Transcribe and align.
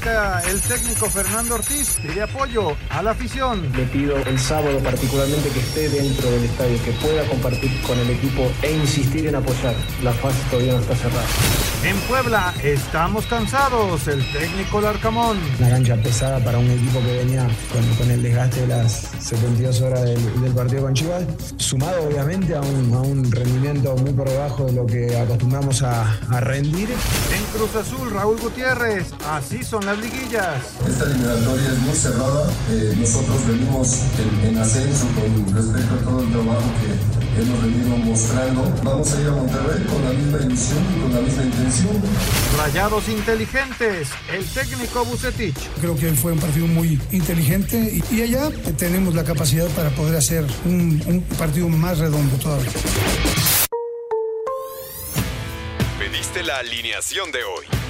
América, 0.00 0.42
el 0.48 0.60
técnico 0.62 1.10
Fernando 1.10 1.56
Ortiz 1.56 1.98
pide 2.00 2.22
apoyo 2.22 2.76
a 2.88 3.02
la 3.02 3.10
afición. 3.10 3.70
Le 3.76 3.84
pido 3.84 4.16
el 4.16 4.38
sábado 4.38 4.78
particularmente 4.78 5.50
que 5.50 5.60
esté 5.60 5.88
dentro 5.90 6.30
del 6.30 6.44
estadio, 6.44 6.82
que 6.84 6.92
pueda 6.92 7.24
compartir 7.28 7.70
con 7.82 7.98
el 7.98 8.10
equipo 8.10 8.50
e 8.62 8.72
insistir 8.72 9.26
en 9.26 9.34
apoyar. 9.34 9.74
La 10.02 10.12
fase 10.12 10.38
todavía 10.50 10.72
no 10.72 10.80
está 10.80 10.96
cerrada. 10.96 11.26
En 11.84 11.96
Puebla 12.00 12.54
estamos 12.62 13.26
cansados, 13.26 14.06
el 14.08 14.24
técnico 14.32 14.80
Larcamón. 14.80 15.38
Una 15.58 15.70
cancha 15.70 15.96
pesada 15.96 16.42
para 16.44 16.58
un 16.58 16.70
equipo 16.70 17.00
que 17.00 17.16
venía 17.16 17.48
con, 17.72 17.84
con 17.96 18.10
el 18.10 18.22
desgaste 18.22 18.60
de 18.62 18.66
las 18.68 18.92
72 19.18 19.80
horas 19.80 20.02
del, 20.02 20.42
del 20.42 20.52
partido 20.52 20.82
con 20.82 20.94
Chivas, 20.94 21.24
sumado 21.56 22.04
obviamente 22.04 22.54
a 22.54 22.60
un, 22.60 22.92
a 22.94 23.00
un, 23.00 23.30
rendimiento 23.30 23.96
muy 23.96 24.12
por 24.12 24.28
debajo 24.28 24.66
de 24.66 24.72
lo 24.72 24.86
que 24.86 25.16
acostumbramos 25.16 25.82
a, 25.82 26.18
a 26.30 26.40
rendir. 26.40 26.90
En 26.90 27.44
Cruz 27.56 27.74
Azul, 27.76 28.10
Raúl 28.10 28.38
Gutiérrez, 28.38 29.12
así 29.26 29.62
son 29.62 29.86
las 29.86 29.89
liguillas. 29.98 30.62
Esta 30.86 31.04
eliminatoria 31.04 31.68
es 31.72 31.78
muy 31.78 31.94
cerrada, 31.94 32.50
eh, 32.70 32.94
nosotros 32.98 33.46
venimos 33.46 33.98
en, 34.18 34.48
en 34.48 34.58
ascenso 34.58 35.06
con 35.14 35.54
respecto 35.54 35.94
a 35.94 35.98
todo 35.98 36.20
el 36.22 36.30
trabajo 36.30 36.70
que 36.80 37.40
hemos 37.40 37.62
venido 37.62 37.96
mostrando. 37.98 38.74
Vamos 38.82 39.12
a 39.12 39.20
ir 39.20 39.28
a 39.28 39.30
Monterrey 39.30 39.84
con 39.84 40.04
la 40.04 40.10
misma 40.10 40.38
ilusión 40.38 40.78
y 40.96 41.00
con 41.00 41.14
la 41.14 41.20
misma 41.20 41.42
intención. 41.42 42.02
Rayados 42.56 43.08
inteligentes, 43.08 44.08
el 44.32 44.44
técnico 44.44 45.04
Bucetich. 45.04 45.56
Creo 45.80 45.96
que 45.96 46.12
fue 46.12 46.32
un 46.32 46.38
partido 46.38 46.66
muy 46.66 47.00
inteligente 47.10 48.02
y, 48.10 48.14
y 48.14 48.22
allá 48.22 48.50
tenemos 48.76 49.14
la 49.14 49.24
capacidad 49.24 49.66
para 49.68 49.90
poder 49.90 50.16
hacer 50.16 50.44
un, 50.64 51.02
un 51.06 51.22
partido 51.38 51.68
más 51.68 51.98
redondo 51.98 52.36
todavía. 52.36 52.70
Pediste 55.98 56.42
la 56.42 56.58
alineación 56.58 57.30
de 57.32 57.44
hoy. 57.44 57.89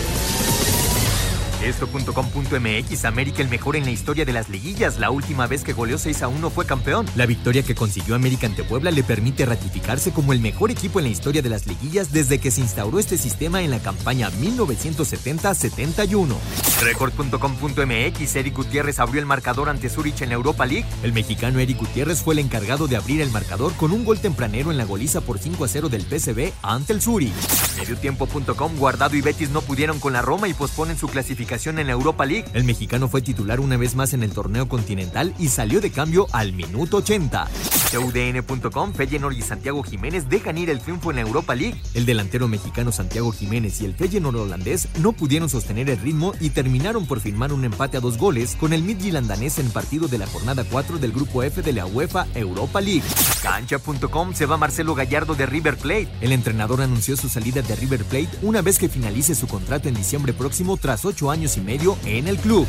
Esto.com.mx 1.63 3.05
América 3.05 3.43
el 3.43 3.49
mejor 3.49 3.75
en 3.75 3.85
la 3.85 3.91
historia 3.91 4.25
de 4.25 4.33
las 4.33 4.49
liguillas. 4.49 4.97
La 4.97 5.11
última 5.11 5.45
vez 5.45 5.63
que 5.63 5.73
goleó 5.73 5.99
6 5.99 6.23
a 6.23 6.27
1 6.27 6.49
fue 6.49 6.65
campeón. 6.65 7.05
La 7.15 7.27
victoria 7.27 7.61
que 7.61 7.75
consiguió 7.75 8.15
América 8.15 8.47
ante 8.47 8.63
Puebla 8.63 8.89
le 8.89 9.03
permite 9.03 9.45
ratificarse 9.45 10.11
como 10.11 10.33
el 10.33 10.39
mejor 10.39 10.71
equipo 10.71 10.99
en 10.99 11.05
la 11.05 11.11
historia 11.11 11.43
de 11.43 11.49
las 11.49 11.67
liguillas 11.67 12.11
desde 12.11 12.39
que 12.39 12.49
se 12.49 12.61
instauró 12.61 12.97
este 12.97 13.17
sistema 13.17 13.61
en 13.61 13.69
la 13.69 13.79
campaña 13.79 14.31
1970-71. 14.31 16.35
Record.com.mx 16.81 18.35
Eric 18.35 18.55
Gutiérrez 18.55 18.99
abrió 18.99 19.19
el 19.19 19.27
marcador 19.27 19.69
ante 19.69 19.89
Zurich 19.89 20.21
en 20.21 20.29
la 20.29 20.35
Europa 20.35 20.65
League. 20.65 20.87
El 21.03 21.13
mexicano 21.13 21.59
Eric 21.59 21.77
Gutiérrez 21.77 22.23
fue 22.23 22.33
el 22.33 22.39
encargado 22.39 22.87
de 22.87 22.95
abrir 22.95 23.21
el 23.21 23.29
marcador 23.29 23.73
con 23.73 23.91
un 23.91 24.03
gol 24.03 24.19
tempranero 24.19 24.71
en 24.71 24.77
la 24.77 24.85
goliza 24.85 25.21
por 25.21 25.37
5 25.37 25.63
a 25.63 25.67
0 25.67 25.89
del 25.89 26.01
PSV 26.01 26.53
ante 26.63 26.93
el 26.93 27.03
Zurich. 27.03 27.33
Mediotiempo.com 27.77 28.77
Guardado 28.77 29.15
y 29.15 29.21
Betis 29.21 29.51
no 29.51 29.61
pudieron 29.61 29.99
con 29.99 30.13
la 30.13 30.23
Roma 30.23 30.47
y 30.47 30.55
posponen 30.55 30.97
su 30.97 31.07
clasificación 31.07 31.50
en 31.51 31.87
la 31.87 31.91
Europa 31.91 32.25
League. 32.25 32.45
El 32.53 32.63
mexicano 32.63 33.09
fue 33.09 33.21
titular 33.21 33.59
una 33.59 33.75
vez 33.75 33.93
más 33.93 34.13
en 34.13 34.23
el 34.23 34.31
torneo 34.31 34.69
continental 34.69 35.33
y 35.37 35.49
salió 35.49 35.81
de 35.81 35.91
cambio 35.91 36.27
al 36.31 36.53
minuto 36.53 36.97
80. 36.97 37.49
UDN.com, 37.97 38.93
Feyenoord 38.93 39.35
y 39.35 39.41
Santiago 39.41 39.83
Jiménez 39.83 40.29
dejan 40.29 40.57
ir 40.57 40.69
el 40.69 40.79
triunfo 40.79 41.09
en 41.09 41.17
la 41.17 41.23
Europa 41.23 41.53
League. 41.53 41.75
El 41.93 42.05
delantero 42.05 42.47
mexicano 42.47 42.93
Santiago 42.93 43.33
Jiménez 43.33 43.81
y 43.81 43.85
el 43.85 43.95
Feyenoord 43.95 44.37
holandés 44.37 44.87
no 45.01 45.11
pudieron 45.11 45.49
sostener 45.49 45.89
el 45.89 45.99
ritmo 45.99 46.33
y 46.39 46.51
terminaron 46.51 47.05
por 47.05 47.19
firmar 47.19 47.51
un 47.51 47.65
empate 47.65 47.97
a 47.97 47.99
dos 47.99 48.17
goles 48.17 48.55
con 48.55 48.71
el 48.71 48.81
Midtjylland 48.81 49.27
danés 49.27 49.59
en 49.59 49.69
partido 49.71 50.07
de 50.07 50.19
la 50.19 50.27
jornada 50.27 50.63
4 50.63 50.99
del 50.99 51.11
grupo 51.11 51.43
F 51.43 51.61
de 51.61 51.73
la 51.73 51.85
UEFA 51.85 52.27
Europa 52.33 52.79
League. 52.79 53.03
Cancha.com 53.43 54.33
se 54.33 54.45
va 54.45 54.55
Marcelo 54.55 54.95
Gallardo 54.95 55.35
de 55.35 55.47
River 55.47 55.75
Plate. 55.75 56.07
El 56.21 56.31
entrenador 56.31 56.81
anunció 56.81 57.17
su 57.17 57.27
salida 57.27 57.61
de 57.61 57.75
River 57.75 58.05
Plate 58.05 58.29
una 58.41 58.61
vez 58.61 58.79
que 58.79 58.87
finalice 58.87 59.35
su 59.35 59.47
contrato 59.47 59.89
en 59.89 59.95
diciembre 59.95 60.31
próximo 60.31 60.77
tras 60.77 61.03
ocho 61.03 61.29
años 61.29 61.40
y 61.41 61.61
medio 61.61 61.97
en 62.05 62.27
el 62.27 62.37
club. 62.37 62.67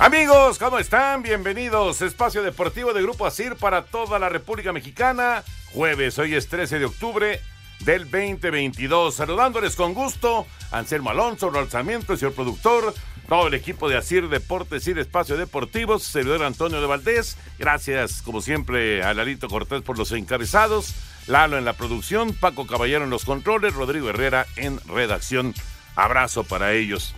Amigos, 0.00 0.58
¿cómo 0.58 0.80
están? 0.80 1.22
Bienvenidos. 1.22 2.02
Espacio 2.02 2.42
Deportivo 2.42 2.92
de 2.92 3.02
Grupo 3.02 3.24
ASIR 3.24 3.54
para 3.54 3.84
toda 3.84 4.18
la 4.18 4.28
República 4.28 4.72
Mexicana. 4.72 5.44
Jueves, 5.72 6.18
hoy 6.18 6.34
es 6.34 6.48
13 6.48 6.80
de 6.80 6.86
octubre 6.86 7.40
del 7.80 8.10
2022. 8.10 9.14
Saludándoles 9.14 9.76
con 9.76 9.94
gusto, 9.94 10.46
Anselmo 10.70 11.10
Alonso, 11.10 11.50
Raúl 11.50 11.68
Sarmiento, 11.68 12.12
el 12.12 12.18
señor 12.18 12.34
productor, 12.34 12.94
todo 13.28 13.46
el 13.46 13.54
equipo 13.54 13.88
de 13.88 13.96
Asir 13.96 14.28
Deportes 14.28 14.86
y 14.88 14.92
Espacio 14.92 15.36
Deportivos, 15.36 16.02
servidor 16.02 16.42
Antonio 16.42 16.80
de 16.80 16.86
Valdés. 16.86 17.36
Gracias, 17.58 18.22
como 18.22 18.40
siempre, 18.40 19.02
a 19.02 19.14
Lalito 19.14 19.48
Cortés 19.48 19.82
por 19.82 19.98
los 19.98 20.12
encabezados, 20.12 20.94
Lalo 21.26 21.58
en 21.58 21.64
la 21.64 21.74
producción, 21.74 22.32
Paco 22.32 22.66
Caballero 22.66 23.04
en 23.04 23.10
los 23.10 23.24
controles, 23.24 23.74
Rodrigo 23.74 24.10
Herrera 24.10 24.46
en 24.56 24.80
redacción. 24.88 25.54
Abrazo 25.94 26.44
para 26.44 26.72
ellos. 26.72 27.14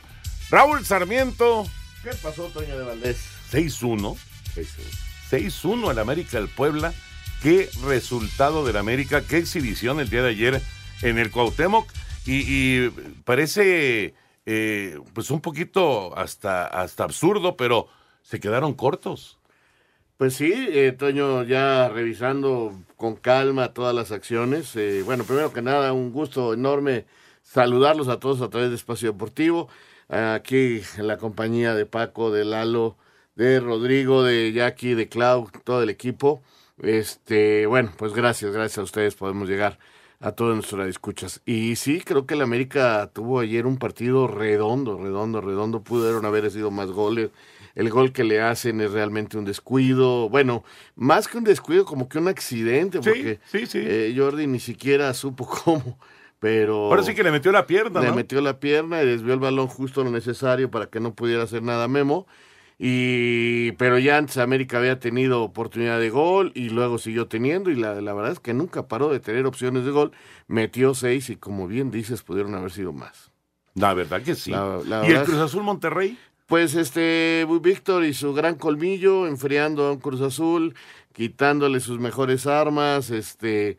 Raúl 0.50 0.84
Sarmiento. 0.84 1.66
¿Qué 2.02 2.10
pasó, 2.22 2.48
Toño 2.48 2.76
de 2.76 2.84
Valdés? 2.84 3.18
6-1. 3.52 4.16
6-1 5.30 5.90
al 5.90 5.98
América 5.98 6.38
del 6.38 6.48
Puebla 6.48 6.92
qué 7.42 7.68
resultado 7.84 8.64
del 8.64 8.76
América, 8.76 9.22
qué 9.26 9.38
exhibición 9.38 9.98
el 9.98 10.08
día 10.08 10.22
de 10.22 10.30
ayer 10.30 10.62
en 11.02 11.18
el 11.18 11.32
Cuauhtémoc 11.32 11.88
y, 12.24 12.88
parece 13.24 14.14
eh, 14.46 14.98
pues 15.12 15.30
un 15.32 15.40
poquito 15.40 16.16
hasta, 16.16 16.66
hasta 16.66 17.02
absurdo, 17.02 17.56
pero 17.56 17.88
se 18.22 18.38
quedaron 18.38 18.74
cortos. 18.74 19.40
Pues 20.18 20.34
sí, 20.34 20.52
eh, 20.54 20.92
Toño, 20.92 21.42
ya 21.42 21.88
revisando 21.88 22.78
con 22.96 23.16
calma 23.16 23.74
todas 23.74 23.92
las 23.92 24.12
acciones. 24.12 24.76
Eh, 24.76 25.02
bueno, 25.04 25.24
primero 25.24 25.52
que 25.52 25.62
nada, 25.62 25.92
un 25.92 26.12
gusto 26.12 26.54
enorme 26.54 27.06
saludarlos 27.42 28.06
a 28.06 28.20
todos 28.20 28.40
a 28.40 28.50
través 28.50 28.70
de 28.70 28.76
Espacio 28.76 29.10
Deportivo. 29.12 29.68
Aquí 30.08 30.82
en 30.96 31.06
la 31.08 31.16
compañía 31.16 31.74
de 31.74 31.86
Paco, 31.86 32.30
de 32.30 32.44
Lalo, 32.44 32.96
de 33.34 33.58
Rodrigo, 33.58 34.22
de 34.22 34.52
Jackie, 34.52 34.94
de 34.94 35.08
Clau, 35.08 35.50
todo 35.64 35.82
el 35.82 35.90
equipo. 35.90 36.42
Este, 36.82 37.66
bueno, 37.66 37.92
pues 37.96 38.12
gracias, 38.12 38.52
gracias 38.52 38.78
a 38.78 38.82
ustedes 38.82 39.14
podemos 39.14 39.48
llegar 39.48 39.78
a 40.20 40.32
todas 40.32 40.54
nuestras 40.54 40.88
escuchas. 40.88 41.40
Y 41.46 41.76
sí, 41.76 42.00
creo 42.00 42.26
que 42.26 42.34
el 42.34 42.42
América 42.42 43.10
tuvo 43.12 43.40
ayer 43.40 43.66
un 43.66 43.76
partido 43.76 44.28
redondo, 44.28 44.98
redondo, 44.98 45.40
redondo. 45.40 45.82
Pudieron 45.82 46.24
haber 46.24 46.50
sido 46.50 46.70
más 46.70 46.90
goles. 46.90 47.30
El 47.74 47.90
gol 47.90 48.12
que 48.12 48.24
le 48.24 48.40
hacen 48.40 48.80
es 48.80 48.92
realmente 48.92 49.38
un 49.38 49.44
descuido. 49.44 50.28
Bueno, 50.28 50.62
más 50.94 51.26
que 51.26 51.38
un 51.38 51.44
descuido, 51.44 51.84
como 51.84 52.08
que 52.08 52.18
un 52.18 52.28
accidente, 52.28 53.00
porque 53.00 53.40
sí, 53.46 53.66
sí, 53.66 53.80
eh, 53.82 54.14
Jordi 54.16 54.46
ni 54.46 54.60
siquiera 54.60 55.12
supo 55.14 55.46
cómo. 55.64 55.98
Pero. 56.38 56.86
Ahora 56.86 57.02
sí 57.02 57.14
que 57.14 57.22
le 57.22 57.30
metió 57.30 57.50
la 57.52 57.66
pierna, 57.66 58.00
Le 58.00 58.12
metió 58.12 58.40
la 58.40 58.58
pierna 58.60 59.02
y 59.02 59.06
desvió 59.06 59.34
el 59.34 59.40
balón 59.40 59.68
justo 59.68 60.04
lo 60.04 60.10
necesario 60.10 60.70
para 60.70 60.86
que 60.86 61.00
no 61.00 61.14
pudiera 61.14 61.44
hacer 61.44 61.62
nada 61.62 61.88
Memo. 61.88 62.26
Y, 62.78 63.72
pero 63.72 63.98
ya 63.98 64.16
antes 64.18 64.38
América 64.38 64.78
había 64.78 64.98
tenido 64.98 65.42
oportunidad 65.42 66.00
de 66.00 66.10
gol 66.10 66.52
y 66.54 66.70
luego 66.70 66.98
siguió 66.98 67.28
teniendo 67.28 67.70
y 67.70 67.76
la, 67.76 68.00
la 68.00 68.12
verdad 68.12 68.32
es 68.32 68.40
que 68.40 68.54
nunca 68.54 68.88
paró 68.88 69.08
de 69.10 69.20
tener 69.20 69.46
opciones 69.46 69.84
de 69.84 69.90
gol. 69.92 70.12
Metió 70.48 70.94
seis 70.94 71.30
y 71.30 71.36
como 71.36 71.68
bien 71.68 71.90
dices, 71.90 72.22
pudieron 72.22 72.54
haber 72.54 72.72
sido 72.72 72.92
más. 72.92 73.30
La 73.74 73.94
verdad 73.94 74.22
que 74.22 74.34
sí. 74.34 74.50
La- 74.50 74.80
la 74.84 75.08
¿Y 75.08 75.12
el 75.12 75.22
Cruz 75.22 75.38
Azul 75.38 75.62
Monterrey? 75.62 76.18
Pues 76.46 76.74
este, 76.74 77.46
Víctor 77.62 78.04
y 78.04 78.12
su 78.12 78.34
gran 78.34 78.56
colmillo, 78.56 79.26
enfriando 79.26 79.86
a 79.86 79.92
un 79.92 79.98
Cruz 80.00 80.20
Azul, 80.20 80.74
quitándole 81.14 81.80
sus 81.80 81.98
mejores 81.98 82.46
armas, 82.46 83.10
este, 83.10 83.78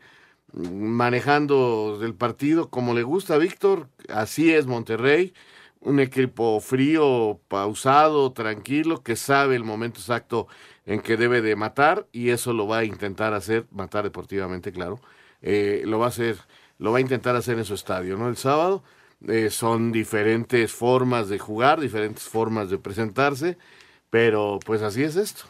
manejando 0.52 2.00
el 2.02 2.14
partido 2.14 2.70
como 2.70 2.94
le 2.94 3.02
gusta 3.02 3.34
a 3.34 3.38
Víctor, 3.38 3.88
así 4.08 4.52
es 4.52 4.66
Monterrey, 4.66 5.34
un 5.84 6.00
equipo 6.00 6.60
frío, 6.60 7.40
pausado, 7.48 8.32
tranquilo, 8.32 9.02
que 9.02 9.16
sabe 9.16 9.56
el 9.56 9.64
momento 9.64 10.00
exacto 10.00 10.48
en 10.86 11.00
que 11.00 11.16
debe 11.16 11.42
de 11.42 11.56
matar 11.56 12.06
y 12.12 12.30
eso 12.30 12.52
lo 12.52 12.66
va 12.66 12.78
a 12.78 12.84
intentar 12.84 13.34
hacer, 13.34 13.66
matar 13.70 14.04
deportivamente, 14.04 14.72
claro, 14.72 15.00
eh, 15.42 15.82
lo 15.86 15.98
va 15.98 16.06
a 16.06 16.08
hacer, 16.08 16.38
lo 16.78 16.92
va 16.92 16.98
a 16.98 17.00
intentar 17.02 17.36
hacer 17.36 17.58
en 17.58 17.64
su 17.64 17.74
estadio, 17.74 18.16
¿no? 18.16 18.28
El 18.28 18.36
sábado. 18.36 18.82
Eh, 19.28 19.48
son 19.50 19.90
diferentes 19.92 20.72
formas 20.72 21.28
de 21.30 21.38
jugar, 21.38 21.80
diferentes 21.80 22.24
formas 22.24 22.68
de 22.68 22.78
presentarse, 22.78 23.56
pero 24.10 24.58
pues 24.66 24.82
así 24.82 25.02
es 25.02 25.16
esto. 25.16 25.44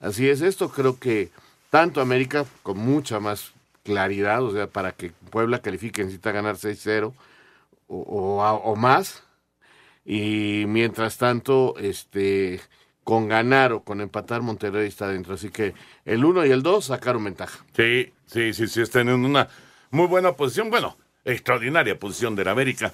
Así 0.00 0.28
es 0.28 0.42
esto. 0.42 0.68
Creo 0.70 0.98
que 0.98 1.30
tanto 1.70 2.00
América 2.00 2.44
con 2.62 2.78
mucha 2.78 3.20
más 3.20 3.52
claridad, 3.82 4.42
o 4.42 4.52
sea, 4.52 4.66
para 4.66 4.92
que 4.92 5.12
Puebla 5.30 5.60
califique 5.60 6.02
necesita 6.02 6.32
ganar 6.32 6.56
6-0 6.56 7.12
o, 7.88 8.76
más. 8.76 9.23
Y 10.04 10.64
mientras 10.66 11.16
tanto, 11.16 11.74
este, 11.78 12.60
con 13.04 13.28
ganar 13.28 13.72
o 13.72 13.84
con 13.84 14.00
empatar, 14.00 14.42
Monterrey 14.42 14.88
está 14.88 15.08
dentro. 15.08 15.34
Así 15.34 15.50
que 15.50 15.74
el 16.04 16.24
1 16.24 16.46
y 16.46 16.50
el 16.50 16.62
2 16.62 16.86
sacaron 16.86 17.24
ventaja. 17.24 17.64
Sí, 17.76 18.12
sí, 18.26 18.52
sí, 18.52 18.66
sí, 18.66 18.80
están 18.80 19.08
en 19.08 19.24
una 19.24 19.48
muy 19.90 20.06
buena 20.06 20.32
posición. 20.32 20.70
Bueno, 20.70 20.96
extraordinaria 21.24 21.98
posición 21.98 22.34
del 22.34 22.48
América. 22.48 22.92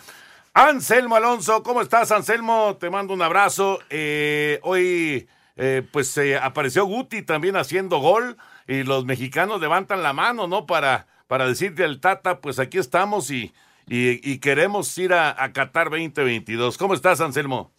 Anselmo 0.52 1.16
Alonso, 1.16 1.62
¿cómo 1.62 1.80
estás, 1.80 2.10
Anselmo? 2.10 2.76
Te 2.78 2.90
mando 2.90 3.14
un 3.14 3.22
abrazo. 3.22 3.78
Eh, 3.88 4.58
hoy, 4.62 5.28
eh, 5.56 5.82
pues, 5.92 6.16
eh, 6.18 6.36
apareció 6.36 6.84
Guti 6.84 7.22
también 7.22 7.56
haciendo 7.56 7.98
gol 7.98 8.36
y 8.66 8.82
los 8.82 9.04
mexicanos 9.04 9.60
levantan 9.60 10.02
la 10.02 10.12
mano, 10.12 10.48
¿no? 10.48 10.66
Para, 10.66 11.06
para 11.28 11.46
decirle 11.46 11.84
al 11.84 12.00
Tata, 12.00 12.40
pues 12.40 12.58
aquí 12.58 12.78
estamos 12.78 13.30
y, 13.30 13.52
y, 13.90 14.32
y 14.32 14.38
queremos 14.38 14.96
ir 14.98 15.12
a, 15.12 15.42
a 15.42 15.52
Qatar 15.52 15.90
2022. 15.90 16.78
¿Cómo 16.78 16.94
estás, 16.94 17.20
Anselmo? 17.20 17.72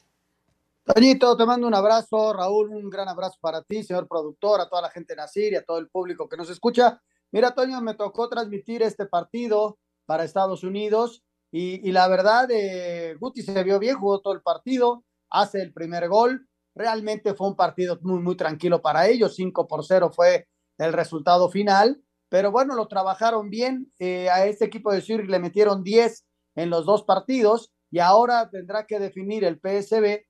Toñito, 0.84 1.38
te 1.38 1.46
mando 1.46 1.68
un 1.68 1.74
abrazo, 1.74 2.34
Raúl, 2.34 2.68
un 2.72 2.90
gran 2.90 3.08
abrazo 3.08 3.38
para 3.40 3.62
ti, 3.62 3.82
señor 3.82 4.10
productor, 4.10 4.60
a 4.60 4.68
toda 4.68 4.82
la 4.82 4.90
gente 4.90 5.14
de 5.14 5.22
Nacir 5.22 5.54
y 5.54 5.56
a 5.56 5.64
todo 5.64 5.78
el 5.78 5.88
público 5.88 6.28
que 6.28 6.36
nos 6.36 6.50
escucha. 6.50 7.02
Mira, 7.32 7.52
Toño, 7.52 7.80
me 7.80 7.94
tocó 7.94 8.28
transmitir 8.28 8.84
este 8.84 9.06
partido 9.06 9.80
para 10.06 10.26
Estados 10.26 10.66
Unidos 10.66 11.24
y, 11.50 11.88
y 11.88 11.94
la 11.94 12.10
verdad, 12.10 12.50
eh, 12.52 13.16
Guti 13.18 13.42
se 13.42 13.64
vio 13.64 13.80
bien, 13.80 13.96
jugó 13.96 14.20
todo 14.20 14.34
el 14.34 14.42
partido, 14.42 15.06
hace 15.30 15.62
el 15.62 15.72
primer 15.72 16.10
gol. 16.10 16.46
Realmente 16.76 17.36
fue 17.36 17.48
un 17.48 17.56
partido 17.56 17.98
muy, 18.02 18.20
muy 18.20 18.36
tranquilo 18.36 18.82
para 18.82 19.08
ellos, 19.08 19.36
5 19.36 19.66
por 19.66 19.86
0 19.86 20.12
fue 20.14 20.50
el 20.78 20.92
resultado 20.92 21.48
final, 21.50 22.04
pero 22.32 22.50
bueno, 22.50 22.76
lo 22.76 22.88
trabajaron 22.88 23.50
bien. 23.50 23.92
eh, 24.00 24.30
a 24.30 24.46
este 24.46 24.64
equipo 24.64 24.94
de 24.94 25.02
Zurich 25.02 25.30
le 25.30 25.38
metieron 25.38 25.84
10 25.84 26.26
en 26.56 26.70
los 26.70 26.86
dos 26.86 27.04
partidos 27.04 27.74
y 27.92 28.00
ahora 28.00 28.50
tendrá 28.50 28.88
que 28.88 29.00
definir 29.00 29.44
el 29.44 29.60
PSB 29.60 30.24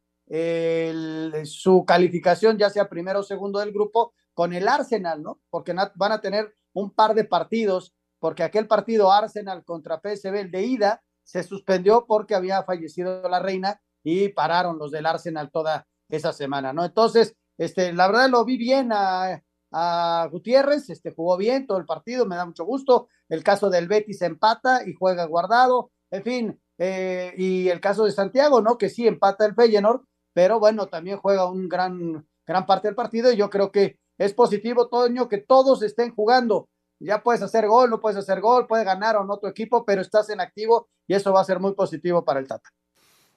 su 1.46 1.86
calificación, 1.86 2.58
ya 2.58 2.72
sea 2.72 2.90
primero 2.90 3.20
o 3.20 3.24
segundo 3.24 3.60
del 3.60 3.72
grupo, 3.72 4.16
con 4.34 4.52
el 4.54 4.68
Arsenal, 4.68 5.22
¿no? 5.22 5.42
Porque 5.52 5.76
van 5.94 6.12
a 6.12 6.22
tener 6.22 6.56
un 6.74 6.90
par 6.90 7.14
de 7.14 7.26
partidos, 7.26 7.94
porque 8.18 8.42
aquel 8.42 8.68
partido 8.68 9.12
Arsenal 9.12 9.64
contra 9.64 10.00
PSV, 10.00 10.40
el 10.40 10.52
de 10.52 10.64
ida, 10.64 11.04
se 11.24 11.44
suspendió 11.44 12.06
porque 12.08 12.34
había 12.34 12.64
fallecido 12.64 13.30
la 13.30 13.40
reina 13.40 13.80
y 14.04 14.30
pararon 14.30 14.80
los 14.80 14.90
del 14.90 15.06
Arsenal 15.06 15.52
toda 15.52 15.86
esa 16.10 16.34
semana, 16.34 16.74
¿no? 16.74 16.84
Entonces, 16.84 17.36
este, 17.60 17.94
la 17.94 18.08
verdad 18.08 18.28
lo 18.30 18.44
vi 18.44 18.58
bien 18.58 18.90
a, 18.92 19.44
a 19.72 20.28
Gutiérrez, 20.32 20.90
este, 20.90 21.14
jugó 21.14 21.38
bien 21.38 21.66
todo 21.66 21.78
el 21.78 21.86
partido, 21.86 22.26
me 22.26 22.36
da 22.36 22.46
mucho 22.46 22.66
gusto. 22.66 23.08
El 23.30 23.44
caso 23.44 23.70
del 23.70 23.88
Betis 23.88 24.22
empata 24.22 24.88
y 24.88 24.94
juega 24.94 25.26
guardado, 25.26 25.92
en 26.10 26.24
fin, 26.24 26.62
eh, 26.78 27.34
y 27.38 27.70
el 27.70 27.80
caso 27.80 28.06
de 28.06 28.12
Santiago, 28.12 28.62
¿no? 28.62 28.78
Que 28.78 28.90
sí 28.90 29.08
empata 29.08 29.46
el 29.46 29.56
Feyenoord, 29.56 30.02
pero 30.34 30.60
bueno, 30.60 30.88
también 30.88 31.18
juega 31.18 31.50
un 31.50 31.70
gran, 31.70 32.28
gran 32.46 32.66
parte 32.66 32.88
del 32.88 32.96
partido 32.96 33.32
y 33.32 33.38
yo 33.38 33.50
creo 33.50 33.72
que 33.72 34.00
es 34.18 34.34
positivo, 34.34 34.88
Toño, 34.90 35.30
que 35.30 35.38
todos 35.38 35.82
estén 35.84 36.14
jugando. 36.14 36.70
Ya 37.00 37.24
puedes 37.24 37.42
hacer 37.42 37.68
gol, 37.68 37.90
no 37.90 38.00
puedes 38.00 38.18
hacer 38.18 38.42
gol, 38.42 38.68
puedes 38.68 38.86
ganar 38.86 39.16
o 39.16 39.24
no 39.24 39.40
tu 39.40 39.48
equipo, 39.48 39.86
pero 39.86 40.02
estás 40.02 40.30
en 40.30 40.40
activo 40.40 40.90
y 41.08 41.16
eso 41.16 41.34
va 41.34 41.42
a 41.42 41.46
ser 41.46 41.60
muy 41.60 41.74
positivo 41.74 42.24
para 42.24 42.40
el 42.40 42.48
Tata. 42.48 42.70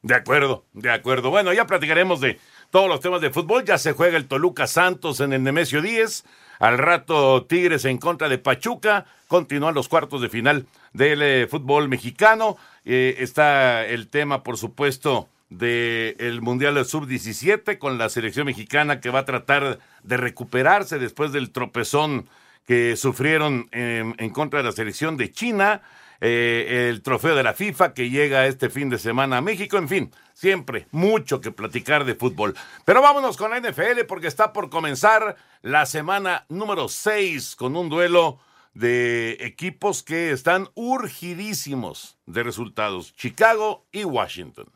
De 0.02 0.14
acuerdo, 0.14 0.66
de 0.74 0.90
acuerdo. 0.90 1.30
Bueno, 1.30 1.54
ya 1.54 1.66
platicaremos 1.66 2.20
de 2.20 2.38
todos 2.70 2.88
los 2.88 3.00
temas 3.00 3.20
de 3.20 3.30
fútbol. 3.30 3.64
Ya 3.64 3.78
se 3.78 3.92
juega 3.92 4.16
el 4.16 4.26
Toluca 4.26 4.66
Santos 4.66 5.20
en 5.20 5.32
el 5.32 5.42
Nemesio 5.42 5.82
10. 5.82 6.24
Al 6.58 6.78
rato 6.78 7.44
Tigres 7.46 7.84
en 7.84 7.98
contra 7.98 8.28
de 8.28 8.38
Pachuca. 8.38 9.06
Continúan 9.28 9.74
los 9.74 9.88
cuartos 9.88 10.20
de 10.20 10.28
final 10.28 10.66
del 10.92 11.22
eh, 11.22 11.46
fútbol 11.48 11.88
mexicano. 11.88 12.56
Eh, 12.84 13.16
está 13.18 13.84
el 13.86 14.08
tema, 14.08 14.42
por 14.42 14.56
supuesto, 14.56 15.28
del 15.50 16.40
Mundial 16.42 16.84
Sub-17 16.84 17.78
con 17.78 17.98
la 17.98 18.08
selección 18.08 18.46
mexicana 18.46 19.00
que 19.00 19.10
va 19.10 19.20
a 19.20 19.24
tratar 19.24 19.78
de 20.02 20.16
recuperarse 20.16 20.98
después 20.98 21.32
del 21.32 21.50
tropezón 21.50 22.28
que 22.66 22.96
sufrieron 22.96 23.68
en, 23.72 24.14
en 24.18 24.30
contra 24.30 24.60
de 24.60 24.64
la 24.64 24.72
selección 24.72 25.16
de 25.16 25.30
China 25.30 25.82
eh, 26.26 26.88
el 26.88 27.02
trofeo 27.02 27.36
de 27.36 27.42
la 27.42 27.52
FIFA 27.52 27.92
que 27.92 28.08
llega 28.08 28.46
este 28.46 28.70
fin 28.70 28.88
de 28.88 28.98
semana 28.98 29.36
a 29.36 29.40
México, 29.42 29.76
en 29.76 29.90
fin, 29.90 30.10
siempre 30.32 30.86
mucho 30.90 31.42
que 31.42 31.52
platicar 31.52 32.06
de 32.06 32.14
fútbol. 32.14 32.54
Pero 32.86 33.02
vámonos 33.02 33.36
con 33.36 33.50
la 33.50 33.60
NFL 33.60 34.06
porque 34.08 34.26
está 34.26 34.54
por 34.54 34.70
comenzar 34.70 35.36
la 35.60 35.84
semana 35.84 36.46
número 36.48 36.88
6 36.88 37.56
con 37.56 37.76
un 37.76 37.90
duelo 37.90 38.38
de 38.72 39.36
equipos 39.40 40.02
que 40.02 40.30
están 40.30 40.70
urgidísimos 40.72 42.16
de 42.24 42.42
resultados, 42.42 43.14
Chicago 43.14 43.84
y 43.92 44.04
Washington. 44.04 44.73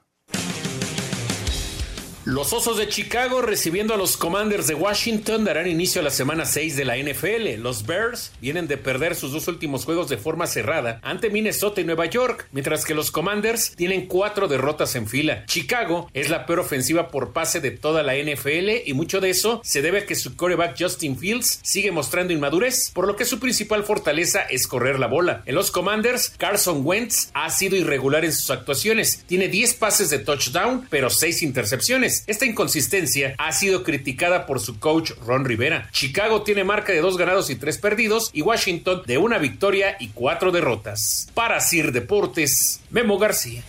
Los 2.29 2.53
Osos 2.53 2.77
de 2.77 2.91
Chicago 2.91 3.41
recibiendo 3.41 3.95
a 3.95 3.97
los 3.97 4.19
Commanders 4.19 4.67
de 4.67 4.75
Washington 4.75 5.47
darán 5.47 5.67
inicio 5.67 6.03
a 6.03 6.05
la 6.05 6.11
semana 6.11 6.45
6 6.45 6.77
de 6.77 6.85
la 6.85 6.99
NFL. 6.99 7.59
Los 7.63 7.87
Bears 7.87 8.33
vienen 8.39 8.69
de 8.69 8.77
perder 8.77 9.15
sus 9.15 9.33
dos 9.33 9.49
últimos 9.49 9.87
juegos 9.87 10.11
de 10.11 10.19
forma 10.19 10.47
cerrada 10.47 11.01
ante 11.03 11.31
Minnesota 11.31 11.81
y 11.81 11.85
Nueva 11.85 12.05
York, 12.05 12.47
mientras 12.53 12.85
que 12.85 12.95
los 12.95 13.11
Commanders 13.11 13.75
tienen 13.77 14.09
cuatro 14.09 14.47
derrotas 14.47 14.95
en 14.95 15.07
fila. 15.07 15.47
Chicago 15.47 16.11
es 16.13 16.29
la 16.29 16.45
peor 16.45 16.59
ofensiva 16.59 17.09
por 17.09 17.33
pase 17.33 17.61
de 17.61 17.71
toda 17.71 18.03
la 18.03 18.15
NFL 18.15 18.83
y 18.85 18.93
mucho 18.93 19.23
de 19.23 19.31
eso 19.31 19.63
se 19.65 19.81
debe 19.81 20.01
a 20.01 20.05
que 20.05 20.15
su 20.15 20.37
quarterback 20.37 20.77
Justin 20.79 21.17
Fields 21.19 21.61
sigue 21.63 21.93
mostrando 21.93 22.35
inmadurez, 22.35 22.91
por 22.91 23.07
lo 23.07 23.17
que 23.17 23.25
su 23.25 23.41
principal 23.41 23.85
fortaleza 23.85 24.43
es 24.43 24.67
correr 24.67 24.99
la 24.99 25.07
bola. 25.07 25.43
En 25.47 25.55
los 25.55 25.71
Commanders, 25.71 26.35
Carson 26.37 26.83
Wentz 26.85 27.31
ha 27.33 27.49
sido 27.49 27.75
irregular 27.75 28.27
en 28.27 28.35
sus 28.35 28.51
actuaciones. 28.51 29.25
Tiene 29.27 29.49
10 29.49 29.73
pases 29.77 30.11
de 30.11 30.19
touchdown, 30.19 30.87
pero 30.91 31.09
6 31.09 31.43
intercepciones. 31.43 32.18
Esta 32.27 32.47
inconsistencia 32.47 33.35
ha 33.39 33.53
sido 33.53 33.83
criticada 33.83 34.47
por 34.47 34.61
su 34.61 34.79
coach 34.79 35.13
Ron 35.27 35.45
Rivera. 35.45 35.89
Chicago 35.93 36.43
tiene 36.43 36.65
marca 36.65 36.93
de 36.93 37.01
dos 37.01 37.17
ganados 37.17 37.51
y 37.51 37.57
tres 37.57 37.79
perdidos 37.79 38.31
y 38.33 38.43
Washington 38.43 39.03
de 39.07 39.19
una 39.19 39.39
victoria 39.39 39.97
y 40.01 40.09
cuatro 40.09 40.51
derrotas. 40.51 41.29
Para 41.35 41.61
Sir 41.61 41.93
Deportes, 41.93 42.81
Memo 42.91 43.19
García. 43.19 43.63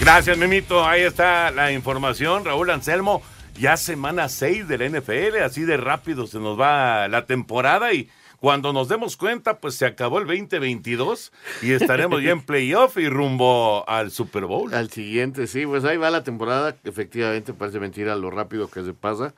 Gracias, 0.00 0.36
Memito. 0.36 0.84
Ahí 0.84 1.02
está 1.02 1.52
la 1.52 1.70
información. 1.70 2.44
Raúl 2.44 2.70
Anselmo, 2.70 3.22
ya 3.56 3.76
semana 3.76 4.28
6 4.28 4.66
de 4.66 4.78
la 4.78 4.88
NFL, 4.88 5.38
así 5.44 5.62
de 5.62 5.76
rápido 5.76 6.26
se 6.26 6.40
nos 6.40 6.58
va 6.58 7.06
la 7.06 7.26
temporada 7.26 7.92
y 7.92 8.08
cuando 8.42 8.72
nos 8.72 8.88
demos 8.88 9.16
cuenta, 9.16 9.60
pues 9.60 9.76
se 9.76 9.86
acabó 9.86 10.18
el 10.18 10.26
2022 10.26 11.32
y 11.62 11.70
estaremos 11.74 12.20
ya 12.24 12.32
en 12.32 12.40
playoff 12.44 12.96
y 12.98 13.08
rumbo 13.08 13.88
al 13.88 14.10
Super 14.10 14.46
Bowl. 14.46 14.74
Al 14.74 14.90
siguiente, 14.90 15.46
sí, 15.46 15.64
pues 15.64 15.84
ahí 15.84 15.96
va 15.96 16.10
la 16.10 16.24
temporada. 16.24 16.74
Efectivamente, 16.82 17.54
parece 17.54 17.78
mentira 17.78 18.16
lo 18.16 18.32
rápido 18.32 18.68
que 18.68 18.82
se 18.82 18.94
pasa. 18.94 19.32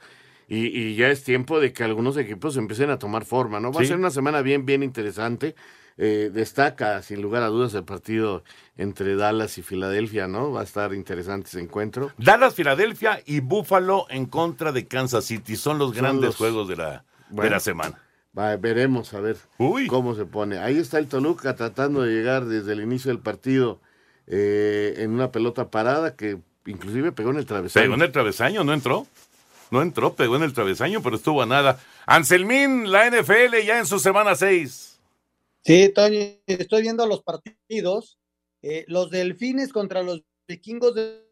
Y, 0.48 0.66
y 0.68 0.94
ya 0.96 1.08
es 1.10 1.22
tiempo 1.22 1.60
de 1.60 1.74
que 1.74 1.84
algunos 1.84 2.16
equipos 2.16 2.56
empiecen 2.56 2.88
a 2.88 2.98
tomar 2.98 3.26
forma, 3.26 3.60
¿no? 3.60 3.72
Va 3.72 3.80
Sí. 3.80 3.84
a 3.84 3.88
ser 3.88 3.96
una 3.98 4.10
semana 4.10 4.40
bien, 4.40 4.64
bien 4.64 4.82
interesante. 4.82 5.54
Eh, 5.98 6.30
destaca, 6.32 7.02
sin 7.02 7.20
lugar 7.20 7.42
a 7.42 7.48
dudas, 7.48 7.74
el 7.74 7.84
partido 7.84 8.42
entre 8.78 9.16
Dallas 9.16 9.58
y 9.58 9.62
Filadelfia, 9.62 10.28
¿no? 10.28 10.50
Va 10.50 10.62
a 10.62 10.64
estar 10.64 10.94
interesante 10.94 11.48
ese 11.48 11.60
encuentro. 11.60 12.10
Dallas, 12.16 12.54
Filadelfia 12.54 13.20
y 13.26 13.40
Buffalo 13.40 14.06
en 14.08 14.24
contra 14.24 14.72
de 14.72 14.86
Kansas 14.88 15.26
City 15.26 15.56
son 15.56 15.78
los 15.78 15.90
Son 15.90 15.98
grandes 15.98 16.24
los- 16.24 16.36
juegos 16.36 16.68
de 16.68 16.76
la, 16.76 17.04
de 17.28 17.50
la 17.50 17.60
semana. 17.60 18.00
Va, 18.36 18.56
veremos 18.56 19.14
a 19.14 19.20
ver 19.20 19.36
cómo 19.88 20.14
se 20.14 20.24
pone. 20.24 20.58
Ahí 20.58 20.78
está 20.78 20.98
el 20.98 21.06
Toluca 21.06 21.54
tratando 21.54 22.02
de 22.02 22.12
llegar 22.12 22.46
desde 22.46 22.72
el 22.72 22.80
inicio 22.80 23.10
del 23.10 23.20
partido 23.20 23.80
eh, 24.26 24.94
en 24.98 25.12
una 25.12 25.30
pelota 25.30 25.70
parada 25.70 26.16
que 26.16 26.38
inclusive 26.66 27.12
pegó 27.12 27.30
en 27.30 27.36
el 27.36 27.46
travesaño. 27.46 27.84
Pegó 27.84 27.94
en 27.94 28.02
el 28.02 28.12
travesaño, 28.12 28.64
no 28.64 28.72
entró. 28.72 29.06
No 29.70 29.82
entró, 29.82 30.14
pegó 30.14 30.36
en 30.36 30.42
el 30.42 30.52
travesaño, 30.52 31.02
pero 31.02 31.16
estuvo 31.16 31.42
a 31.42 31.46
nada. 31.46 31.80
Anselmín, 32.06 32.90
la 32.90 33.08
NFL 33.10 33.56
ya 33.64 33.78
en 33.78 33.86
su 33.86 33.98
semana 33.98 34.34
6. 34.34 35.00
Sí, 35.64 35.88
Toño, 35.88 36.18
estoy 36.46 36.82
viendo 36.82 37.06
los 37.06 37.22
partidos. 37.22 38.18
Eh, 38.62 38.84
los 38.88 39.10
delfines 39.10 39.72
contra 39.72 40.02
los 40.02 40.22
vikingos 40.48 40.94
de... 40.94 41.24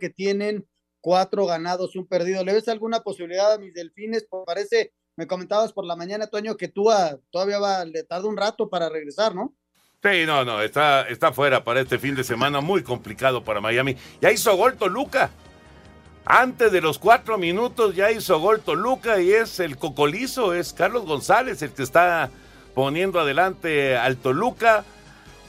que 0.00 0.10
tienen 0.10 0.66
cuatro 1.00 1.46
ganados, 1.46 1.96
un 1.96 2.06
perdido. 2.06 2.44
¿Le 2.44 2.54
ves 2.54 2.68
alguna 2.68 3.00
posibilidad 3.00 3.52
a 3.52 3.58
mis 3.58 3.74
delfines? 3.74 4.26
Pues 4.28 4.42
parece, 4.46 4.92
me 5.18 5.26
comentabas 5.26 5.72
por 5.72 5.84
la 5.84 5.96
mañana, 5.96 6.28
Toño, 6.28 6.56
que 6.56 6.68
tú 6.68 6.90
todavía 7.32 7.58
va, 7.58 7.84
le 7.84 8.04
tarda 8.04 8.28
un 8.28 8.36
rato 8.36 8.68
para 8.68 8.88
regresar, 8.88 9.34
¿no? 9.34 9.52
Sí, 10.00 10.24
no, 10.24 10.44
no, 10.44 10.62
está, 10.62 11.08
está 11.08 11.32
fuera 11.32 11.64
para 11.64 11.80
este 11.80 11.98
fin 11.98 12.14
de 12.14 12.22
semana, 12.22 12.60
muy 12.60 12.84
complicado 12.84 13.42
para 13.42 13.60
Miami. 13.60 13.96
Ya 14.20 14.30
hizo 14.30 14.56
gol 14.56 14.76
Toluca. 14.76 15.30
Antes 16.24 16.70
de 16.70 16.80
los 16.80 17.00
cuatro 17.00 17.36
minutos 17.36 17.96
ya 17.96 18.12
hizo 18.12 18.38
gol 18.38 18.60
Toluca 18.60 19.20
y 19.20 19.32
es 19.32 19.58
el 19.58 19.76
cocolizo, 19.76 20.54
es 20.54 20.72
Carlos 20.72 21.04
González 21.04 21.62
el 21.62 21.72
que 21.72 21.82
está 21.82 22.30
poniendo 22.72 23.18
adelante 23.18 23.96
al 23.96 24.18
Toluca. 24.18 24.84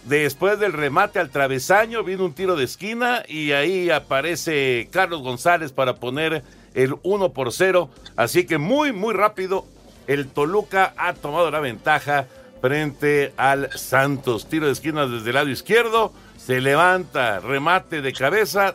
Después 0.06 0.58
del 0.58 0.74
remate 0.74 1.20
al 1.20 1.30
travesaño 1.30 2.04
vino 2.04 2.26
un 2.26 2.34
tiro 2.34 2.56
de 2.56 2.64
esquina 2.64 3.24
y 3.28 3.52
ahí 3.52 3.92
aparece 3.92 4.90
Carlos 4.92 5.22
González 5.22 5.74
para 5.74 5.98
poner 5.98 6.44
el 6.74 6.96
1 7.04 7.34
por 7.34 7.52
0. 7.52 7.90
Así 8.16 8.46
que 8.46 8.58
muy, 8.58 8.92
muy 8.92 9.14
rápido 9.14 9.66
el 10.08 10.28
Toluca 10.28 10.94
ha 10.98 11.14
tomado 11.14 11.52
la 11.52 11.60
ventaja 11.60 12.28
frente 12.62 13.34
al 13.38 13.72
Santos. 13.78 14.48
Tiro 14.48 14.66
de 14.66 14.72
esquina 14.72 15.06
desde 15.06 15.30
el 15.30 15.36
lado 15.36 15.50
izquierdo. 15.50 16.12
Se 16.38 16.62
levanta, 16.62 17.40
remate 17.40 18.02
de 18.02 18.14
cabeza. 18.14 18.74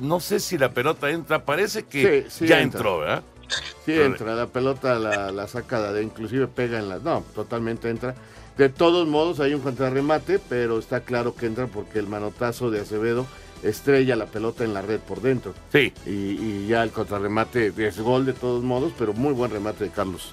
No 0.00 0.18
sé 0.18 0.40
si 0.40 0.58
la 0.58 0.70
pelota 0.70 1.10
entra. 1.10 1.44
Parece 1.44 1.84
que 1.84 2.26
ya 2.40 2.60
entró, 2.60 2.98
¿verdad? 2.98 3.22
Sí, 3.84 3.92
entra. 3.92 4.34
La 4.34 4.46
pelota 4.46 4.98
la, 4.98 5.30
la 5.30 5.46
saca 5.46 5.92
de, 5.92 6.02
inclusive 6.02 6.48
pega 6.48 6.78
en 6.78 6.88
la. 6.88 6.98
No, 6.98 7.24
totalmente 7.34 7.88
entra. 7.88 8.14
De 8.56 8.68
todos 8.68 9.06
modos, 9.06 9.40
hay 9.40 9.54
un 9.54 9.60
contrarremate, 9.60 10.38
pero 10.38 10.78
está 10.78 11.00
claro 11.00 11.34
que 11.34 11.46
entra 11.46 11.66
porque 11.66 11.98
el 11.98 12.08
manotazo 12.08 12.70
de 12.70 12.80
Acevedo 12.80 13.26
estrella 13.62 14.16
la 14.16 14.26
pelota 14.26 14.64
en 14.64 14.74
la 14.74 14.82
red 14.82 15.00
por 15.00 15.20
dentro. 15.20 15.54
Sí. 15.72 15.92
Y, 16.06 16.10
y 16.10 16.66
ya 16.68 16.82
el 16.82 16.90
contrarremate 16.90 17.72
es 17.76 17.98
gol 17.98 18.26
de 18.26 18.32
todos 18.32 18.62
modos, 18.62 18.92
pero 18.98 19.12
muy 19.12 19.32
buen 19.32 19.50
remate 19.50 19.84
de 19.84 19.90
Carlos. 19.90 20.32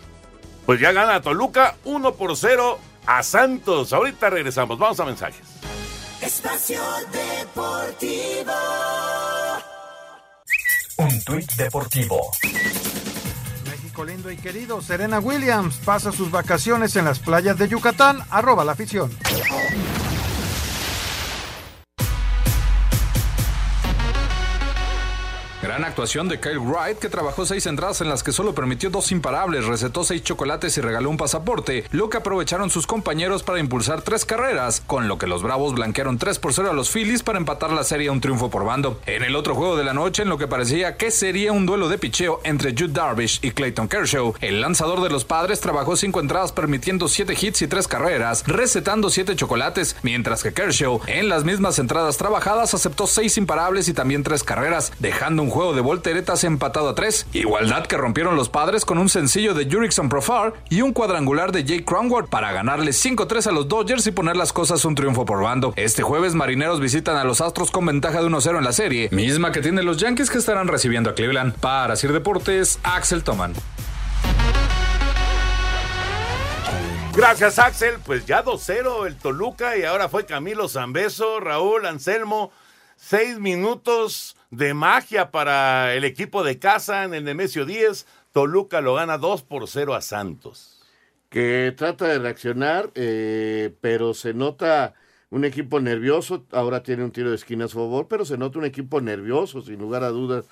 Pues 0.66 0.80
ya 0.80 0.92
gana 0.92 1.22
Toluca 1.22 1.76
1 1.86 2.14
por 2.16 2.36
0 2.36 2.78
a 3.06 3.24
Santos. 3.24 3.94
Ahorita 3.94 4.30
regresamos. 4.30 4.78
Vamos 4.78 5.00
a 5.00 5.06
mensajes. 5.06 5.42
Espacio 6.22 6.82
Deportivo. 7.12 8.52
Un 10.98 11.24
tuit 11.24 11.52
deportivo. 11.54 12.32
México 13.70 14.04
lindo 14.04 14.32
y 14.32 14.38
querido, 14.38 14.82
Serena 14.82 15.20
Williams 15.20 15.78
pasa 15.86 16.12
sus 16.12 16.32
vacaciones 16.32 16.96
en 16.96 17.06
las 17.06 17.20
playas 17.20 17.58
de 17.58 17.68
Yucatán. 17.68 18.24
Arroba 18.32 18.66
la 18.66 18.72
afición. 18.72 19.12
Gran 25.78 25.90
actuación 25.92 26.28
de 26.28 26.40
Kyle 26.40 26.58
Wright, 26.58 26.98
que 26.98 27.08
trabajó 27.08 27.46
seis 27.46 27.68
entradas 27.68 28.02
en 28.02 28.10
las 28.10 28.24
que 28.24 28.32
solo 28.32 28.56
permitió 28.56 28.90
dos 28.90 29.12
imparables, 29.12 29.66
recetó 29.66 30.04
seis 30.04 30.24
chocolates 30.24 30.76
y 30.76 30.82
regaló 30.82 31.12
un 31.12 31.18
pasaporte, 31.18 31.84
lo 31.92 32.10
que 32.10 32.18
aprovecharon 32.18 32.72
sus 32.72 32.88
compañeros 32.88 33.44
para 33.44 33.60
impulsar 33.60 34.02
tres 34.02 34.26
carreras, 34.26 34.82
con 34.88 35.08
lo 35.08 35.20
que 35.20 35.28
los 35.28 35.44
Bravos 35.44 35.76
blanquearon 35.76 36.18
3 36.18 36.40
por 36.40 36.56
0 36.56 36.72
a 36.72 36.74
los 36.74 36.90
Phillies 36.90 37.22
para 37.22 37.38
empatar 37.38 37.72
la 37.72 37.84
serie 37.84 38.08
a 38.08 38.12
un 38.12 38.22
triunfo 38.22 38.50
por 38.50 38.66
bando. 38.66 39.00
En 39.06 39.22
el 39.22 39.36
otro 39.36 39.54
juego 39.54 39.78
de 39.78 39.84
la 39.84 39.94
noche, 39.94 40.24
en 40.24 40.30
lo 40.30 40.40
que 40.40 40.48
parecía 40.48 40.98
que 40.98 41.12
sería 41.12 41.52
un 41.52 41.68
duelo 41.68 41.90
de 41.90 42.00
picheo 42.00 42.42
entre 42.44 42.72
Jude 42.72 42.94
Darvish 42.94 43.38
y 43.44 43.52
Clayton 43.52 43.88
Kershaw, 43.88 44.34
el 44.42 44.62
lanzador 44.62 45.04
de 45.04 45.12
los 45.12 45.26
padres 45.26 45.60
trabajó 45.60 45.96
cinco 45.96 46.22
entradas 46.22 46.54
permitiendo 46.54 47.08
siete 47.08 47.38
hits 47.40 47.62
y 47.62 47.68
tres 47.68 47.88
carreras, 47.88 48.44
recetando 48.48 49.12
siete 49.12 49.36
chocolates, 49.36 49.96
mientras 50.02 50.42
que 50.42 50.54
Kershaw, 50.54 51.02
en 51.06 51.30
las 51.30 51.44
mismas 51.44 51.78
entradas 51.78 52.18
trabajadas, 52.18 52.74
aceptó 52.74 53.06
seis 53.06 53.38
imparables 53.38 53.88
y 53.88 53.94
también 53.94 54.24
tres 54.24 54.44
carreras, 54.44 54.92
dejando 54.98 55.44
un 55.44 55.52
juego 55.52 55.67
de 55.74 55.82
volteretas 55.82 56.44
empatado 56.44 56.90
a 56.90 56.96
tres. 56.96 57.28
Igualdad 57.34 57.86
que 57.86 57.98
rompieron 57.98 58.36
los 58.36 58.50
padres 58.50 58.86
con 58.86 58.98
un 58.98 59.10
sencillo 59.10 59.54
de 59.54 59.70
Jurickson 59.70 60.10
Profar 60.10 60.54
y 60.70 60.82
un 60.82 60.94
cuadrangular 60.94 61.52
de 61.52 61.64
Jake 61.64 61.86
Cronward 61.86 62.30
para 62.30 62.52
ganarle 62.52 62.92
5-3 62.92 63.48
a 63.48 63.52
los 63.52 63.68
Dodgers 63.68 64.08
y 64.08 64.12
poner 64.12 64.36
las 64.36 64.54
cosas 64.54 64.86
un 64.86 64.96
triunfo 64.96 65.26
por 65.26 65.42
bando. 65.42 65.74
Este 65.76 66.04
jueves 66.04 66.36
Marineros 66.36 66.80
visitan 66.80 67.18
a 67.18 67.24
los 67.24 67.42
Astros 67.42 67.72
con 67.72 67.86
ventaja 67.86 68.22
de 68.22 68.28
1-0 68.28 68.58
en 68.58 68.64
la 68.64 68.74
serie, 68.74 69.10
misma 69.12 69.52
que 69.52 69.62
tienen 69.62 69.86
los 69.86 69.98
Yankees 69.98 70.30
que 70.30 70.38
estarán 70.38 70.68
recibiendo 70.68 71.10
a 71.10 71.16
Cleveland. 71.16 71.56
Para 71.56 71.96
Sir 71.96 72.14
Deportes, 72.14 72.80
Axel 72.84 73.24
Toman. 73.24 73.54
Gracias, 77.18 77.58
Axel. 77.58 77.96
Pues 78.06 78.28
ya 78.28 78.44
2-0 78.44 79.08
el 79.08 79.18
Toluca 79.18 79.76
y 79.76 79.84
ahora 79.84 80.08
fue 80.08 80.28
Camilo 80.28 80.70
Zambeso, 80.70 81.40
Raúl 81.40 81.88
Anselmo. 81.88 82.52
Seis 82.96 83.40
minutos 83.40 84.37
de 84.52 84.74
magia 84.74 85.32
para 85.32 85.94
el 85.94 86.06
equipo 86.06 86.44
de 86.44 86.60
casa 86.60 87.04
en 87.04 87.14
el 87.14 87.24
Nemesio 87.24 87.66
10. 87.66 88.08
Toluca 88.32 88.82
lo 88.82 88.96
gana 88.96 89.18
2 89.18 89.44
por 89.44 89.68
0 89.68 89.96
a 89.96 90.02
Santos. 90.02 90.84
Que 91.30 91.74
trata 91.76 92.08
de 92.08 92.20
reaccionar, 92.20 92.92
eh, 92.96 93.74
pero 93.82 94.14
se 94.14 94.34
nota 94.34 94.94
un 95.30 95.46
equipo 95.46 95.80
nervioso. 95.82 96.46
Ahora 96.52 96.84
tiene 96.84 97.04
un 97.04 97.12
tiro 97.12 97.30
de 97.30 97.36
esquina 97.36 97.66
a 97.66 97.68
su 97.68 97.78
favor, 97.78 98.08
pero 98.08 98.26
se 98.26 98.38
nota 98.38 98.60
un 98.60 98.66
equipo 98.66 99.02
nervioso, 99.02 99.62
sin 99.62 99.80
lugar 99.80 100.04
a 100.04 100.10
dudas. 100.10 100.46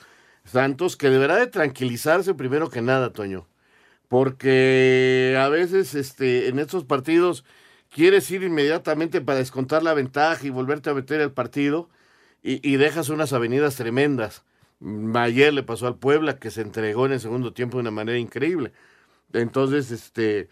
Santos, 0.44 0.98
que 0.98 1.10
deberá 1.10 1.38
de 1.38 1.48
tranquilizarse 1.48 2.34
primero 2.34 2.70
que 2.70 2.82
nada, 2.82 3.14
Toño. 3.14 3.48
Porque 4.10 5.38
a 5.40 5.50
veces 5.50 5.96
este, 5.96 6.50
en 6.50 6.60
estos 6.60 6.84
partidos 6.86 7.46
quieres 7.90 8.30
ir 8.32 8.44
inmediatamente 8.44 9.22
para 9.22 9.40
descontar 9.40 9.84
la 9.84 9.94
ventaja 9.94 10.46
y 10.46 10.50
volverte 10.50 10.90
a 10.90 10.94
meter 10.94 11.22
el 11.22 11.32
partido 11.32 11.90
y, 12.48 12.78
dejas 12.78 13.10
unas 13.10 13.34
avenidas 13.34 13.76
tremendas. 13.76 14.44
Ayer 15.16 15.52
le 15.52 15.64
pasó 15.64 15.88
al 15.88 15.98
Puebla 15.98 16.38
que 16.38 16.52
se 16.52 16.62
entregó 16.62 17.08
en 17.08 17.14
el 17.14 17.20
segundo 17.20 17.54
tiempo 17.54 17.78
de 17.78 17.82
una 17.82 17.92
manera 17.92 18.20
increíble. 18.20 18.72
Entonces, 19.34 19.90
este, 19.90 20.48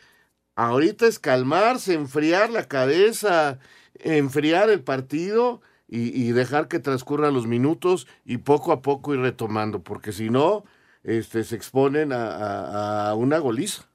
ahorita 0.56 1.06
es 1.06 1.20
calmarse, 1.20 1.94
enfriar 1.94 2.50
la 2.50 2.68
cabeza, 2.68 3.60
enfriar 3.94 4.72
el 4.72 4.82
partido 4.82 5.62
y, 5.88 6.32
dejar 6.32 6.68
que 6.68 6.80
transcurran 6.80 7.36
los 7.36 7.46
minutos 7.46 8.08
y 8.26 8.38
poco 8.38 8.72
a 8.72 8.82
poco 8.82 9.14
ir 9.14 9.20
retomando, 9.20 9.84
porque 9.84 10.12
si 10.12 10.32
no, 10.32 10.64
este, 11.04 11.44
se 11.44 11.56
exponen 11.56 12.12
a, 12.12 13.10
a 13.10 13.14
una 13.14 13.38
goliza. 13.38 13.88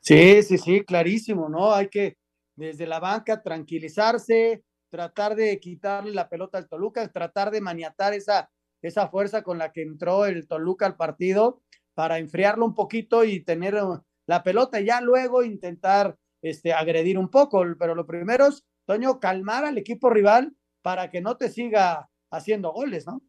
Sí, 0.00 0.42
sí, 0.42 0.58
sí, 0.58 0.80
clarísimo, 0.82 1.48
¿no? 1.48 1.72
Hay 1.72 1.88
que 1.88 2.16
desde 2.56 2.86
la 2.88 2.98
banca 2.98 3.40
tranquilizarse, 3.40 4.64
tratar 4.88 5.36
de 5.36 5.58
quitarle 5.60 6.12
la 6.12 6.28
pelota 6.28 6.58
al 6.58 6.68
Toluca, 6.68 7.06
tratar 7.08 7.50
de 7.50 7.60
maniatar 7.60 8.14
esa, 8.14 8.50
esa 8.82 9.08
fuerza 9.08 9.42
con 9.42 9.58
la 9.58 9.72
que 9.72 9.82
entró 9.82 10.26
el 10.26 10.46
Toluca 10.46 10.86
al 10.86 10.96
partido 10.96 11.62
para 11.94 12.18
enfriarlo 12.18 12.64
un 12.64 12.74
poquito 12.74 13.24
y 13.24 13.40
tener 13.40 13.74
uh, 13.76 14.02
la 14.26 14.42
pelota 14.42 14.80
y 14.80 14.86
ya 14.86 15.00
luego 15.00 15.42
intentar 15.42 16.16
este, 16.42 16.72
agredir 16.72 17.18
un 17.18 17.30
poco. 17.30 17.64
Pero 17.78 17.94
lo 17.94 18.06
primero 18.06 18.46
es, 18.46 18.64
Toño, 18.84 19.18
calmar 19.18 19.64
al 19.64 19.78
equipo 19.78 20.10
rival 20.10 20.54
para 20.82 21.10
que 21.10 21.20
no 21.20 21.36
te 21.36 21.48
siga 21.48 22.08
haciendo 22.30 22.72
goles, 22.72 23.06
¿no? 23.06 23.22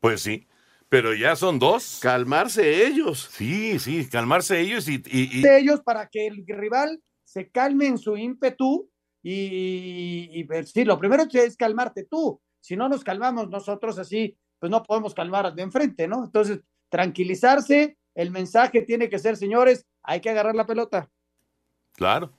Pues 0.00 0.20
sí, 0.20 0.48
pero 0.88 1.14
ya 1.14 1.36
son 1.36 1.58
dos. 1.58 2.00
Calmarse 2.02 2.86
ellos. 2.86 3.30
Sí, 3.32 3.78
sí, 3.78 4.08
calmarse 4.10 4.60
ellos 4.60 4.88
y... 4.88 5.02
y, 5.06 5.46
ellos 5.46 5.80
para 5.80 6.08
que 6.08 6.26
el 6.26 6.44
rival 6.46 7.02
se 7.24 7.50
calme 7.50 7.86
en 7.86 7.98
su 7.98 8.16
ímpetu 8.16 8.90
y, 9.22 10.44
pues, 10.44 10.70
sí, 10.70 10.84
lo 10.84 10.98
primero 10.98 11.24
es 11.32 11.56
calmarte 11.56 12.04
tú. 12.04 12.40
Si 12.60 12.76
no 12.76 12.88
nos 12.88 13.04
calmamos 13.04 13.48
nosotros 13.48 13.98
así, 13.98 14.36
pues 14.58 14.70
no 14.70 14.82
podemos 14.82 15.14
calmar 15.14 15.54
de 15.54 15.62
enfrente, 15.62 16.08
¿no? 16.08 16.24
Entonces, 16.24 16.60
tranquilizarse, 16.88 17.96
el 18.14 18.30
mensaje 18.30 18.82
tiene 18.82 19.08
que 19.08 19.18
ser, 19.18 19.36
señores, 19.36 19.86
hay 20.02 20.20
que 20.20 20.30
agarrar 20.30 20.54
la 20.54 20.66
pelota. 20.66 21.08
Claro. 21.94 22.30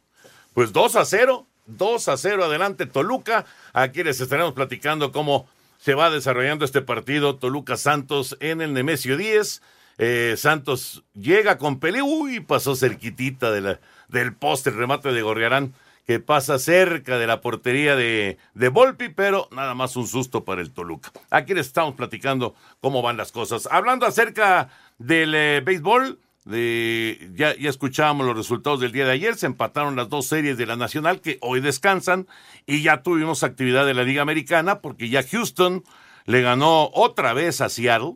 Pues 0.54 0.72
2 0.72 0.96
a 0.96 1.06
0, 1.06 1.48
2 1.66 2.08
a 2.08 2.18
0 2.18 2.46
adelante 2.46 2.86
Toluca. 2.86 3.46
Aquí 3.74 4.04
les 4.04 4.22
estaremos 4.22 4.54
platicando 4.54 5.12
cómo 5.12 5.48
se 5.78 5.96
va 5.96 6.10
desarrollando 6.10 6.66
este 6.66 6.82
partido 6.82 7.38
Toluca 7.38 7.76
Santos 7.76 8.38
en 8.40 8.62
el 8.62 8.74
Nemesio 8.74 9.18
10. 9.18 9.62
Eh, 9.98 10.36
Santos 10.38 11.04
llega 11.14 11.58
con 11.58 11.80
peli, 11.80 12.02
uy, 12.02 12.40
pasó 12.40 12.76
cerquitita 12.76 13.52
del 13.52 14.36
poste, 14.36 14.70
el 14.70 14.78
remate 14.78 15.12
de 15.12 15.22
Gorriarán 15.22 15.74
que 16.06 16.20
pasa 16.20 16.60
cerca 16.60 17.18
de 17.18 17.28
la 17.28 17.42
portería 17.42 17.96
de, 17.96 18.38
de 18.54 18.70
Volpi, 18.70 19.10
pero 19.10 19.48
nada 19.52 19.74
más 19.74 19.96
un 19.96 20.08
susto 20.08 20.44
para 20.44 20.62
el 20.62 20.72
Toluca. 20.72 21.12
Aquí 21.30 21.54
les 21.54 21.68
estamos 21.68 21.96
platicando 21.96 22.56
cómo 22.82 23.02
van 23.02 23.18
las 23.18 23.32
cosas. 23.32 23.68
Hablando 23.72 24.06
acerca 24.06 24.70
del 24.98 25.34
eh, 25.34 25.62
béisbol, 25.64 26.20
de, 26.46 27.32
ya, 27.36 27.56
ya 27.56 27.70
escuchábamos 27.70 28.26
los 28.26 28.36
resultados 28.36 28.82
del 28.82 28.92
día 28.92 29.06
de 29.06 29.14
ayer, 29.14 29.36
se 29.36 29.46
empataron 29.46 29.96
las 29.96 30.10
dos 30.10 30.26
series 30.28 30.58
de 30.58 30.66
la 30.66 30.76
Nacional 30.76 31.22
que 31.22 31.38
hoy 31.42 31.62
descansan 31.62 32.28
y 32.66 32.82
ya 32.82 33.02
tuvimos 33.02 33.44
actividad 33.44 33.86
de 33.86 33.94
la 33.94 34.04
Liga 34.04 34.22
Americana 34.22 34.82
porque 34.82 35.08
ya 35.08 35.24
Houston 35.24 35.84
le 36.26 36.42
ganó 36.42 36.90
otra 36.94 37.34
vez 37.34 37.62
a 37.62 37.70
Seattle, 37.70 38.16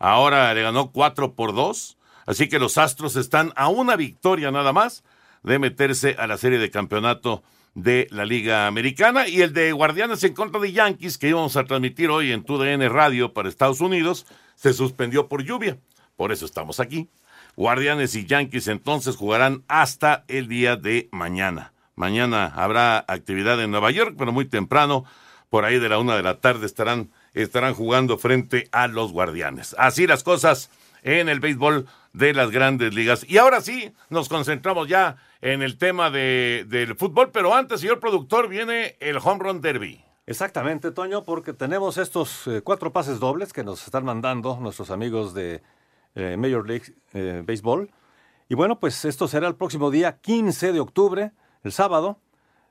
ahora 0.00 0.52
le 0.54 0.62
ganó 0.62 0.90
4 0.90 1.34
por 1.34 1.54
2, 1.54 1.98
así 2.26 2.48
que 2.48 2.58
los 2.58 2.78
Astros 2.78 3.14
están 3.14 3.52
a 3.54 3.68
una 3.68 3.94
victoria 3.94 4.50
nada 4.50 4.72
más 4.72 5.04
de 5.42 5.58
meterse 5.58 6.16
a 6.18 6.26
la 6.26 6.36
serie 6.36 6.58
de 6.58 6.70
campeonato 6.70 7.42
de 7.74 8.08
la 8.10 8.24
Liga 8.24 8.66
Americana 8.66 9.28
y 9.28 9.42
el 9.42 9.52
de 9.52 9.72
Guardianes 9.72 10.24
en 10.24 10.34
contra 10.34 10.60
de 10.60 10.72
Yankees 10.72 11.18
que 11.18 11.28
íbamos 11.28 11.56
a 11.56 11.64
transmitir 11.64 12.10
hoy 12.10 12.32
en 12.32 12.42
TUDN 12.42 12.88
Radio 12.90 13.32
para 13.32 13.48
Estados 13.48 13.80
Unidos 13.80 14.26
se 14.56 14.72
suspendió 14.72 15.28
por 15.28 15.44
lluvia. 15.44 15.78
Por 16.16 16.32
eso 16.32 16.44
estamos 16.44 16.80
aquí. 16.80 17.08
Guardianes 17.56 18.14
y 18.14 18.26
Yankees 18.26 18.68
entonces 18.68 19.16
jugarán 19.16 19.64
hasta 19.68 20.24
el 20.28 20.48
día 20.48 20.76
de 20.76 21.08
mañana. 21.12 21.72
Mañana 21.94 22.52
habrá 22.54 23.04
actividad 23.08 23.60
en 23.62 23.70
Nueva 23.70 23.90
York, 23.90 24.14
pero 24.16 24.32
muy 24.32 24.44
temprano, 24.44 25.04
por 25.50 25.64
ahí 25.64 25.78
de 25.78 25.88
la 25.88 25.98
una 25.98 26.16
de 26.16 26.22
la 26.22 26.40
tarde, 26.40 26.66
estarán, 26.66 27.10
estarán 27.34 27.74
jugando 27.74 28.18
frente 28.18 28.68
a 28.70 28.86
los 28.86 29.12
Guardianes. 29.12 29.74
Así 29.78 30.06
las 30.06 30.22
cosas 30.22 30.70
en 31.02 31.28
el 31.28 31.40
béisbol 31.40 31.86
de 32.12 32.34
las 32.34 32.50
grandes 32.50 32.94
ligas. 32.94 33.24
Y 33.28 33.38
ahora 33.38 33.60
sí, 33.60 33.92
nos 34.10 34.28
concentramos 34.28 34.88
ya 34.88 35.16
en 35.40 35.62
el 35.62 35.78
tema 35.78 36.10
de, 36.10 36.66
del 36.68 36.96
fútbol, 36.96 37.30
pero 37.30 37.54
antes, 37.54 37.80
señor 37.80 38.00
productor, 38.00 38.48
viene 38.48 38.96
el 39.00 39.18
Home 39.18 39.44
Run 39.44 39.60
Derby. 39.60 40.04
Exactamente, 40.26 40.90
Toño, 40.90 41.24
porque 41.24 41.52
tenemos 41.52 41.96
estos 41.96 42.46
eh, 42.46 42.60
cuatro 42.62 42.92
pases 42.92 43.18
dobles 43.18 43.52
que 43.52 43.64
nos 43.64 43.84
están 43.84 44.04
mandando 44.04 44.58
nuestros 44.60 44.90
amigos 44.90 45.32
de 45.32 45.62
eh, 46.14 46.36
Major 46.36 46.66
League 46.66 46.94
eh, 47.14 47.42
Baseball. 47.46 47.90
Y 48.48 48.54
bueno, 48.54 48.80
pues 48.80 49.04
esto 49.04 49.28
será 49.28 49.46
el 49.46 49.54
próximo 49.54 49.90
día 49.90 50.18
15 50.18 50.72
de 50.72 50.80
octubre, 50.80 51.32
el 51.62 51.72
sábado, 51.72 52.18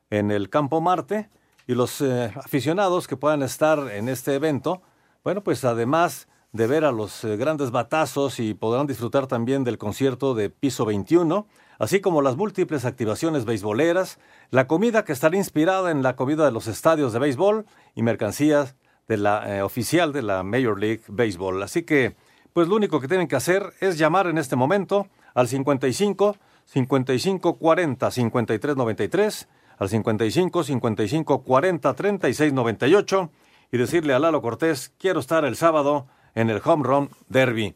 en 0.10 0.31
el 0.31 0.50
Campo 0.50 0.81
Marte. 0.81 1.29
Y 1.67 1.75
los 1.75 2.01
eh, 2.01 2.31
aficionados 2.36 3.07
que 3.07 3.17
puedan 3.17 3.43
estar 3.43 3.91
en 3.91 4.10
este 4.10 4.34
evento, 4.36 4.81
bueno, 5.24 5.43
pues 5.43 5.63
además 5.65 6.27
de 6.51 6.68
ver 6.68 6.86
a 6.86 6.92
los 6.92 7.24
grandes 7.24 7.72
batazos 7.72 8.39
y 8.39 8.54
podrán 8.54 8.88
disfrutar 8.88 9.27
también 9.27 9.63
del 9.63 9.77
concierto 9.77 10.34
de 10.34 10.50
Piso 10.50 10.86
21, 10.86 11.48
así 11.80 12.00
como 12.00 12.22
las 12.22 12.38
múltiples 12.38 12.86
activaciones 12.86 13.46
beisboleras, 13.46 14.20
la 14.50 14.68
comida 14.68 15.06
que 15.06 15.13
estará 15.13 15.36
inspirada 15.38 15.92
en 15.92 16.04
la 16.04 16.16
comida 16.16 16.46
de 16.46 16.51
los 16.51 16.68
estadios 16.68 17.13
de 17.13 17.20
béisbol 17.20 17.66
y 17.96 18.04
mercancías 18.04 18.75
de 19.08 19.18
la 19.18 19.63
oficial 19.63 20.13
de 20.13 20.22
la 20.22 20.44
Major 20.44 20.80
League 20.80 21.01
Baseball. 21.08 21.62
Así 21.63 21.84
que 21.84 22.16
pues 22.58 22.68
lo 22.68 22.75
único 22.75 23.00
que 23.00 23.08
tienen 23.08 23.27
que 23.27 23.36
hacer 23.36 23.74
es 23.82 24.00
llamar 24.00 24.25
en 24.25 24.39
este 24.39 24.56
momento 24.56 25.08
al 25.36 25.48
55 25.48 26.38
55 26.66 27.54
40 27.60 28.12
53 28.12 28.75
93, 28.75 29.48
al 29.77 29.89
55 29.89 30.63
55 30.63 31.44
40 31.44 31.94
36 31.94 32.54
98 32.54 33.30
y 33.72 33.77
decirle 33.77 34.13
a 34.13 34.20
Lalo 34.20 34.42
Cortés, 34.42 34.92
quiero 34.98 35.20
estar 35.20 35.46
el 35.46 35.56
sábado 35.56 36.08
en 36.38 36.51
el 36.51 36.62
Home 36.63 36.84
Run 36.84 37.10
Derby. 37.29 37.75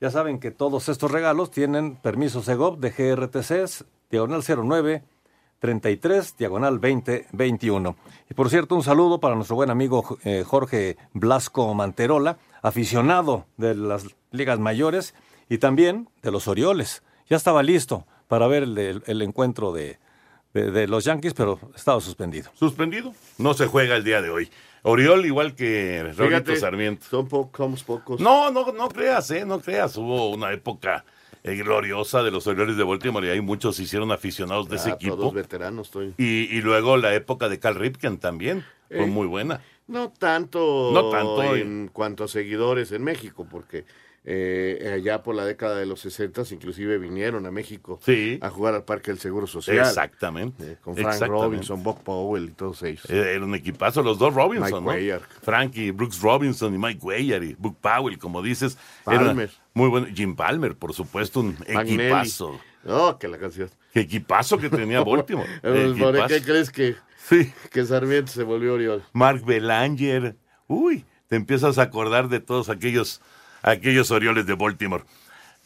Ya 0.00 0.10
saben 0.10 0.40
que 0.40 0.50
todos 0.50 0.88
estos 0.88 1.10
regalos 1.10 1.50
tienen 1.50 1.96
permiso 1.96 2.42
Segov 2.42 2.78
de 2.78 2.90
GRTCs, 2.90 3.84
diagonal 4.10 4.42
09 4.42 5.04
33, 5.58 6.36
diagonal 6.38 6.78
20 6.78 7.26
21. 7.32 7.96
Y 8.30 8.34
por 8.34 8.48
cierto, 8.48 8.76
un 8.76 8.82
saludo 8.82 9.20
para 9.20 9.34
nuestro 9.34 9.56
buen 9.56 9.70
amigo 9.70 10.18
eh, 10.24 10.42
Jorge 10.46 10.96
Blasco 11.12 11.74
Manterola, 11.74 12.38
aficionado 12.62 13.44
de 13.58 13.74
las 13.74 14.06
ligas 14.30 14.58
mayores 14.58 15.14
y 15.50 15.58
también 15.58 16.08
de 16.22 16.30
los 16.30 16.48
Orioles. 16.48 17.02
Ya 17.28 17.36
estaba 17.36 17.62
listo 17.62 18.06
para 18.26 18.46
ver 18.46 18.62
el, 18.62 19.22
encuentro 19.22 19.72
de, 19.72 19.98
de, 20.54 20.86
los 20.86 21.04
Yankees, 21.04 21.34
pero 21.34 21.58
estaba 21.74 22.00
suspendido. 22.00 22.50
¿Suspendido? 22.54 23.12
No 23.36 23.52
se 23.52 23.66
juega 23.66 23.96
el 23.96 24.04
día 24.04 24.22
de 24.22 24.30
hoy. 24.30 24.50
Oriol, 24.82 25.26
igual 25.26 25.54
que 25.54 26.12
Roberto 26.16 26.54
Sarmiento. 26.56 27.06
Son 27.08 27.28
pocos, 27.28 27.82
pocos. 27.82 28.20
No, 28.20 28.50
no, 28.50 28.72
no 28.72 28.88
creas, 28.88 29.30
¿eh? 29.30 29.44
No 29.44 29.60
creas. 29.60 29.96
Hubo 29.96 30.30
una 30.30 30.52
época 30.52 31.04
eh, 31.42 31.56
gloriosa 31.56 32.22
de 32.22 32.30
los 32.30 32.46
Orioles 32.46 32.76
de 32.76 32.84
Baltimore 32.84 33.26
y 33.26 33.30
hay 33.30 33.40
muchos 33.40 33.76
se 33.76 33.84
hicieron 33.84 34.12
aficionados 34.12 34.68
de 34.68 34.76
ese 34.76 34.90
equipo. 34.90 35.16
Todos 35.16 35.34
veteranos 35.34 35.88
estoy. 35.88 36.14
Y, 36.18 36.44
y, 36.56 36.60
luego 36.60 36.96
la 36.96 37.14
época 37.14 37.48
de 37.48 37.58
Cal 37.58 37.74
Ripken 37.74 38.18
también 38.18 38.64
fue 38.88 39.06
muy 39.06 39.26
buena. 39.26 39.60
No 39.86 40.10
tanto, 40.10 40.90
no 40.92 41.10
tanto 41.10 41.56
en 41.56 41.88
cuanto 41.92 42.24
a 42.24 42.28
seguidores 42.28 42.92
en 42.92 43.02
México, 43.02 43.46
porque 43.50 43.84
eh, 44.30 44.92
allá 44.94 45.22
por 45.22 45.34
la 45.34 45.46
década 45.46 45.78
de 45.78 45.86
los 45.86 46.00
60 46.00 46.42
inclusive 46.50 46.98
vinieron 46.98 47.46
a 47.46 47.50
México 47.50 47.98
a 48.42 48.50
jugar 48.50 48.74
al 48.74 48.84
Parque 48.84 49.10
del 49.10 49.18
Seguro 49.18 49.46
Social. 49.46 49.78
Exactamente. 49.78 50.72
Eh, 50.72 50.76
con 50.82 50.94
Frank 50.94 51.18
Robinson, 51.22 51.82
Bob 51.82 52.02
Powell 52.02 52.44
y 52.44 52.50
todos 52.50 52.82
ellos. 52.82 53.08
Eh, 53.08 53.32
era 53.36 53.42
un 53.42 53.54
equipazo, 53.54 54.02
los 54.02 54.18
dos 54.18 54.34
Robinson, 54.34 54.84
Mike 54.84 55.14
¿no? 55.14 55.20
Frankie, 55.40 55.92
Brooks 55.92 56.20
Robinson 56.20 56.74
y 56.74 56.78
Mike 56.78 57.00
Weyer 57.02 57.42
y 57.42 57.54
Book 57.54 57.78
Powell, 57.80 58.18
como 58.18 58.42
dices. 58.42 58.76
Palmer. 59.02 59.50
muy 59.72 59.88
bueno. 59.88 60.08
Jim 60.14 60.36
Palmer, 60.36 60.76
por 60.76 60.92
supuesto, 60.92 61.40
un 61.40 61.56
equipazo. 61.66 62.60
Oh, 62.86 63.16
que 63.18 63.28
la 63.28 63.38
canción. 63.38 63.70
Qué 63.94 64.00
equipazo 64.00 64.58
que 64.58 64.68
tenía 64.68 65.00
Baltimore. 65.04 65.48
¿Por 65.62 66.26
qué 66.26 66.42
crees 66.42 66.70
que, 66.70 66.96
sí. 67.16 67.50
que 67.70 67.82
Sarmiento 67.86 68.30
se 68.30 68.42
volvió 68.42 68.74
Oriol? 68.74 69.02
Mark 69.14 69.42
Belanger. 69.46 70.36
Uy, 70.66 71.06
te 71.28 71.36
empiezas 71.36 71.78
a 71.78 71.82
acordar 71.84 72.28
de 72.28 72.40
todos 72.40 72.68
aquellos 72.68 73.22
aquellos 73.62 74.10
Orioles 74.10 74.46
de 74.46 74.54
Baltimore. 74.54 75.04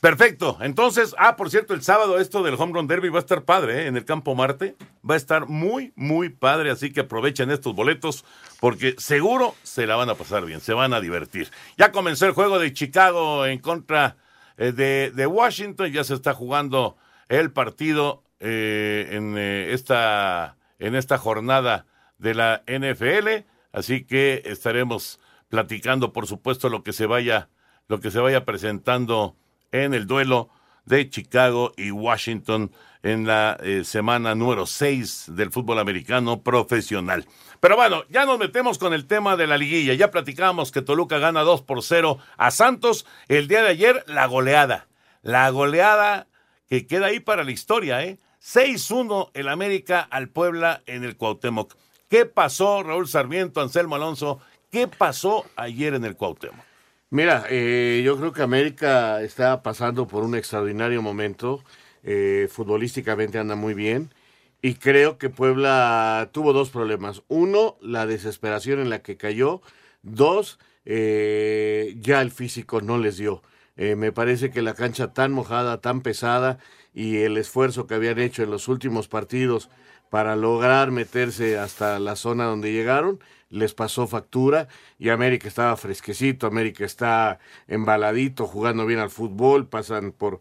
Perfecto. 0.02 0.58
Entonces, 0.60 1.14
ah, 1.16 1.36
por 1.36 1.48
cierto, 1.48 1.74
el 1.74 1.82
sábado 1.82 2.18
esto 2.18 2.42
del 2.42 2.54
Home 2.54 2.72
Run 2.72 2.88
Derby 2.88 3.08
va 3.08 3.18
a 3.18 3.20
estar 3.20 3.44
padre 3.44 3.82
¿eh? 3.82 3.86
en 3.86 3.96
el 3.96 4.04
Campo 4.04 4.34
Marte. 4.34 4.74
Va 5.08 5.14
a 5.14 5.16
estar 5.16 5.46
muy, 5.46 5.92
muy 5.94 6.28
padre. 6.28 6.72
Así 6.72 6.92
que 6.92 7.02
aprovechen 7.02 7.52
estos 7.52 7.72
boletos 7.72 8.24
porque 8.58 8.96
seguro 8.98 9.54
se 9.62 9.86
la 9.86 9.94
van 9.94 10.10
a 10.10 10.16
pasar 10.16 10.44
bien, 10.44 10.60
se 10.60 10.74
van 10.74 10.92
a 10.92 11.00
divertir. 11.00 11.52
Ya 11.78 11.92
comenzó 11.92 12.26
el 12.26 12.32
juego 12.32 12.58
de 12.58 12.72
Chicago 12.72 13.46
en 13.46 13.60
contra 13.60 14.16
eh, 14.56 14.72
de, 14.72 15.26
Washington. 15.28 15.92
Ya 15.92 16.02
se 16.02 16.14
está 16.14 16.34
jugando 16.34 16.96
el 17.28 17.52
partido 17.52 18.24
eh, 18.40 19.06
en, 19.12 19.38
esta, 19.38 20.56
en 20.80 20.96
esta 20.96 21.16
jornada 21.16 21.86
de 22.18 22.34
la 22.34 22.64
NFL. 22.66 23.46
Así 23.70 24.02
que 24.04 24.42
estaremos 24.46 25.20
platicando, 25.48 26.12
por 26.12 26.26
supuesto, 26.26 26.68
lo 26.68 26.82
que 26.82 26.92
se 26.92 27.06
vaya 27.06 27.50
lo 27.92 28.00
que 28.00 28.10
se 28.10 28.20
vaya 28.20 28.46
presentando 28.46 29.36
en 29.70 29.92
el 29.92 30.06
duelo 30.06 30.48
de 30.86 31.10
Chicago 31.10 31.74
y 31.76 31.90
Washington 31.90 32.72
en 33.02 33.26
la 33.26 33.58
eh, 33.62 33.84
semana 33.84 34.34
número 34.34 34.64
6 34.64 35.26
del 35.34 35.52
fútbol 35.52 35.78
americano 35.78 36.42
profesional. 36.42 37.26
Pero 37.60 37.76
bueno, 37.76 38.04
ya 38.08 38.24
nos 38.24 38.38
metemos 38.38 38.78
con 38.78 38.94
el 38.94 39.06
tema 39.06 39.36
de 39.36 39.46
la 39.46 39.58
liguilla. 39.58 39.92
Ya 39.92 40.10
platicamos 40.10 40.72
que 40.72 40.80
Toluca 40.80 41.18
gana 41.18 41.42
2 41.42 41.60
por 41.62 41.82
0 41.82 42.16
a 42.38 42.50
Santos. 42.50 43.04
El 43.28 43.46
día 43.46 43.62
de 43.62 43.68
ayer, 43.68 44.04
la 44.06 44.24
goleada. 44.24 44.88
La 45.20 45.50
goleada 45.50 46.28
que 46.70 46.86
queda 46.86 47.08
ahí 47.08 47.20
para 47.20 47.44
la 47.44 47.50
historia, 47.50 48.02
¿eh? 48.02 48.18
6-1 48.42 49.32
el 49.34 49.48
América 49.48 50.00
al 50.00 50.30
Puebla 50.30 50.82
en 50.86 51.04
el 51.04 51.18
Cuauhtémoc. 51.18 51.76
¿Qué 52.08 52.24
pasó, 52.24 52.82
Raúl 52.82 53.06
Sarmiento, 53.06 53.60
Anselmo 53.60 53.96
Alonso? 53.96 54.40
¿Qué 54.70 54.88
pasó 54.88 55.44
ayer 55.56 55.92
en 55.92 56.06
el 56.06 56.16
Cuauhtémoc? 56.16 56.71
Mira, 57.12 57.44
eh, 57.50 58.00
yo 58.06 58.16
creo 58.16 58.32
que 58.32 58.40
América 58.40 59.20
está 59.20 59.62
pasando 59.62 60.06
por 60.06 60.24
un 60.24 60.34
extraordinario 60.34 61.02
momento. 61.02 61.62
Eh, 62.02 62.48
futbolísticamente 62.50 63.38
anda 63.38 63.54
muy 63.54 63.74
bien. 63.74 64.14
Y 64.62 64.76
creo 64.76 65.18
que 65.18 65.28
Puebla 65.28 66.30
tuvo 66.32 66.54
dos 66.54 66.70
problemas. 66.70 67.22
Uno, 67.28 67.76
la 67.82 68.06
desesperación 68.06 68.80
en 68.80 68.88
la 68.88 69.02
que 69.02 69.18
cayó. 69.18 69.60
Dos, 70.02 70.58
eh, 70.86 71.94
ya 72.00 72.22
el 72.22 72.30
físico 72.30 72.80
no 72.80 72.96
les 72.96 73.18
dio. 73.18 73.42
me 73.76 74.12
parece 74.12 74.50
que 74.50 74.62
la 74.62 74.74
cancha 74.74 75.12
tan 75.12 75.32
mojada, 75.32 75.80
tan 75.82 76.00
pesada 76.02 76.58
y 76.94 77.18
el 77.18 77.36
esfuerzo 77.36 77.86
que 77.86 77.94
habían 77.94 78.18
hecho 78.20 78.42
en 78.42 78.50
los 78.50 78.68
últimos 78.68 79.08
partidos 79.08 79.70
para 80.10 80.36
lograr 80.36 80.90
meterse 80.90 81.58
hasta 81.58 81.98
la 81.98 82.16
zona 82.16 82.44
donde 82.44 82.72
llegaron, 82.72 83.18
les 83.52 83.74
pasó 83.74 84.06
factura 84.06 84.68
y 84.98 85.10
América 85.10 85.46
estaba 85.46 85.76
fresquecito, 85.76 86.46
América 86.46 86.84
está 86.84 87.38
embaladito, 87.68 88.46
jugando 88.46 88.86
bien 88.86 88.98
al 88.98 89.10
fútbol, 89.10 89.68
pasan 89.68 90.12
por 90.12 90.40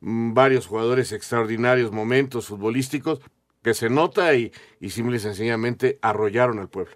mm, 0.00 0.32
varios 0.32 0.66
jugadores 0.66 1.12
extraordinarios 1.12 1.92
momentos 1.92 2.46
futbolísticos 2.46 3.20
que 3.62 3.74
se 3.74 3.90
nota 3.90 4.34
y, 4.34 4.52
y 4.80 4.90
simple 4.90 5.16
y 5.16 5.20
sencillamente 5.20 5.98
arrollaron 6.02 6.58
al 6.58 6.68
pueblo. 6.68 6.94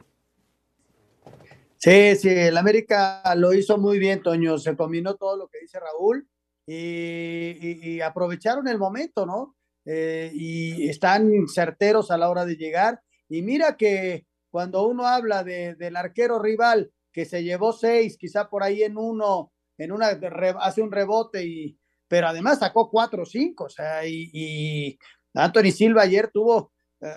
Sí, 1.79 2.17
sí, 2.17 2.31
el 2.31 2.57
América 2.57 3.23
lo 3.37 3.53
hizo 3.53 3.77
muy 3.79 3.99
bien, 3.99 4.23
Toño, 4.23 4.59
se 4.59 4.75
combinó 4.77 5.15
todo 5.17 5.37
lo 5.37 5.49
que 5.49 5.61
dice 5.61 5.79
Raúl 5.79 6.27
y 6.67 8.01
aprovecharon 8.01 8.67
el 8.67 8.79
momento, 8.79 9.27
¿no? 9.27 9.57
Eh, 9.87 10.33
y 10.35 10.89
están 10.89 11.47
certeros 11.47 12.11
a 12.11 12.19
la 12.19 12.29
hora 12.29 12.45
de 12.45 12.57
llegar. 12.57 13.01
Y 13.29 13.43
mira 13.43 13.77
que 13.77 14.26
cuando 14.57 14.87
uno 14.87 15.07
habla 15.07 15.45
de, 15.45 15.75
del 15.75 15.97
arquero 15.97 16.39
rival 16.39 16.91
que 17.13 17.27
se 17.27 17.45
llevó 17.45 17.75
seis, 17.75 18.17
quizá 18.17 18.49
por 18.49 18.63
ahí 18.63 18.85
en 18.85 18.97
uno, 18.97 19.53
en 19.77 19.93
una 19.93 20.19
hace 20.61 20.81
un 20.81 20.91
rebote 20.91 21.45
y 21.45 21.79
pero 22.09 22.29
además 22.29 22.61
sacó 22.61 22.89
cuatro 22.89 23.25
o 23.25 23.27
cinco, 23.27 23.65
o 23.65 23.69
sea, 23.69 24.07
y, 24.07 24.99
Anthony 25.35 25.73
Silva 25.73 26.05
ayer 26.05 26.31
tuvo 26.33 26.73
eh, 27.03 27.13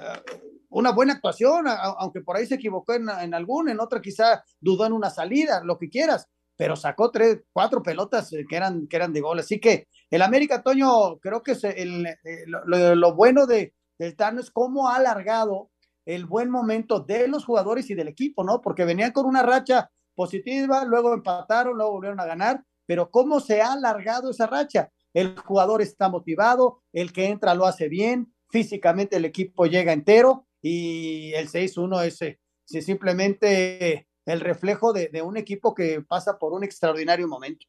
una 0.68 0.92
buena 0.92 1.14
actuación, 1.14 1.64
aunque 1.70 2.20
por 2.20 2.36
ahí 2.36 2.46
se 2.46 2.56
equivocó 2.56 2.92
en, 2.92 3.08
en 3.08 3.34
alguna, 3.34 3.72
en 3.72 3.80
otra 3.80 4.02
quizá 4.02 4.44
dudó 4.60 4.86
en 4.86 4.92
una 4.92 5.10
salida, 5.10 5.64
lo 5.64 5.78
que 5.78 5.88
quieras, 5.88 6.28
pero 6.58 6.76
sacó 6.76 7.10
tres, 7.10 7.40
cuatro 7.54 7.82
pelotas 7.82 8.34
eh, 8.34 8.46
que 8.50 8.58
eran, 8.58 8.86
que 8.86 8.98
eran 8.98 9.14
de 9.14 9.22
gol. 9.22 9.40
Así 9.40 9.62
que 9.62 9.88
el 10.10 10.22
América, 10.24 10.62
Toño, 10.62 11.20
creo 11.20 11.42
que 11.42 11.54
el, 11.54 12.06
eh, 12.06 12.44
lo, 12.46 13.16
bueno 13.16 13.46
de, 13.46 13.76
del 13.98 14.18
Tano 14.18 14.42
es 14.42 14.52
cómo 14.52 14.90
ha 14.90 14.98
alargado 14.98 15.72
el 16.06 16.26
buen 16.26 16.50
momento 16.50 17.00
de 17.00 17.28
los 17.28 17.46
jugadores 17.46 17.90
y 17.90 17.96
del 17.96 18.08
equipo, 18.08 18.44
¿no? 18.44 18.62
Porque 18.62 18.86
venían 18.86 19.12
con 19.12 19.26
una 19.26 19.44
racha 19.44 19.92
positiva, 20.16 20.84
luego 20.86 21.14
empataron, 21.14 21.78
luego 21.78 21.94
volvieron 21.94 22.20
a 22.20 22.26
ganar, 22.26 22.64
pero 22.86 23.10
cómo 23.10 23.40
se 23.40 23.62
ha 23.62 23.74
alargado 23.74 24.32
esa 24.32 24.48
racha. 24.48 24.92
El 25.14 25.38
jugador 25.40 25.82
está 25.82 26.10
motivado, 26.10 26.82
el 26.94 27.14
que 27.14 27.28
entra 27.28 27.56
lo 27.56 27.66
hace 27.66 27.88
bien, 27.88 28.34
físicamente 28.50 29.18
el 29.18 29.26
equipo 29.26 29.66
llega 29.66 29.94
entero 29.94 30.48
y 30.62 31.34
el 31.34 31.50
6-1 31.50 32.04
es 32.06 32.22
eh, 32.22 32.40
simplemente 32.82 34.08
el 34.26 34.40
reflejo 34.42 34.94
de, 34.94 35.22
un 35.22 35.38
equipo 35.38 35.74
que 35.74 36.02
pasa 36.02 36.38
por 36.38 36.54
un 36.54 36.64
extraordinario 36.64 37.28
momento. 37.28 37.66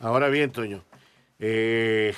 Ahora 0.00 0.28
bien, 0.28 0.52
Toño, 0.52 0.84
eh, 1.38 2.14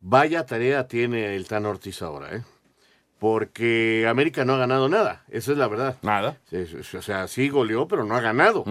vaya 0.00 0.46
tarea 0.46 0.86
tiene 0.86 1.34
el 1.34 1.46
Tan 1.48 1.66
Ortiz 1.66 2.00
ahora, 2.00 2.36
¿eh? 2.36 2.42
Porque 3.24 4.04
América 4.06 4.44
no 4.44 4.52
ha 4.52 4.58
ganado 4.58 4.86
nada, 4.90 5.24
esa 5.30 5.52
es 5.52 5.56
la 5.56 5.66
verdad. 5.66 5.96
Nada. 6.02 6.36
O 6.52 7.00
sea, 7.00 7.26
sí 7.26 7.48
goleó, 7.48 7.88
pero 7.88 8.04
no 8.04 8.14
ha 8.14 8.20
ganado. 8.20 8.66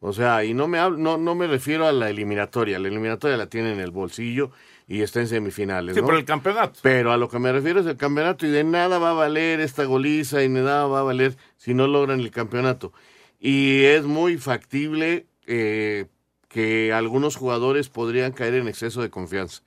O 0.00 0.12
sea, 0.12 0.44
y 0.44 0.52
no 0.52 0.68
me, 0.68 0.76
no, 0.76 1.16
no 1.16 1.34
me 1.34 1.46
refiero 1.46 1.86
a 1.86 1.92
la 1.92 2.10
eliminatoria, 2.10 2.78
la 2.78 2.88
eliminatoria 2.88 3.38
la 3.38 3.46
tiene 3.46 3.72
en 3.72 3.80
el 3.80 3.92
bolsillo 3.92 4.50
y 4.86 5.00
está 5.00 5.20
en 5.20 5.28
semifinales. 5.28 5.94
Sí, 5.94 6.02
por 6.02 6.16
el 6.16 6.26
campeonato. 6.26 6.80
Pero 6.82 7.12
a 7.12 7.16
lo 7.16 7.30
que 7.30 7.38
me 7.38 7.50
refiero 7.50 7.80
es 7.80 7.86
el 7.86 7.96
campeonato 7.96 8.44
y 8.44 8.50
de 8.50 8.62
nada 8.62 8.98
va 8.98 9.12
a 9.12 9.14
valer 9.14 9.60
esta 9.60 9.84
goliza 9.84 10.42
y 10.42 10.48
de 10.48 10.60
nada 10.60 10.86
va 10.86 11.00
a 11.00 11.04
valer 11.04 11.38
si 11.56 11.72
no 11.72 11.86
logran 11.86 12.20
el 12.20 12.30
campeonato. 12.30 12.92
Y 13.40 13.84
es 13.84 14.04
muy 14.04 14.36
factible 14.36 15.24
eh, 15.46 16.08
que 16.48 16.92
algunos 16.92 17.36
jugadores 17.36 17.88
podrían 17.88 18.32
caer 18.32 18.52
en 18.52 18.68
exceso 18.68 19.00
de 19.00 19.08
confianza. 19.08 19.62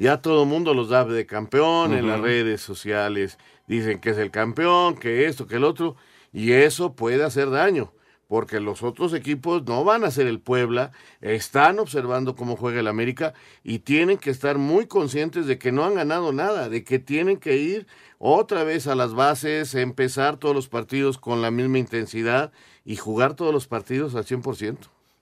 Ya 0.00 0.22
todo 0.22 0.44
el 0.44 0.48
mundo 0.48 0.72
los 0.72 0.88
da 0.88 1.04
de 1.04 1.26
campeón 1.26 1.92
en 1.92 2.06
las 2.06 2.20
redes 2.20 2.62
sociales, 2.62 3.36
dicen 3.66 4.00
que 4.00 4.10
es 4.10 4.18
el 4.18 4.30
campeón, 4.30 4.96
que 4.96 5.26
esto, 5.26 5.46
que 5.46 5.56
el 5.56 5.64
otro, 5.64 5.94
y 6.32 6.52
eso 6.52 6.94
puede 6.94 7.22
hacer 7.22 7.50
daño 7.50 7.92
porque 8.26 8.60
los 8.60 8.84
otros 8.84 9.12
equipos 9.12 9.64
no 9.66 9.82
van 9.82 10.04
a 10.04 10.10
ser 10.12 10.28
el 10.28 10.38
Puebla, 10.38 10.92
están 11.20 11.80
observando 11.80 12.36
cómo 12.36 12.56
juega 12.56 12.78
el 12.78 12.86
América 12.86 13.34
y 13.64 13.80
tienen 13.80 14.18
que 14.18 14.30
estar 14.30 14.56
muy 14.56 14.86
conscientes 14.86 15.46
de 15.46 15.58
que 15.58 15.72
no 15.72 15.84
han 15.84 15.96
ganado 15.96 16.32
nada, 16.32 16.68
de 16.68 16.84
que 16.84 17.00
tienen 17.00 17.38
que 17.38 17.56
ir 17.56 17.88
otra 18.18 18.62
vez 18.62 18.86
a 18.86 18.94
las 18.94 19.14
bases, 19.14 19.74
empezar 19.74 20.36
todos 20.36 20.54
los 20.54 20.68
partidos 20.68 21.18
con 21.18 21.42
la 21.42 21.50
misma 21.50 21.78
intensidad 21.78 22.52
y 22.84 22.94
jugar 22.94 23.34
todos 23.34 23.52
los 23.52 23.66
partidos 23.66 24.14
al 24.14 24.24
100%. 24.24 24.78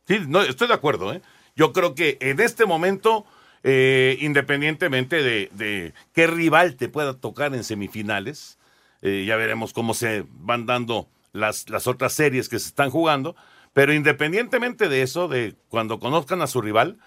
Sí, 0.06 0.18
no, 0.28 0.42
estoy 0.42 0.68
de 0.68 0.74
acuerdo. 0.74 1.12
¿eh? 1.14 1.22
Yo 1.56 1.72
creo 1.72 1.94
que 1.94 2.18
en 2.20 2.40
este 2.40 2.66
momento, 2.66 3.24
eh, 3.64 4.16
independientemente 4.20 5.22
de, 5.22 5.92
qué 6.12 6.26
rival 6.26 6.76
te 6.76 6.88
pueda 6.88 7.14
tocar 7.14 7.54
en 7.54 7.64
semifinales, 7.64 8.58
eh, 9.02 9.24
ya 9.26 9.36
veremos 9.36 9.72
cómo 9.72 9.94
se 9.94 10.24
van 10.28 10.66
dando 10.66 11.08
las, 11.32 11.66
otras 11.86 12.12
series 12.12 12.48
que 12.48 12.58
se 12.58 12.68
están 12.68 12.90
jugando, 12.90 13.36
pero 13.72 13.92
independientemente 13.92 14.88
de 14.88 15.02
eso, 15.02 15.28
de 15.28 15.54
cuando 15.68 15.98
conozcan 15.98 16.42
a 16.42 16.46
su 16.46 16.60
rival, 16.60 16.98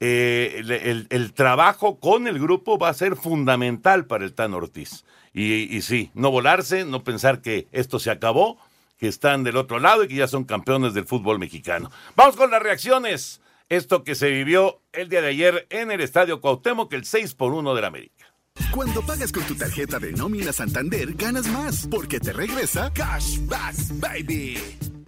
eh, 0.00 1.06
el, 1.10 1.32
trabajo 1.34 2.00
con 2.00 2.26
el 2.26 2.38
grupo 2.38 2.78
va 2.78 2.88
a 2.88 2.94
ser 2.94 3.16
fundamental 3.16 4.06
para 4.06 4.24
el 4.24 4.32
Tan 4.32 4.54
Ortiz. 4.54 5.04
Y, 5.32 5.80
sí, 5.82 6.10
no 6.14 6.30
volarse, 6.30 6.84
no 6.84 7.04
pensar 7.04 7.40
que 7.40 7.68
esto 7.70 7.98
se 7.98 8.10
acabó, 8.10 8.58
que 8.98 9.08
están 9.08 9.44
del 9.44 9.56
otro 9.56 9.78
lado 9.78 10.04
y 10.04 10.08
que 10.08 10.16
ya 10.16 10.28
son 10.28 10.44
campeones 10.44 10.92
del 10.94 11.06
fútbol 11.06 11.38
mexicano. 11.38 11.90
Vamos 12.16 12.36
con 12.36 12.50
las 12.50 12.62
reacciones. 12.62 13.40
Esto 13.70 14.02
que 14.02 14.16
se 14.16 14.28
vivió 14.30 14.82
el 14.92 15.08
día 15.08 15.22
de 15.22 15.28
ayer 15.28 15.68
en 15.70 15.92
el 15.92 16.00
Estadio 16.00 16.40
Cuauhtémoc, 16.40 16.92
el 16.92 17.04
6 17.04 17.34
por 17.34 17.52
1 17.52 17.72
del 17.72 17.84
América. 17.84 18.34
Cuando 18.74 19.00
pagas 19.00 19.30
con 19.30 19.44
tu 19.44 19.54
tarjeta 19.54 20.00
de 20.00 20.10
nómina 20.10 20.52
Santander, 20.52 21.14
ganas 21.14 21.46
más, 21.46 21.86
porque 21.88 22.18
te 22.18 22.32
regresa 22.32 22.92
Cashback 22.92 23.76
Baby. 24.00 24.58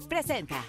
Presenta. 0.08 0.64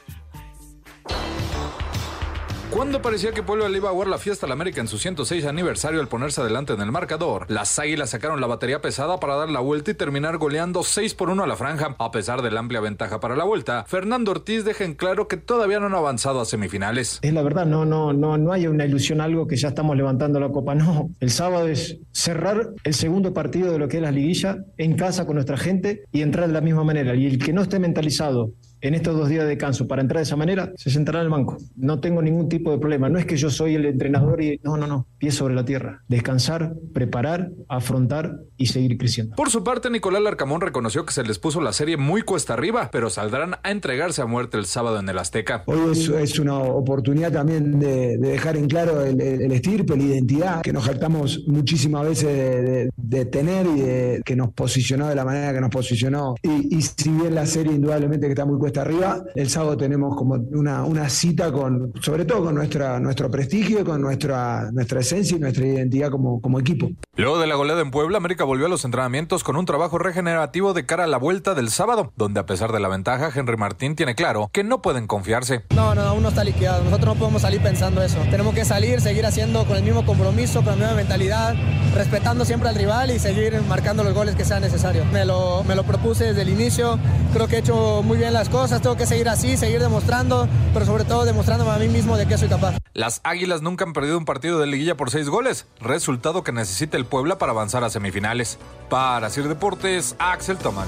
Cuando 2.73 3.03
parecía 3.03 3.33
que 3.33 3.43
Puebla 3.43 3.69
le 3.69 3.77
iba 3.77 3.89
a 3.89 3.91
jugar 3.91 4.07
la 4.07 4.17
fiesta 4.17 4.47
al 4.47 4.51
América 4.51 4.81
en 4.81 4.87
su 4.87 4.97
106 4.97 5.45
aniversario 5.45 5.99
al 6.01 6.07
ponerse 6.07 6.41
adelante 6.41 6.73
en 6.73 6.81
el 6.81 6.91
marcador, 6.91 7.45
las 7.47 7.77
Águilas 7.77 8.09
sacaron 8.09 8.41
la 8.41 8.47
batería 8.47 8.81
pesada 8.81 9.19
para 9.19 9.35
dar 9.35 9.51
la 9.51 9.59
vuelta 9.59 9.91
y 9.91 9.93
terminar 9.93 10.39
goleando 10.39 10.81
6 10.81 11.13
por 11.13 11.29
1 11.29 11.43
a 11.43 11.45
la 11.45 11.55
franja. 11.55 11.95
A 11.99 12.09
pesar 12.09 12.41
de 12.41 12.49
la 12.49 12.61
amplia 12.61 12.79
ventaja 12.79 13.19
para 13.19 13.35
la 13.35 13.43
vuelta, 13.43 13.85
Fernando 13.87 14.31
Ortiz 14.31 14.65
deja 14.65 14.85
en 14.85 14.95
claro 14.95 15.27
que 15.27 15.37
todavía 15.37 15.79
no 15.79 15.85
han 15.85 15.93
avanzado 15.93 16.41
a 16.41 16.45
semifinales. 16.45 17.19
Es 17.21 17.31
la 17.31 17.43
verdad, 17.43 17.67
no, 17.67 17.85
no, 17.85 18.11
no, 18.11 18.39
no 18.39 18.51
hay 18.51 18.65
una 18.65 18.85
ilusión 18.85 19.21
algo 19.21 19.45
que 19.45 19.55
ya 19.55 19.67
estamos 19.67 19.95
levantando 19.95 20.39
la 20.39 20.49
copa. 20.49 20.73
No, 20.73 21.11
el 21.19 21.29
sábado 21.29 21.67
es 21.67 21.99
cerrar 22.11 22.71
el 22.83 22.95
segundo 22.95 23.35
partido 23.35 23.71
de 23.71 23.77
lo 23.77 23.87
que 23.87 23.97
es 23.97 24.03
la 24.03 24.11
liguilla 24.11 24.65
en 24.79 24.95
casa 24.95 25.27
con 25.27 25.35
nuestra 25.35 25.57
gente 25.57 26.05
y 26.11 26.23
entrar 26.23 26.47
de 26.47 26.53
la 26.53 26.61
misma 26.61 26.83
manera. 26.83 27.13
Y 27.13 27.27
el 27.27 27.37
que 27.37 27.53
no 27.53 27.61
esté 27.61 27.77
mentalizado 27.77 28.49
en 28.83 28.95
estos 28.95 29.17
dos 29.17 29.29
días 29.29 29.43
de 29.43 29.51
descanso 29.51 29.87
para 29.87 30.01
entrar 30.01 30.19
de 30.19 30.23
esa 30.23 30.35
manera, 30.35 30.73
se 30.75 30.89
sentará 30.89 31.19
en 31.19 31.25
el 31.25 31.31
banco. 31.31 31.57
No 31.77 32.01
tengo 32.01 32.21
ningún 32.21 32.49
tipo 32.49 32.69
de 32.69 32.77
problema. 32.77 33.07
No 33.07 33.17
es 33.17 33.25
que 33.25 33.37
yo 33.37 33.49
soy 33.49 33.75
el 33.75 33.85
entrenador 33.85 34.41
y 34.41 34.59
no, 34.61 34.75
no, 34.75 34.87
no. 34.87 35.07
Pie 35.17 35.31
sobre 35.31 35.55
la 35.55 35.63
tierra. 35.63 36.03
Descansar, 36.09 36.73
preparar, 36.93 37.49
afrontar 37.69 38.41
y 38.57 38.65
seguir 38.65 38.97
creciendo. 38.97 39.37
Por 39.37 39.49
su 39.49 39.63
parte, 39.63 39.89
Nicolás 39.89 40.21
Larcamón 40.21 40.59
reconoció 40.59 41.05
que 41.05 41.13
se 41.13 41.23
les 41.23 41.39
puso 41.39 41.61
la 41.61 41.71
serie 41.71 41.95
muy 41.95 42.23
cuesta 42.23 42.55
arriba, 42.55 42.89
pero 42.91 43.09
saldrán 43.09 43.55
a 43.63 43.71
entregarse 43.71 44.21
a 44.21 44.25
muerte 44.25 44.57
el 44.57 44.65
sábado 44.65 44.99
en 44.99 45.07
el 45.07 45.17
Azteca. 45.17 45.63
Hoy 45.65 45.91
es, 46.21 46.37
una 46.37 46.57
oportunidad 46.57 47.31
también 47.31 47.79
de, 47.79 48.17
dejar 48.17 48.57
en 48.57 48.67
claro 48.67 49.01
el, 49.01 49.21
estirpe, 49.53 49.95
la 49.95 50.03
identidad 50.03 50.61
que 50.61 50.73
nos 50.73 50.83
jactamos 50.83 51.45
muchísimas 51.47 52.05
veces 52.05 52.89
de, 52.97 53.25
tener 53.25 53.65
y 53.65 53.79
de, 53.79 54.21
que 54.25 54.35
nos 54.35 54.51
posicionó 54.51 55.07
de 55.07 55.15
la 55.15 55.23
manera 55.23 55.53
que 55.53 55.61
nos 55.61 55.69
posicionó. 55.69 56.35
Y, 56.43 56.75
y 56.75 56.81
si 56.81 57.09
bien 57.09 57.33
la 57.33 57.45
serie 57.45 57.71
indudablemente 57.71 58.25
que 58.25 58.33
está 58.33 58.45
muy 58.45 58.59
cuesta 58.59 58.72
arriba. 58.79 59.23
El 59.35 59.49
sábado 59.49 59.77
tenemos 59.77 60.15
como 60.15 60.35
una, 60.35 60.83
una 60.83 61.09
cita 61.09 61.51
con, 61.51 61.93
sobre 62.01 62.25
todo 62.25 62.45
con 62.45 62.55
nuestra, 62.55 62.99
nuestro 62.99 63.29
prestigio, 63.29 63.83
con 63.83 64.01
nuestra, 64.01 64.71
nuestra 64.71 64.99
esencia 64.99 65.37
y 65.37 65.39
nuestra 65.39 65.65
identidad 65.65 66.09
como, 66.09 66.41
como 66.41 66.59
equipo. 66.59 66.89
Luego 67.15 67.39
de 67.39 67.47
la 67.47 67.55
goleada 67.55 67.81
en 67.81 67.91
Puebla, 67.91 68.17
América 68.17 68.43
volvió 68.43 68.65
a 68.65 68.69
los 68.69 68.85
entrenamientos 68.85 69.43
con 69.43 69.55
un 69.55 69.65
trabajo 69.65 69.97
regenerativo 69.97 70.73
de 70.73 70.85
cara 70.85 71.03
a 71.03 71.07
la 71.07 71.17
vuelta 71.17 71.53
del 71.53 71.69
sábado, 71.69 72.11
donde 72.15 72.39
a 72.39 72.45
pesar 72.45 72.71
de 72.71 72.79
la 72.79 72.87
ventaja, 72.87 73.31
Henry 73.33 73.57
Martín 73.57 73.95
tiene 73.95 74.15
claro 74.15 74.49
que 74.51 74.63
no 74.63 74.81
pueden 74.81 75.07
confiarse. 75.07 75.63
No, 75.75 75.93
no, 75.95 76.01
aún 76.01 76.23
no 76.23 76.29
está 76.29 76.43
liquidado. 76.43 76.83
Nosotros 76.83 77.15
no 77.15 77.19
podemos 77.19 77.41
salir 77.41 77.61
pensando 77.61 78.01
eso. 78.01 78.17
Tenemos 78.31 78.53
que 78.53 78.65
salir, 78.65 79.01
seguir 79.01 79.25
haciendo 79.25 79.65
con 79.65 79.77
el 79.77 79.83
mismo 79.83 80.05
compromiso, 80.05 80.63
con 80.63 80.71
la 80.71 80.75
misma 80.75 80.93
mentalidad, 80.95 81.55
respetando 81.95 82.45
siempre 82.45 82.69
al 82.69 82.75
rival 82.75 83.11
y 83.11 83.19
seguir 83.19 83.61
marcando 83.67 84.03
los 84.03 84.13
goles 84.13 84.35
que 84.35 84.45
sean 84.45 84.61
necesarios. 84.61 85.05
Me 85.11 85.25
lo, 85.25 85.63
me 85.63 85.75
lo 85.75 85.83
propuse 85.83 86.25
desde 86.25 86.41
el 86.41 86.49
inicio. 86.49 86.97
Creo 87.33 87.47
que 87.47 87.57
he 87.57 87.59
hecho 87.59 88.01
muy 88.03 88.17
bien 88.17 88.33
las 88.33 88.49
cosas 88.49 88.62
tengo 88.69 88.95
que 88.95 89.05
seguir 89.05 89.27
así, 89.27 89.57
seguir 89.57 89.81
demostrando, 89.81 90.47
pero 90.73 90.85
sobre 90.85 91.03
todo 91.03 91.25
demostrándome 91.25 91.71
a 91.71 91.77
mí 91.77 91.89
mismo 91.89 92.15
de 92.15 92.25
que 92.25 92.37
soy 92.37 92.47
capaz. 92.47 92.77
Las 92.93 93.19
Águilas 93.23 93.61
nunca 93.61 93.83
han 93.83 93.91
perdido 93.91 94.17
un 94.17 94.23
partido 94.23 94.57
de 94.59 94.67
liguilla 94.67 94.95
por 94.95 95.11
seis 95.11 95.27
goles, 95.27 95.67
resultado 95.81 96.43
que 96.43 96.53
necesita 96.53 96.95
el 96.95 97.05
Puebla 97.05 97.37
para 97.37 97.51
avanzar 97.51 97.83
a 97.83 97.89
semifinales. 97.89 98.57
Para 98.89 99.29
Sir 99.29 99.49
Deportes, 99.49 100.15
Axel 100.17 100.57
Toman. 100.57 100.87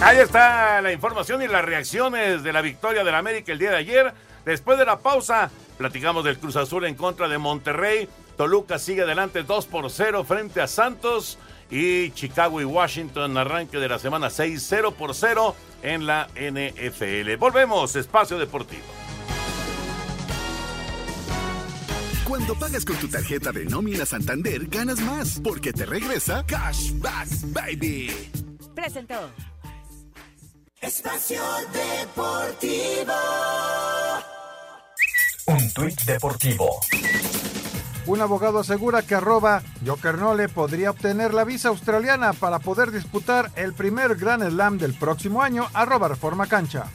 Ahí 0.00 0.18
está 0.18 0.80
la 0.80 0.92
información 0.92 1.42
y 1.42 1.48
las 1.48 1.64
reacciones 1.64 2.42
de 2.42 2.52
la 2.52 2.62
victoria 2.62 3.04
del 3.04 3.14
América 3.14 3.52
el 3.52 3.58
día 3.58 3.70
de 3.70 3.76
ayer. 3.76 4.14
Después 4.46 4.78
de 4.78 4.86
la 4.86 4.98
pausa, 4.98 5.50
platicamos 5.76 6.24
del 6.24 6.38
Cruz 6.38 6.56
Azul 6.56 6.86
en 6.86 6.94
contra 6.94 7.28
de 7.28 7.36
Monterrey. 7.36 8.08
Toluca 8.38 8.78
sigue 8.78 9.02
adelante 9.02 9.42
2 9.42 9.66
por 9.66 9.90
0 9.90 10.24
frente 10.24 10.62
a 10.62 10.66
Santos 10.66 11.38
y 11.70 12.10
Chicago 12.12 12.60
y 12.60 12.64
Washington 12.64 13.36
arranque 13.36 13.78
de 13.78 13.88
la 13.88 13.98
semana 13.98 14.30
6 14.30 14.64
0 14.68 14.94
por 14.98 15.14
0 15.14 15.54
en 15.82 16.06
la 16.06 16.28
NFL. 16.34 17.36
Volvemos, 17.38 17.96
espacio 17.96 18.38
deportivo. 18.38 18.82
Cuando 22.26 22.54
pagas 22.54 22.84
con 22.84 22.96
tu 22.96 23.08
tarjeta 23.08 23.52
de 23.52 23.64
nómina 23.66 24.06
Santander, 24.06 24.66
ganas 24.66 25.00
más, 25.00 25.40
porque 25.42 25.72
te 25.72 25.84
regresa 25.84 26.44
Cashback 26.46 27.28
Baby. 27.52 28.30
Presentó. 28.74 29.30
Espacio 30.80 31.42
Deportivo. 31.72 33.12
Un 35.46 35.72
tuit 35.72 36.00
deportivo 36.02 36.80
un 38.06 38.20
abogado 38.20 38.58
asegura 38.58 39.02
que 39.02 39.14
arroba 39.14 39.62
Jokernole 39.84 40.48
podría 40.48 40.90
obtener 40.90 41.34
la 41.34 41.44
visa 41.44 41.68
australiana 41.68 42.32
para 42.32 42.58
poder 42.58 42.90
disputar 42.90 43.50
el 43.56 43.72
primer 43.72 44.16
Grand 44.16 44.48
Slam 44.48 44.78
del 44.78 44.94
próximo 44.94 45.42
año, 45.42 45.66
arroba 45.72 46.08
Reforma 46.08 46.46
Cancha. 46.46 46.86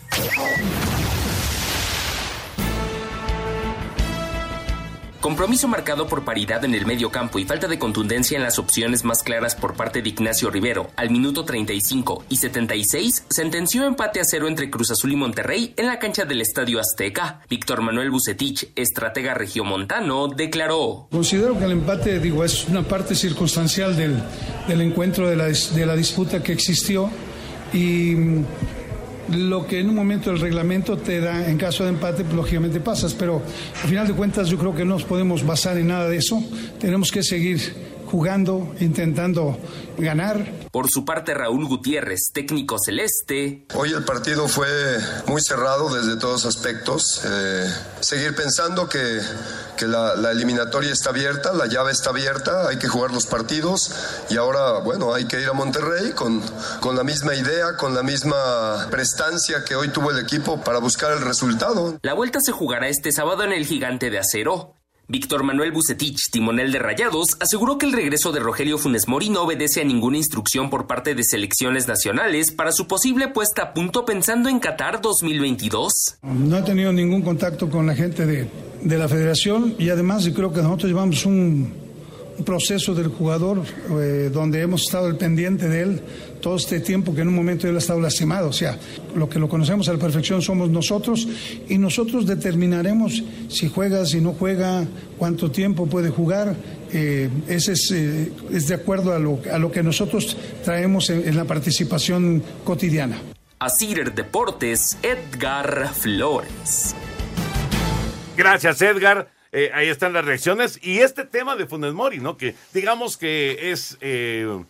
Compromiso 5.21 5.67
marcado 5.67 6.07
por 6.07 6.23
paridad 6.23 6.63
en 6.63 6.75
el 6.75 6.85
medio 6.85 7.09
campo 7.09 7.39
y 7.39 7.45
falta 7.45 7.67
de 7.67 7.79
contundencia 7.79 8.37
en 8.37 8.43
las 8.43 8.59
opciones 8.59 9.03
más 9.03 9.23
claras 9.23 9.55
por 9.55 9.75
parte 9.75 10.01
de 10.01 10.09
Ignacio 10.09 10.51
Rivero. 10.51 10.91
Al 10.95 11.09
minuto 11.09 11.43
35 11.43 12.25
y 12.29 12.37
76 12.37 13.25
sentenció 13.27 13.85
empate 13.85 14.19
a 14.19 14.25
cero 14.25 14.47
entre 14.47 14.69
Cruz 14.69 14.91
Azul 14.91 15.11
y 15.11 15.15
Monterrey 15.15 15.73
en 15.75 15.87
la 15.87 15.97
cancha 15.97 16.25
del 16.25 16.41
Estadio 16.41 16.79
Azteca. 16.79 17.41
Víctor 17.49 17.81
Manuel 17.81 18.11
Bucetich, 18.11 18.69
estratega 18.75 19.33
regiomontano, 19.33 20.27
declaró. 20.27 21.07
Considero 21.09 21.57
que 21.57 21.65
el 21.65 21.71
empate, 21.71 22.19
digo, 22.19 22.43
es 22.43 22.67
una 22.67 22.83
parte 22.83 23.15
circunstancial 23.15 23.95
del, 23.95 24.21
del 24.67 24.81
encuentro 24.81 25.27
de 25.27 25.35
la, 25.35 25.45
de 25.45 25.85
la 25.85 25.95
disputa 25.95 26.43
que 26.43 26.53
existió 26.53 27.09
y 27.73 28.15
lo 29.29 29.67
que 29.67 29.79
en 29.79 29.89
un 29.89 29.95
momento 29.95 30.31
el 30.31 30.39
reglamento 30.39 30.97
te 30.97 31.19
da 31.19 31.49
en 31.49 31.57
caso 31.57 31.83
de 31.83 31.89
empate, 31.89 32.23
pues, 32.23 32.35
lógicamente 32.35 32.79
pasas, 32.79 33.13
pero 33.13 33.41
al 33.81 33.89
final 33.89 34.07
de 34.07 34.13
cuentas 34.13 34.49
yo 34.49 34.57
creo 34.57 34.75
que 34.75 34.85
no 34.85 34.93
nos 34.93 35.03
podemos 35.03 35.45
basar 35.45 35.77
en 35.77 35.87
nada 35.87 36.09
de 36.09 36.17
eso. 36.17 36.43
Tenemos 36.79 37.11
que 37.11 37.23
seguir 37.23 37.59
jugando, 38.07 38.73
intentando 38.79 39.57
ganar. 39.97 40.67
Por 40.71 40.89
su 40.89 41.05
parte, 41.05 41.33
Raúl 41.33 41.67
Gutiérrez, 41.67 42.31
técnico 42.33 42.77
celeste. 42.83 43.65
Hoy 43.73 43.91
el 43.91 44.03
partido 44.03 44.47
fue 44.47 44.67
muy 45.27 45.41
cerrado 45.41 45.93
desde 45.93 46.19
todos 46.19 46.45
aspectos. 46.45 47.21
Eh, 47.25 47.73
seguir 47.99 48.35
pensando 48.35 48.87
que, 48.87 49.19
que 49.77 49.87
la, 49.87 50.15
la, 50.15 50.31
eliminatoria 50.31 50.91
está 50.91 51.09
abierta, 51.09 51.53
la 51.53 51.67
llave 51.67 51.91
está 51.91 52.11
abierta, 52.11 52.67
hay 52.69 52.77
que 52.77 52.87
jugar 52.87 53.11
los 53.11 53.25
partidos 53.25 53.91
y 54.29 54.37
ahora, 54.37 54.79
bueno, 54.79 55.13
hay 55.13 55.25
que 55.27 55.41
ir 55.41 55.47
a 55.47 55.53
Monterrey 55.53 56.11
con, 56.11 56.41
con 56.79 56.95
la 56.95 57.03
misma 57.03 57.35
idea, 57.35 57.75
con 57.77 57.93
la 57.93 58.03
misma 58.03 58.87
prestancia 58.89 59.63
que 59.65 59.75
hoy 59.75 59.89
tuvo 59.89 60.11
el 60.11 60.19
equipo 60.19 60.61
para 60.63 60.79
buscar 60.79 61.11
el 61.11 61.21
resultado. 61.21 61.99
La 62.03 62.13
vuelta 62.13 62.39
se 62.41 62.51
jugará 62.51 62.87
este 62.87 63.11
sábado 63.11 63.43
en 63.43 63.51
el 63.51 63.65
Gigante 63.65 64.09
de 64.09 64.19
Acero. 64.19 64.76
Víctor 65.09 65.43
Manuel 65.43 65.71
Bucetich, 65.71 66.29
timonel 66.31 66.69
de 66.73 66.79
Rayados, 66.79 67.27
aseguró 67.39 67.77
que 67.77 67.85
el 67.85 67.93
regreso 67.93 68.33
de 68.33 68.41
Rogelio 68.41 68.77
Funes 68.77 69.07
Mori 69.07 69.29
no 69.29 69.43
obedece 69.43 69.79
a 69.79 69.85
ninguna 69.85 70.17
instrucción 70.17 70.69
por 70.69 70.85
parte 70.85 71.15
de 71.15 71.23
selecciones 71.23 71.87
nacionales 71.87 72.51
para 72.51 72.73
su 72.73 72.87
posible 72.87 73.29
puesta 73.29 73.61
a 73.61 73.73
punto 73.73 74.03
pensando 74.03 74.49
en 74.49 74.59
Qatar 74.59 74.99
2022. 75.01 76.17
No 76.23 76.57
he 76.57 76.61
tenido 76.61 76.91
ningún 76.91 77.21
contacto 77.21 77.69
con 77.69 77.87
la 77.87 77.95
gente 77.95 78.25
de, 78.25 78.49
de 78.81 78.97
la 78.97 79.07
federación 79.07 79.75
y 79.79 79.89
además 79.89 80.29
creo 80.35 80.51
que 80.51 80.61
nosotros 80.61 80.89
llevamos 80.89 81.25
un, 81.25 81.73
un 82.37 82.45
proceso 82.45 82.93
del 82.93 83.07
jugador 83.07 83.63
eh, 83.91 84.29
donde 84.31 84.61
hemos 84.61 84.83
estado 84.83 85.07
al 85.07 85.17
pendiente 85.17 85.69
de 85.69 85.81
él 85.83 86.01
todo 86.41 86.55
este 86.55 86.79
tiempo 86.79 87.13
que 87.13 87.21
en 87.21 87.27
un 87.27 87.35
momento 87.35 87.67
él 87.67 87.75
ha 87.75 87.79
estado 87.79 87.99
lastimado. 87.99 88.49
O 88.49 88.53
sea, 88.53 88.77
lo 89.15 89.29
que 89.29 89.39
lo 89.39 89.49
conocemos 89.49 89.89
a 89.89 89.93
la 89.93 89.99
perfección 89.99 90.41
somos 90.41 90.69
nosotros 90.69 91.27
y 91.67 91.77
nosotros 91.77 92.25
determinaremos 92.25 93.23
si 93.49 93.69
juega, 93.69 94.05
si 94.05 94.21
no 94.21 94.33
juega, 94.33 94.85
cuánto 95.17 95.51
tiempo 95.51 95.87
puede 95.87 96.09
jugar. 96.09 96.55
Eh, 96.93 97.29
ese 97.47 97.73
es, 97.73 97.91
eh, 97.91 98.31
es, 98.51 98.67
de 98.67 98.75
acuerdo 98.75 99.13
a 99.13 99.19
lo, 99.19 99.39
a 99.51 99.57
lo, 99.57 99.71
que 99.71 99.83
nosotros 99.83 100.37
traemos 100.63 101.09
en, 101.09 101.27
en 101.27 101.35
la 101.35 101.45
participación 101.45 102.41
cotidiana. 102.63 103.19
Asir 103.59 104.13
Deportes, 104.13 104.97
Edgar 105.01 105.91
Flores. 105.93 106.95
Gracias, 108.37 108.81
Edgar. 108.81 109.29
Eh, 109.51 109.71
ahí 109.73 109.87
están 109.87 110.13
las 110.13 110.25
reacciones. 110.25 110.79
Y 110.83 110.99
este 110.99 111.25
tema 111.25 111.55
de 111.55 111.65
Funes 111.65 111.93
Mori, 111.93 112.19
¿no? 112.19 112.37
Que 112.37 112.55
digamos 112.73 113.17
que 113.17 113.71
es. 113.71 113.97
Eh, 114.01 114.63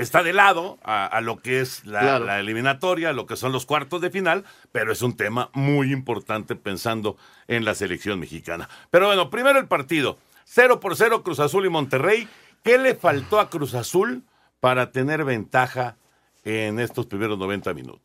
está 0.00 0.22
de 0.22 0.32
lado 0.32 0.78
a, 0.82 1.06
a 1.06 1.20
lo 1.20 1.38
que 1.40 1.60
es 1.60 1.84
la, 1.84 2.00
claro. 2.00 2.24
la, 2.24 2.40
eliminatoria, 2.40 3.12
lo 3.12 3.26
que 3.26 3.36
son 3.36 3.52
los 3.52 3.66
cuartos 3.66 4.00
de 4.00 4.10
final, 4.10 4.44
pero 4.72 4.92
es 4.92 5.02
un 5.02 5.16
tema 5.16 5.50
muy 5.52 5.92
importante 5.92 6.56
pensando 6.56 7.16
en 7.48 7.64
la 7.64 7.74
selección 7.74 8.18
mexicana. 8.18 8.68
Pero 8.90 9.06
bueno, 9.06 9.30
primero 9.30 9.58
el 9.58 9.66
partido. 9.66 10.18
0 10.44 10.80
por 10.80 10.96
0 10.96 11.22
Cruz 11.22 11.38
Azul 11.38 11.66
y 11.66 11.68
Monterrey. 11.68 12.28
¿Qué 12.64 12.78
le 12.78 12.94
faltó 12.94 13.38
a 13.38 13.48
Cruz 13.48 13.74
Azul 13.74 14.24
para 14.58 14.90
tener 14.90 15.24
ventaja 15.24 15.96
en 16.44 16.80
estos 16.80 17.06
primeros 17.06 17.38
90 17.38 17.72
minutos? 17.74 18.02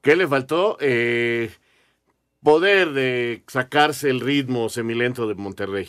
¿Qué 0.00 0.16
le 0.16 0.26
faltó? 0.28 0.76
Eh, 0.80 1.50
poder 2.42 2.92
de 2.92 3.42
sacarse 3.46 4.10
el 4.10 4.20
ritmo 4.20 4.68
semilento 4.68 5.26
de 5.26 5.34
Monterrey. 5.34 5.88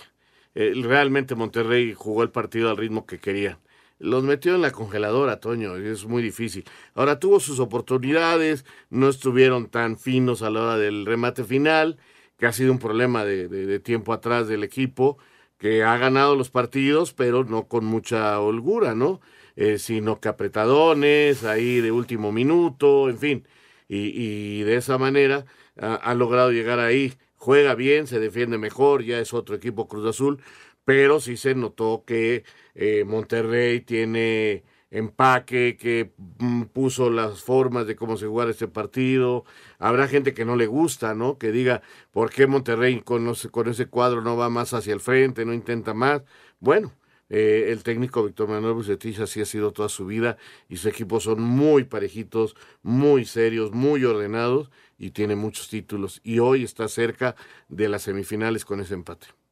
Eh, 0.56 0.73
realmente 0.84 1.36
Monterrey 1.36 1.93
jugó 1.93 2.23
el 2.23 2.29
partido 2.29 2.69
al 2.69 2.77
ritmo 2.77 3.06
que 3.06 3.19
quería. 3.19 3.60
Los 4.03 4.25
metió 4.25 4.53
en 4.53 4.61
la 4.61 4.71
congeladora, 4.71 5.39
Toño, 5.39 5.77
es 5.77 6.05
muy 6.05 6.21
difícil. 6.21 6.65
Ahora 6.93 7.19
tuvo 7.19 7.39
sus 7.39 7.61
oportunidades, 7.61 8.65
no 8.89 9.07
estuvieron 9.07 9.69
tan 9.69 9.97
finos 9.97 10.41
a 10.41 10.49
la 10.49 10.61
hora 10.61 10.77
del 10.77 11.05
remate 11.05 11.45
final, 11.45 11.97
que 12.37 12.45
ha 12.45 12.51
sido 12.51 12.73
un 12.73 12.79
problema 12.79 13.23
de, 13.23 13.79
tiempo 13.79 14.11
atrás 14.11 14.49
del 14.49 14.65
equipo, 14.65 15.19
que 15.57 15.83
ha 15.83 15.97
ganado 15.97 16.35
los 16.35 16.49
partidos, 16.49 17.13
pero 17.13 17.45
no 17.45 17.69
con 17.69 17.85
mucha 17.85 18.37
holgura, 18.41 18.93
¿no? 18.93 19.21
Eh, 19.55 19.77
sino 19.79 20.19
que 20.19 20.27
apretadones, 20.27 21.45
ahí 21.45 21.79
de 21.79 21.91
último 21.93 22.33
minuto, 22.33 23.09
en 23.09 23.17
fin. 23.19 23.47
Y, 23.87 24.11
y 24.59 24.63
de 24.63 24.75
esa 24.75 24.97
manera 24.97 25.45
ha, 25.79 25.95
ha, 25.95 26.13
logrado 26.13 26.51
llegar 26.51 26.79
ahí. 26.79 27.13
Juega 27.37 27.73
bien, 27.73 28.07
se 28.07 28.19
defiende 28.19 28.57
mejor, 28.57 29.03
ya 29.03 29.19
es 29.19 29.33
otro 29.33 29.55
equipo 29.55 29.87
Cruz 29.87 30.05
Azul, 30.07 30.41
pero 30.83 31.21
sí 31.21 31.37
se 31.37 31.55
notó 31.55 32.03
que 32.05 32.43
eh, 32.75 33.03
Monterrey 33.05 33.81
tiene 33.81 34.63
empaque, 34.93 35.75
que 35.77 36.13
mm, 36.39 36.63
puso 36.65 37.09
las 37.09 37.41
formas 37.41 37.88
de 37.88 37.95
cómo 37.95 38.15
se 38.17 38.27
jugar 38.27 38.49
este 38.49 38.67
partido. 38.67 39.43
Habrá 39.79 40.07
gente 40.07 40.33
que 40.33 40.45
no 40.45 40.55
le 40.55 40.67
gusta, 40.67 41.15
¿no? 41.15 41.38
Que 41.38 41.51
diga, 41.51 41.81
¿por 42.12 42.29
qué 42.31 42.47
Monterrey 42.47 43.01
con, 43.01 43.27
ese 43.27 43.88
cuadro 43.88 44.21
no 44.21 44.38
va 44.38 44.49
más 44.49 44.73
hacia 44.73 44.93
el 44.93 44.99
frente, 44.99 45.45
no 45.45 45.53
intenta 45.53 45.93
más? 45.93 46.21
Bueno, 46.59 46.93
eh, 47.29 47.69
el 47.71 47.83
técnico 47.83 48.23
Víctor 48.23 48.49
Manuel 48.49 48.73
Bucetich 48.75 49.19
así 49.19 49.41
ha 49.41 49.45
sido 49.45 49.73
toda 49.73 49.89
su 49.89 50.05
vida 50.05 50.38
y 50.69 50.77
su 50.77 50.89
equipo 50.89 51.19
son 51.19 51.41
muy 51.41 51.86
parejitos, 51.86 52.55
muy 52.83 53.25
serios, 53.25 53.71
muy 53.71 54.05
ordenados 54.05 54.69
y 54.99 55.12
tiene 55.12 55.36
muchos 55.36 55.69
títulos. 55.69 56.21
Y 56.23 56.39
hoy 56.39 56.63
está 56.63 56.88
cerca 56.88 57.36
de 57.67 57.89
las 57.89 58.03
semifinales 58.03 58.63
con 58.65 58.79
ese 58.79 58.93
empate. 58.93 59.42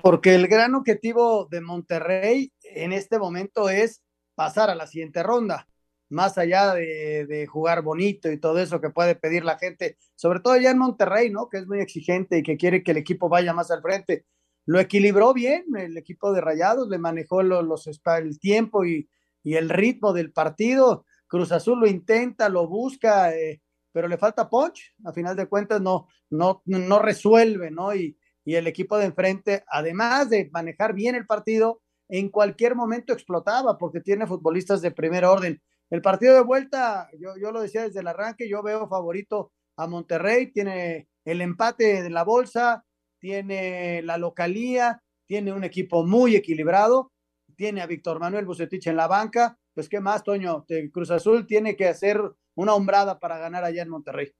Porque 0.00 0.34
el 0.34 0.48
gran 0.48 0.74
objetivo 0.74 1.46
de 1.50 1.60
Monterrey 1.60 2.52
en 2.62 2.92
este 2.92 3.18
momento 3.18 3.68
es 3.68 4.02
pasar 4.34 4.70
a 4.70 4.74
la 4.74 4.86
siguiente 4.86 5.22
ronda, 5.22 5.68
más 6.08 6.38
allá 6.38 6.74
de, 6.74 7.46
jugar 7.48 7.82
bonito 7.82 8.30
y 8.30 8.38
todo 8.38 8.58
eso 8.58 8.80
que 8.80 8.90
puede 8.90 9.14
pedir 9.14 9.44
la 9.44 9.58
gente, 9.58 9.96
sobre 10.14 10.40
todo 10.40 10.56
ya 10.56 10.70
en 10.70 10.78
Monterrey, 10.78 11.30
¿no? 11.30 11.48
Que 11.48 11.58
es 11.58 11.66
muy 11.66 11.80
exigente 11.80 12.38
y 12.38 12.42
que 12.42 12.56
quiere 12.56 12.82
que 12.82 12.92
el 12.92 12.98
equipo 12.98 13.28
vaya 13.28 13.52
más 13.52 13.70
al 13.70 13.82
frente. 13.82 14.26
Lo 14.64 14.78
equilibró 14.78 15.32
bien 15.34 15.64
el 15.76 15.96
equipo 15.96 16.32
de 16.32 16.40
Rayados, 16.40 16.88
le 16.88 16.98
manejó 16.98 17.42
los, 17.42 17.64
los 17.64 17.86
el 17.86 18.38
tiempo 18.38 18.84
y, 18.84 19.08
y, 19.42 19.54
el 19.54 19.68
ritmo 19.68 20.12
del 20.12 20.32
partido. 20.32 21.04
Cruz 21.26 21.50
Azul 21.50 21.80
lo 21.80 21.86
intenta, 21.86 22.48
lo 22.48 22.68
busca, 22.68 23.34
eh, 23.34 23.60
pero 23.90 24.06
le 24.06 24.18
falta 24.18 24.48
punch. 24.48 24.94
A 25.04 25.12
final 25.12 25.34
de 25.34 25.46
cuentas 25.46 25.80
no, 25.80 26.06
no, 26.30 26.62
no 26.66 26.98
resuelve, 27.00 27.70
¿no? 27.70 27.94
Y, 27.94 28.16
y 28.44 28.54
el 28.56 28.66
equipo 28.66 28.98
de 28.98 29.06
enfrente, 29.06 29.64
además 29.68 30.30
de 30.30 30.50
manejar 30.52 30.94
bien 30.94 31.14
el 31.14 31.26
partido, 31.26 31.80
en 32.08 32.28
cualquier 32.28 32.74
momento 32.74 33.12
explotaba 33.12 33.78
porque 33.78 34.00
tiene 34.00 34.26
futbolistas 34.26 34.82
de 34.82 34.90
primer 34.90 35.24
orden. 35.24 35.62
El 35.90 36.02
partido 36.02 36.34
de 36.34 36.42
vuelta, 36.42 37.08
yo, 37.18 37.34
yo 37.40 37.52
lo 37.52 37.60
decía 37.60 37.82
desde 37.82 38.00
el 38.00 38.08
arranque, 38.08 38.48
yo 38.48 38.62
veo 38.62 38.88
favorito 38.88 39.52
a 39.76 39.86
Monterrey, 39.86 40.52
tiene 40.52 41.08
el 41.24 41.40
empate 41.40 42.02
de 42.02 42.10
la 42.10 42.24
bolsa, 42.24 42.84
tiene 43.18 44.02
la 44.02 44.18
localía, 44.18 45.02
tiene 45.26 45.52
un 45.52 45.64
equipo 45.64 46.04
muy 46.04 46.34
equilibrado, 46.34 47.12
tiene 47.56 47.80
a 47.80 47.86
Víctor 47.86 48.18
Manuel 48.18 48.46
Bucetich 48.46 48.86
en 48.88 48.96
la 48.96 49.06
banca, 49.06 49.56
pues 49.74 49.88
qué 49.88 50.00
más, 50.00 50.22
Toño, 50.24 50.66
Cruz 50.92 51.10
Azul 51.10 51.46
tiene 51.46 51.76
que 51.76 51.88
hacer 51.88 52.20
una 52.54 52.74
hombrada 52.74 53.18
para 53.18 53.38
ganar 53.38 53.64
allá 53.64 53.82
en 53.82 53.88
Monterrey. 53.88 54.32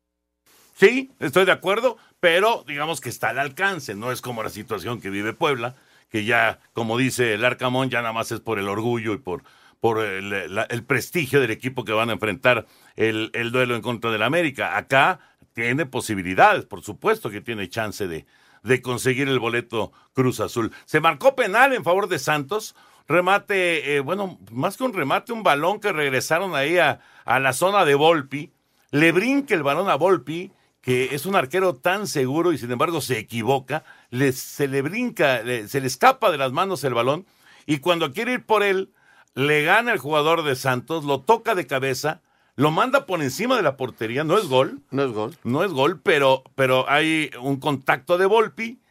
Sí, 0.75 1.11
estoy 1.21 1.45
de 1.45 1.53
acuerdo, 1.53 1.99
pero 2.19 2.65
digamos 2.67 3.01
que 3.01 3.09
está 3.09 3.29
al 3.29 3.39
alcance, 3.39 3.95
no 3.95 4.11
es 4.11 4.21
como 4.21 4.43
la 4.43 4.51
situación 4.51 5.01
que 5.01 5.11
vive 5.11 5.33
Puebla, 5.33 5.75
que 6.11 6.25
ya, 6.25 6.61
como 6.73 6.99
dice 6.99 7.35
el 7.35 7.45
Arcamón, 7.45 7.91
ya 7.91 8.01
nada 8.01 8.13
más 8.13 8.33
es 8.33 8.41
por 8.41 8.59
el 8.59 8.69
orgullo 8.69 9.13
y 9.15 9.19
por, 9.19 9.45
por 9.81 10.01
el, 10.01 10.55
la, 10.55 10.63
el 10.65 10.85
prestigio 10.85 11.41
del 11.41 11.51
equipo 11.51 11.85
que 11.85 11.93
van 11.93 12.11
a 12.11 12.15
enfrentar 12.15 12.67
el, 12.97 13.31
el 13.35 13.51
duelo 13.53 13.77
en 13.77 13.83
contra 13.83 14.11
del 14.11 14.23
América. 14.23 14.77
Acá 14.77 15.21
tiene 15.53 15.87
posibilidades, 15.87 16.65
por 16.65 16.83
supuesto 16.83 17.31
que 17.31 17.41
tiene 17.41 17.69
chance 17.69 18.07
de, 18.09 18.27
de 18.63 18.83
conseguir 18.83 19.29
el 19.29 19.39
boleto 19.39 19.93
Cruz 20.15 20.41
Azul. 20.41 20.73
Se 20.85 21.01
marcó 21.01 21.35
penal 21.37 21.73
en 21.75 21.85
favor 21.85 22.09
de 22.09 22.19
Santos, 22.19 22.75
remate, 23.09 23.97
eh, 23.97 24.01
bueno, 24.01 24.39
más 24.51 24.77
que 24.77 24.85
un 24.85 24.95
remate, 24.95 25.33
un 25.33 25.43
balón 25.43 25.81
que 25.81 25.93
regresaron 25.93 26.55
ahí 26.55 26.79
a, 26.79 27.01
a 27.25 27.41
la 27.41 27.53
zona 27.53 27.85
de 27.85 27.95
Volpi, 27.95 28.53
le 28.91 29.13
brinca 29.13 29.55
el 29.55 29.63
balón 29.63 29.89
a 29.89 29.95
Volpi, 29.97 30.53
que 30.83 31.15
es 31.15 31.25
un 31.25 31.35
arquero 31.37 31.77
tan 31.77 32.07
seguro 32.07 32.53
y 32.53 32.59
sin 32.59 32.71
embargo 32.71 33.01
se 33.01 33.19
equivoca, 33.19 33.85
le, 34.11 34.33
se 34.33 34.69
le 34.69 34.83
brinca, 34.83 35.43
le, 35.43 35.69
se 35.69 35.81
le 35.81 35.87
escapa 35.87 36.31
de 36.31 36.39
las 36.39 36.53
manos 36.53 36.85
el 36.85 36.93
balón 36.93 37.25
y 37.65 37.79
cuando 37.79 38.13
quiere 38.13 38.35
ir 38.35 38.45
por 38.45 38.63
él, 38.63 38.93
le 39.35 39.63
gana 39.63 39.93
el 39.93 39.99
jugador 39.99 40.43
de 40.43 40.57
Santos, 40.57 41.05
lo 41.05 41.21
toca 41.21 41.55
de 41.55 41.67
cabeza, 41.67 42.21
lo 42.57 42.71
manda 42.71 43.07
por 43.07 43.23
encima 43.23 43.57
de 43.57 43.63
la 43.63 43.79
portería, 43.79 44.25
no 44.25 44.37
es 44.37 44.47
gol. 44.47 44.81
No 44.91 45.05
es 45.05 45.13
gol. 45.13 45.35
No 45.45 45.65
es 45.65 45.73
gol, 45.73 46.01
pero, 46.03 46.43
pero 46.55 46.85
hay 46.91 47.31
un 47.41 47.57
contacto 47.59 48.19
de 48.19 48.27
Volpi 48.27 48.83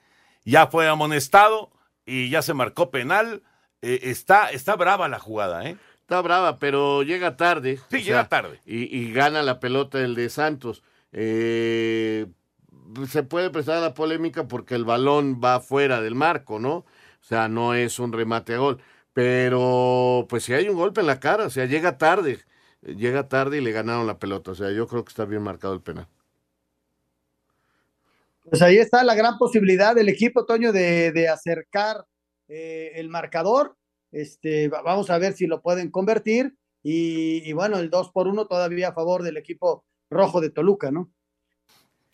ya 0.46 0.68
fue 0.68 0.88
amonestado 0.88 1.72
y 2.06 2.30
ya 2.30 2.42
se 2.42 2.54
marcó 2.54 2.90
penal. 2.92 3.44
Eh, 3.82 4.00
está, 4.04 4.52
está 4.52 4.76
brava 4.76 5.08
la 5.08 5.20
jugada, 5.20 5.68
¿eh? 5.68 5.78
Está 6.02 6.22
brava, 6.22 6.60
pero 6.60 7.04
llega 7.04 7.38
tarde. 7.38 7.80
Sí, 7.90 8.04
llega 8.04 8.28
tarde. 8.28 8.60
Y, 8.66 8.96
y, 8.96 9.14
gana 9.14 9.44
la 9.44 9.60
pelota 9.60 10.00
el 10.00 10.14
de 10.16 10.30
Santos. 10.30 10.84
Eh, 11.12 12.28
se 13.10 13.24
puede 13.24 13.50
prestar 13.50 13.82
la 13.82 13.94
polémica 13.94 14.48
porque 14.48 14.76
el 14.76 14.86
balón 14.86 15.42
va 15.44 15.60
fuera 15.60 16.02
del 16.02 16.16
marco, 16.16 16.60
¿no? 16.60 16.78
O 16.78 17.24
sea, 17.24 17.48
no 17.48 17.74
es 17.74 18.00
un 18.00 18.12
remate 18.12 18.54
a 18.54 18.58
gol. 18.58 18.82
Pero, 19.14 20.26
pues 20.30 20.44
si 20.44 20.54
hay 20.54 20.70
un 20.70 20.76
golpe 20.76 21.02
en 21.02 21.08
la 21.08 21.20
cara, 21.20 21.46
o 21.46 21.50
sea, 21.50 21.66
llega 21.66 21.98
tarde. 21.98 22.40
Llega 22.82 23.28
tarde 23.28 23.58
y 23.58 23.62
le 23.62 23.72
ganaron 23.72 24.08
la 24.08 24.20
pelota. 24.20 24.52
O 24.52 24.56
sea, 24.56 24.72
yo 24.72 24.88
creo 24.88 25.04
que 25.04 25.10
está 25.10 25.26
bien 25.26 25.44
marcado 25.44 25.74
el 25.74 25.82
penal. 25.82 26.08
Pues 28.50 28.62
ahí 28.62 28.78
está 28.78 29.04
la 29.04 29.16
gran 29.16 29.38
posibilidad 29.38 29.96
del 29.96 30.10
equipo, 30.10 30.46
Toño, 30.46 30.72
de, 30.72 31.12
de 31.12 31.30
acercar 31.30 32.06
eh, 32.48 32.94
el 32.96 33.10
marcador. 33.10 33.78
Este, 34.12 34.68
vamos 34.68 35.10
a 35.10 35.18
ver 35.18 35.34
si 35.34 35.46
lo 35.46 35.62
pueden 35.62 35.92
convertir. 35.92 36.56
Y, 36.84 37.48
y, 37.48 37.54
bueno, 37.54 37.78
el 37.78 37.92
2 37.92 38.12
por 38.12 38.28
1 38.28 38.48
todavía 38.48 38.90
a 38.90 38.94
favor 38.94 39.22
del 39.22 39.38
equipo 39.38 39.86
rojo 40.12 40.42
de 40.42 40.52
Toluca, 40.52 40.92
¿no? 40.92 41.10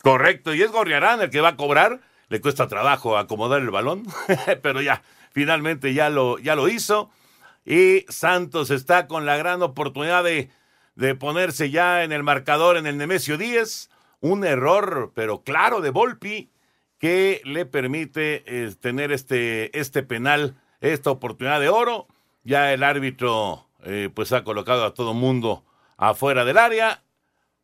Correcto, 0.01 0.53
y 0.53 0.61
es 0.61 0.71
Gorriarán 0.71 1.21
el 1.21 1.29
que 1.29 1.41
va 1.41 1.49
a 1.49 1.57
cobrar. 1.57 1.99
Le 2.29 2.39
cuesta 2.39 2.67
trabajo 2.67 3.17
acomodar 3.17 3.61
el 3.61 3.71
balón, 3.71 4.03
pero 4.61 4.81
ya, 4.81 5.01
finalmente 5.31 5.93
ya 5.93 6.09
lo, 6.09 6.37
ya 6.39 6.55
lo 6.55 6.69
hizo. 6.69 7.09
Y 7.65 8.05
Santos 8.07 8.69
está 8.69 9.07
con 9.07 9.25
la 9.25 9.35
gran 9.35 9.61
oportunidad 9.61 10.23
de, 10.23 10.49
de 10.95 11.15
ponerse 11.15 11.69
ya 11.69 12.03
en 12.03 12.11
el 12.11 12.23
marcador 12.23 12.77
en 12.77 12.87
el 12.87 12.97
Nemesio 12.97 13.37
10 13.37 13.89
un 14.19 14.45
error, 14.45 15.11
pero 15.13 15.43
claro, 15.43 15.81
de 15.81 15.89
Volpi, 15.89 16.51
que 16.97 17.41
le 17.45 17.65
permite 17.65 18.43
eh, 18.47 18.73
tener 18.79 19.11
este, 19.11 19.77
este 19.77 20.03
penal, 20.03 20.55
esta 20.81 21.11
oportunidad 21.11 21.59
de 21.59 21.69
oro. 21.69 22.07
Ya 22.43 22.73
el 22.73 22.83
árbitro 22.83 23.67
eh, 23.83 24.09
pues 24.13 24.31
ha 24.31 24.43
colocado 24.43 24.85
a 24.85 24.93
todo 24.93 25.13
mundo 25.13 25.65
afuera 25.97 26.45
del 26.45 26.57
área. 26.57 27.03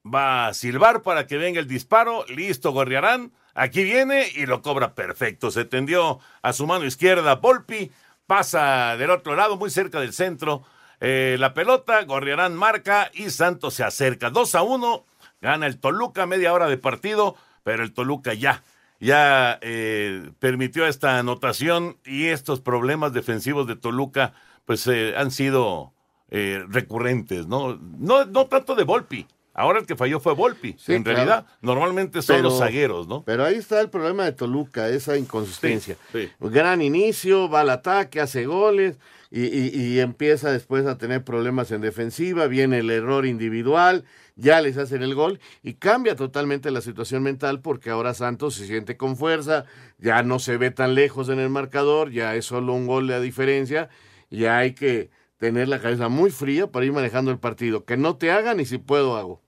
Va 0.06 0.48
a 0.48 0.54
silbar 0.54 1.02
para 1.02 1.28
que 1.28 1.38
venga 1.38 1.60
el 1.60 1.68
disparo. 1.68 2.26
Listo, 2.28 2.72
Gorriarán. 2.72 3.32
Aquí 3.54 3.84
viene 3.84 4.28
y 4.36 4.46
lo 4.46 4.62
cobra 4.62 4.96
perfecto. 4.96 5.50
Se 5.50 5.64
tendió 5.64 6.20
a 6.42 6.54
su 6.54 6.68
mano 6.68 6.86
izquierda 6.86 7.36
Volpi. 7.36 7.92
Pasa 8.28 8.98
del 8.98 9.12
otro 9.12 9.36
lado, 9.36 9.56
muy 9.58 9.70
cerca 9.70 10.00
del 10.02 10.14
centro. 10.14 10.64
Eh, 11.00 11.38
la 11.40 11.54
pelota, 11.54 12.04
Gorriarán 12.04 12.56
marca 12.56 13.12
y 13.14 13.30
Santos 13.30 13.76
se 13.76 13.84
acerca. 13.84 14.30
2 14.30 14.56
a 14.56 14.64
1 14.64 15.06
Gana 15.42 15.68
el 15.68 15.78
Toluca, 15.78 16.26
media 16.26 16.54
hora 16.54 16.68
de 16.68 16.78
partido, 16.78 17.36
pero 17.64 17.84
el 17.84 17.92
Toluca 17.92 18.34
ya, 18.34 18.64
ya 19.02 19.60
eh, 19.62 20.32
permitió 20.40 20.88
esta 20.88 21.20
anotación 21.20 21.98
y 22.06 22.28
estos 22.28 22.62
problemas 22.62 23.12
defensivos 23.12 23.68
de 23.68 23.76
Toluca, 23.76 24.34
pues 24.66 24.88
eh, 24.88 25.16
han 25.18 25.32
sido 25.32 25.92
recurrentes, 26.30 27.46
¿no? 27.46 27.76
¿no? 28.00 28.26
No 28.26 28.48
tanto 28.48 28.74
de 28.74 28.84
Volpi. 28.86 29.28
Ahora 29.56 29.80
el 29.80 29.86
que 29.86 29.96
falló 29.96 30.20
fue 30.20 30.34
Volpi. 30.34 30.76
Sí, 30.80 30.94
en 30.94 31.04
claro. 31.04 31.18
realidad, 31.18 31.46
normalmente 31.62 32.22
son 32.24 32.38
Pero- 32.38 32.50
los 32.50 32.58
zagueros, 32.60 33.08
¿no? 33.08 33.24
Pero 33.24 33.46
ahí 33.46 33.56
está 33.56 33.80
el 33.82 33.90
problema 33.90 34.26
de 34.26 34.32
Toluca, 34.32 34.90
esa 34.90 35.16
inconsistencia. 35.18 35.96
Sí, 36.12 36.24
sí. 36.24 36.32
Gran 36.40 36.82
inicio, 36.82 37.50
va 37.50 37.62
al 37.62 37.70
ataque, 37.70 38.20
hace 38.20 38.46
goles 38.48 38.98
y, 39.30 39.42
y- 39.46 39.70
y 39.76 40.00
empieza 40.00 40.52
después 40.52 40.86
a 40.88 40.98
tener 40.98 41.24
problemas 41.24 41.72
en 41.72 41.82
defensiva, 41.82 42.48
viene 42.48 42.80
el 42.80 42.90
error 42.90 43.26
individual, 43.28 44.06
ya 44.36 44.60
les 44.62 44.78
hacen 44.78 45.04
el 45.04 45.14
gol 45.14 45.40
y 45.62 45.76
cambia 45.76 46.16
totalmente 46.16 46.72
la 46.72 46.82
situación 46.82 47.22
mental 47.22 47.60
porque 47.62 47.92
ahora 47.92 48.16
Santos 48.16 48.56
se 48.56 48.66
siente 48.66 48.98
con 48.98 49.18
fuerza, 49.18 49.66
ya 50.00 50.24
no 50.24 50.40
se 50.40 50.58
ve 50.58 50.72
tan 50.72 50.96
lejos 50.96 51.30
en 51.30 51.40
el 51.40 51.50
marcador, 51.50 52.10
ya 52.12 52.36
es 52.36 52.46
solo 52.46 52.74
un 52.74 52.88
gol 52.88 53.06
de 53.08 53.22
diferencia, 53.22 53.90
ya 54.32 54.58
hay 54.58 54.74
que 54.74 55.12
tener 55.44 55.68
la 55.68 55.82
cabeza 55.82 56.08
muy 56.08 56.32
fría 56.32 56.72
para 56.72 56.86
ir 56.86 56.94
manejando 56.94 57.30
el 57.30 57.38
partido. 57.38 57.84
Que 57.84 57.98
no 57.98 58.18
te 58.18 58.32
hagan 58.32 58.62
y 58.62 58.66
si 58.66 58.78
puedo 58.78 59.18
hago. 59.18 59.42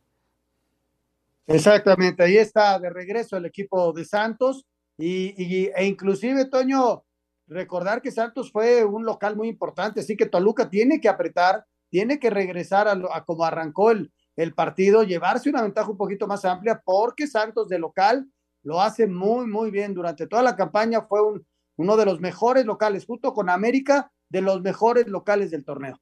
Exactamente, 1.48 2.22
ahí 2.22 2.36
está 2.38 2.78
de 2.80 2.90
regreso 2.90 3.38
el 3.38 3.46
equipo 3.46 3.94
de 3.94 4.04
Santos 4.04 4.66
y, 4.98 5.70
e 5.74 5.86
inclusive, 5.86 6.46
Toño, 6.46 7.06
recordar 7.48 8.02
que 8.02 8.12
Santos 8.12 8.52
fue 8.52 8.84
un 8.84 9.06
local 9.06 9.38
muy 9.38 9.48
importante, 9.48 10.02
así 10.02 10.18
que 10.18 10.26
Toluca 10.26 10.70
tiene 10.70 11.00
que 11.00 11.08
apretar, 11.08 11.64
tiene 11.90 12.20
que 12.20 12.30
regresar 12.30 12.90
a, 12.90 12.96
lo- 12.96 13.14
a 13.14 13.24
como 13.24 13.46
arrancó 13.46 13.92
el, 13.92 14.12
el 14.36 14.54
partido, 14.54 15.04
llevarse 15.04 15.50
una 15.50 15.62
ventaja 15.62 15.90
un 15.90 15.98
poquito 15.98 16.28
más 16.28 16.44
amplia, 16.44 16.82
porque 16.84 17.26
Santos 17.26 17.70
de 17.70 17.80
local 17.80 18.28
lo 18.64 18.82
hace 18.82 19.08
muy, 19.08 19.48
muy 19.48 19.72
bien. 19.72 19.94
Durante 19.94 20.28
toda 20.28 20.44
la 20.44 20.58
campaña 20.58 21.04
fue 21.04 21.22
un, 21.22 21.46
uno 21.78 21.96
de 21.96 22.06
los 22.06 22.20
mejores 22.20 22.66
locales, 22.66 23.06
junto 23.06 23.34
con 23.34 23.50
América, 23.50 24.12
de 24.36 24.42
los 24.42 24.62
mejores 24.62 25.08
locales 25.08 25.50
del 25.50 25.64
torneo. 25.64 26.02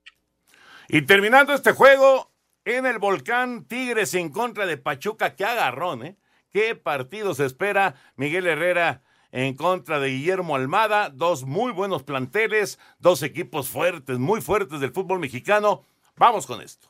Y 0.90 1.04
terminando 1.04 1.54
este 1.54 1.72
juego, 1.72 2.32
en 2.66 2.88
el 2.88 2.98
volcán 2.98 3.66
Tigres 3.66 4.16
en 4.16 4.30
contra 4.30 4.66
de 4.66 4.78
Pachuca, 4.78 5.36
qué 5.36 5.46
agarrón, 5.46 6.04
¿eh? 6.04 6.18
¿Qué 6.50 6.74
partido 6.74 7.36
se 7.36 7.46
espera? 7.46 7.94
Miguel 8.16 8.48
Herrera 8.48 9.04
en 9.32 9.56
contra 9.56 10.00
de 10.00 10.10
Guillermo 10.10 10.56
Almada, 10.56 11.10
dos 11.10 11.44
muy 11.44 11.72
buenos 11.72 12.02
planteles, 12.02 12.80
dos 12.98 13.22
equipos 13.22 13.70
fuertes, 13.70 14.18
muy 14.18 14.42
fuertes 14.42 14.80
del 14.80 14.92
fútbol 14.92 15.20
mexicano. 15.20 15.84
Vamos 16.16 16.48
con 16.48 16.62
esto. 16.62 16.90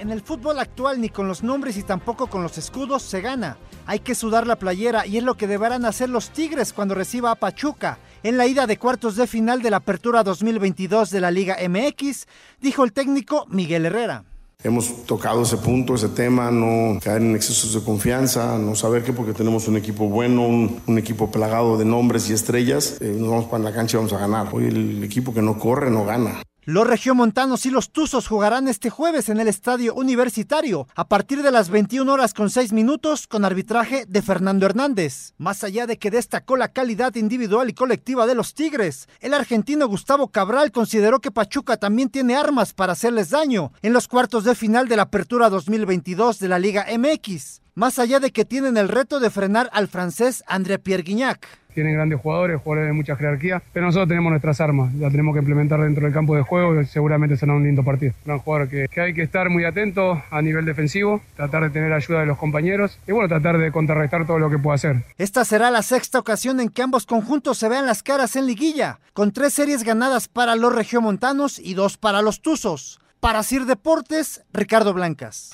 En 0.00 0.10
el 0.10 0.22
fútbol 0.22 0.58
actual 0.58 1.00
ni 1.00 1.08
con 1.08 1.26
los 1.26 1.42
nombres 1.42 1.76
y 1.76 1.82
tampoco 1.82 2.26
con 2.28 2.42
los 2.42 2.58
escudos 2.58 3.02
se 3.02 3.20
gana. 3.20 3.58
Hay 3.86 4.00
que 4.00 4.14
sudar 4.14 4.46
la 4.46 4.56
playera 4.56 5.06
y 5.06 5.18
es 5.18 5.24
lo 5.24 5.36
que 5.36 5.46
deberán 5.46 5.84
hacer 5.84 6.08
los 6.10 6.30
Tigres 6.30 6.72
cuando 6.72 6.94
reciba 6.94 7.30
a 7.30 7.36
Pachuca 7.36 7.98
en 8.26 8.36
la 8.36 8.48
ida 8.48 8.66
de 8.66 8.76
cuartos 8.76 9.14
de 9.14 9.28
final 9.28 9.62
de 9.62 9.70
la 9.70 9.76
Apertura 9.76 10.24
2022 10.24 11.10
de 11.10 11.20
la 11.20 11.30
Liga 11.30 11.58
MX, 11.68 12.26
dijo 12.60 12.82
el 12.82 12.92
técnico 12.92 13.46
Miguel 13.50 13.86
Herrera. 13.86 14.24
Hemos 14.64 15.06
tocado 15.06 15.42
ese 15.42 15.58
punto, 15.58 15.94
ese 15.94 16.08
tema, 16.08 16.50
no 16.50 16.98
caer 17.00 17.22
en 17.22 17.36
excesos 17.36 17.72
de 17.74 17.82
confianza, 17.82 18.58
no 18.58 18.74
saber 18.74 19.04
que 19.04 19.12
porque 19.12 19.32
tenemos 19.32 19.68
un 19.68 19.76
equipo 19.76 20.08
bueno, 20.08 20.44
un, 20.44 20.98
equipo 20.98 21.30
plagado 21.30 21.78
de 21.78 21.84
nombres 21.84 22.28
y 22.28 22.32
estrellas, 22.32 22.96
eh, 23.00 23.14
nos 23.16 23.28
vamos 23.28 23.44
para 23.44 23.62
la 23.62 23.72
cancha 23.72 23.96
y 23.96 23.98
vamos 23.98 24.12
a 24.12 24.18
ganar. 24.18 24.48
Hoy 24.50 24.66
el 24.66 25.04
equipo 25.04 25.32
que 25.32 25.42
no 25.42 25.56
corre 25.56 25.88
no 25.88 26.04
gana. 26.04 26.42
Los 26.68 26.84
regiomontanos 26.84 27.64
y 27.64 27.70
los 27.70 27.92
Tuzos 27.92 28.26
jugarán 28.26 28.66
este 28.66 28.90
jueves 28.90 29.28
en 29.28 29.38
el 29.38 29.46
Estadio 29.46 29.94
Universitario 29.94 30.88
a 30.96 31.06
partir 31.06 31.44
de 31.44 31.52
las 31.52 31.70
21 31.70 32.12
horas 32.12 32.34
con 32.34 32.50
6 32.50 32.72
minutos 32.72 33.28
con 33.28 33.44
arbitraje 33.44 34.04
de 34.08 34.20
Fernando 34.20 34.66
Hernández. 34.66 35.34
Más 35.38 35.62
allá 35.62 35.86
de 35.86 35.96
que 35.96 36.10
destacó 36.10 36.56
la 36.56 36.72
calidad 36.72 37.14
individual 37.14 37.70
y 37.70 37.72
colectiva 37.72 38.26
de 38.26 38.34
los 38.34 38.52
Tigres, 38.52 39.08
el 39.20 39.34
argentino 39.34 39.86
Gustavo 39.86 40.32
Cabral 40.32 40.72
consideró 40.72 41.20
que 41.20 41.30
Pachuca 41.30 41.76
también 41.76 42.08
tiene 42.08 42.34
armas 42.34 42.72
para 42.72 42.94
hacerles 42.94 43.30
daño 43.30 43.70
en 43.82 43.92
los 43.92 44.08
cuartos 44.08 44.42
de 44.42 44.56
final 44.56 44.88
de 44.88 44.96
la 44.96 45.02
Apertura 45.02 45.48
2022 45.48 46.40
de 46.40 46.48
la 46.48 46.58
Liga 46.58 46.84
MX. 46.98 47.62
Más 47.76 48.00
allá 48.00 48.18
de 48.18 48.32
que 48.32 48.44
tienen 48.44 48.76
el 48.76 48.88
reto 48.88 49.20
de 49.20 49.30
frenar 49.30 49.70
al 49.72 49.86
francés 49.86 50.42
André 50.48 50.80
Pierre 50.80 51.04
Guignac. 51.04 51.46
Tienen 51.76 51.92
grandes 51.92 52.18
jugadores, 52.18 52.58
jugadores 52.62 52.88
de 52.88 52.94
mucha 52.94 53.16
jerarquía, 53.16 53.62
pero 53.74 53.84
nosotros 53.84 54.08
tenemos 54.08 54.30
nuestras 54.30 54.62
armas, 54.62 54.94
las 54.94 55.10
tenemos 55.10 55.34
que 55.34 55.40
implementar 55.40 55.78
dentro 55.78 56.04
del 56.04 56.14
campo 56.14 56.34
de 56.34 56.40
juego 56.40 56.80
y 56.80 56.86
seguramente 56.86 57.36
será 57.36 57.52
un 57.52 57.64
lindo 57.64 57.84
partido. 57.84 58.14
Un 58.24 58.38
jugador 58.38 58.70
que, 58.70 58.86
que 58.90 59.00
hay 59.02 59.12
que 59.12 59.20
estar 59.20 59.50
muy 59.50 59.66
atento 59.66 60.22
a 60.30 60.40
nivel 60.40 60.64
defensivo, 60.64 61.20
tratar 61.36 61.64
de 61.64 61.68
tener 61.68 61.92
ayuda 61.92 62.20
de 62.20 62.26
los 62.26 62.38
compañeros 62.38 62.98
y 63.06 63.12
bueno, 63.12 63.28
tratar 63.28 63.58
de 63.58 63.70
contrarrestar 63.70 64.26
todo 64.26 64.38
lo 64.38 64.48
que 64.48 64.58
pueda 64.58 64.76
hacer. 64.76 65.02
Esta 65.18 65.44
será 65.44 65.70
la 65.70 65.82
sexta 65.82 66.18
ocasión 66.18 66.60
en 66.60 66.70
que 66.70 66.80
ambos 66.80 67.04
conjuntos 67.04 67.58
se 67.58 67.68
vean 67.68 67.84
las 67.84 68.02
caras 68.02 68.36
en 68.36 68.46
liguilla, 68.46 68.98
con 69.12 69.32
tres 69.32 69.52
series 69.52 69.84
ganadas 69.84 70.28
para 70.28 70.56
los 70.56 70.74
regiomontanos 70.74 71.58
y 71.58 71.74
dos 71.74 71.98
para 71.98 72.22
los 72.22 72.40
tuzos. 72.40 73.00
Para 73.20 73.42
Sir 73.42 73.66
Deportes, 73.66 74.44
Ricardo 74.50 74.94
Blancas. 74.94 75.52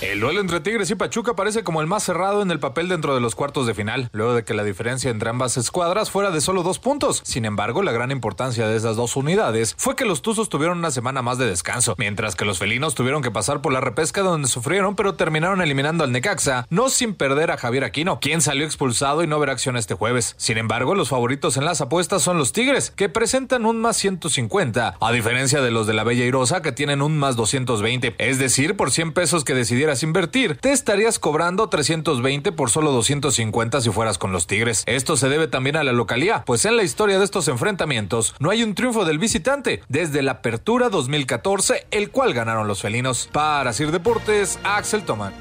El 0.00 0.20
duelo 0.20 0.40
entre 0.40 0.60
Tigres 0.60 0.90
y 0.90 0.96
Pachuca 0.96 1.34
parece 1.34 1.62
como 1.62 1.80
el 1.80 1.86
más 1.86 2.02
cerrado 2.02 2.42
en 2.42 2.50
el 2.50 2.58
papel 2.58 2.88
dentro 2.88 3.14
de 3.14 3.20
los 3.20 3.34
cuartos 3.34 3.66
de 3.66 3.74
final, 3.74 4.10
luego 4.12 4.34
de 4.34 4.44
que 4.44 4.52
la 4.52 4.64
diferencia 4.64 5.10
entre 5.10 5.30
ambas 5.30 5.56
escuadras 5.56 6.10
fuera 6.10 6.30
de 6.30 6.40
solo 6.40 6.62
dos 6.62 6.78
puntos. 6.78 7.22
Sin 7.24 7.44
embargo, 7.44 7.82
la 7.82 7.92
gran 7.92 8.10
importancia 8.10 8.66
de 8.66 8.76
esas 8.76 8.96
dos 8.96 9.16
unidades 9.16 9.74
fue 9.78 9.96
que 9.96 10.04
los 10.04 10.20
Tuzos 10.20 10.48
tuvieron 10.48 10.78
una 10.78 10.90
semana 10.90 11.22
más 11.22 11.38
de 11.38 11.46
descanso, 11.46 11.94
mientras 11.96 12.36
que 12.36 12.44
los 12.44 12.58
felinos 12.58 12.94
tuvieron 12.94 13.22
que 13.22 13.30
pasar 13.30 13.60
por 13.60 13.72
la 13.72 13.80
repesca 13.80 14.22
donde 14.22 14.48
sufrieron, 14.48 14.96
pero 14.96 15.14
terminaron 15.14 15.62
eliminando 15.62 16.04
al 16.04 16.12
Necaxa, 16.12 16.66
no 16.70 16.88
sin 16.88 17.14
perder 17.14 17.50
a 17.50 17.56
Javier 17.56 17.84
Aquino, 17.84 18.20
quien 18.20 18.40
salió 18.40 18.66
expulsado 18.66 19.22
y 19.22 19.26
no 19.26 19.38
verá 19.38 19.52
acción 19.52 19.76
este 19.76 19.94
jueves. 19.94 20.34
Sin 20.36 20.58
embargo, 20.58 20.94
los 20.94 21.08
favoritos 21.08 21.56
en 21.56 21.64
las 21.64 21.80
apuestas 21.80 22.22
son 22.22 22.36
los 22.36 22.52
Tigres, 22.52 22.90
que 22.90 23.08
presentan 23.08 23.64
un 23.64 23.80
más 23.80 23.96
150, 23.96 24.96
a 25.00 25.12
diferencia 25.12 25.62
de 25.62 25.70
los 25.70 25.86
de 25.86 25.94
la 25.94 26.04
Bella 26.04 26.24
Irosa, 26.24 26.62
que 26.62 26.72
tienen 26.72 27.00
un 27.00 27.16
más 27.16 27.36
220. 27.36 28.16
Es 28.18 28.38
decir, 28.38 28.76
por 28.76 28.90
100 28.90 29.12
pesos 29.12 29.44
que 29.44 29.54
decidieras 29.84 30.02
invertir, 30.02 30.56
te 30.56 30.72
estarías 30.72 31.18
cobrando 31.18 31.68
320 31.68 32.52
por 32.52 32.70
solo 32.70 32.90
250 32.92 33.82
si 33.82 33.90
fueras 33.90 34.16
con 34.16 34.32
los 34.32 34.46
Tigres. 34.46 34.82
Esto 34.86 35.18
se 35.18 35.28
debe 35.28 35.46
también 35.46 35.76
a 35.76 35.84
la 35.84 35.92
localía, 35.92 36.42
pues 36.46 36.64
en 36.64 36.78
la 36.78 36.84
historia 36.84 37.18
de 37.18 37.24
estos 37.26 37.48
enfrentamientos 37.48 38.34
no 38.40 38.48
hay 38.48 38.62
un 38.62 38.74
triunfo 38.74 39.04
del 39.04 39.18
visitante 39.18 39.82
desde 39.88 40.22
la 40.22 40.32
apertura 40.32 40.88
2014, 40.88 41.86
el 41.90 42.10
cual 42.10 42.32
ganaron 42.32 42.66
los 42.66 42.80
felinos. 42.80 43.28
Para 43.30 43.74
Sir 43.74 43.92
Deportes, 43.92 44.58
Axel 44.64 45.04
Toman. 45.04 45.34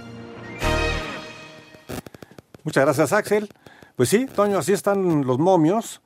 Muchas 2.64 2.84
gracias, 2.84 3.14
Axel. 3.14 3.48
Pues 3.96 4.10
sí, 4.10 4.26
Toño, 4.26 4.58
así 4.58 4.74
están 4.74 5.26
los 5.26 5.40
momios. 5.40 6.02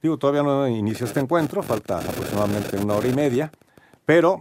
Digo, 0.00 0.16
todavía 0.16 0.42
no 0.42 0.66
inicia 0.66 1.04
este 1.04 1.20
encuentro, 1.20 1.62
falta 1.62 1.98
aproximadamente 1.98 2.78
una 2.78 2.94
hora 2.94 3.08
y 3.08 3.14
media. 3.14 3.52
Pero, 4.06 4.40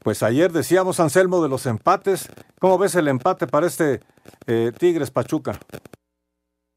pues 0.00 0.22
ayer 0.22 0.52
decíamos, 0.52 1.00
Anselmo, 1.00 1.42
de 1.42 1.48
los 1.48 1.66
empates. 1.66 2.28
¿Cómo 2.60 2.78
ves 2.78 2.94
el 2.94 3.08
empate 3.08 3.46
para 3.46 3.66
este 3.66 4.00
eh, 4.46 4.72
Tigres 4.78 5.10
Pachuca? 5.10 5.58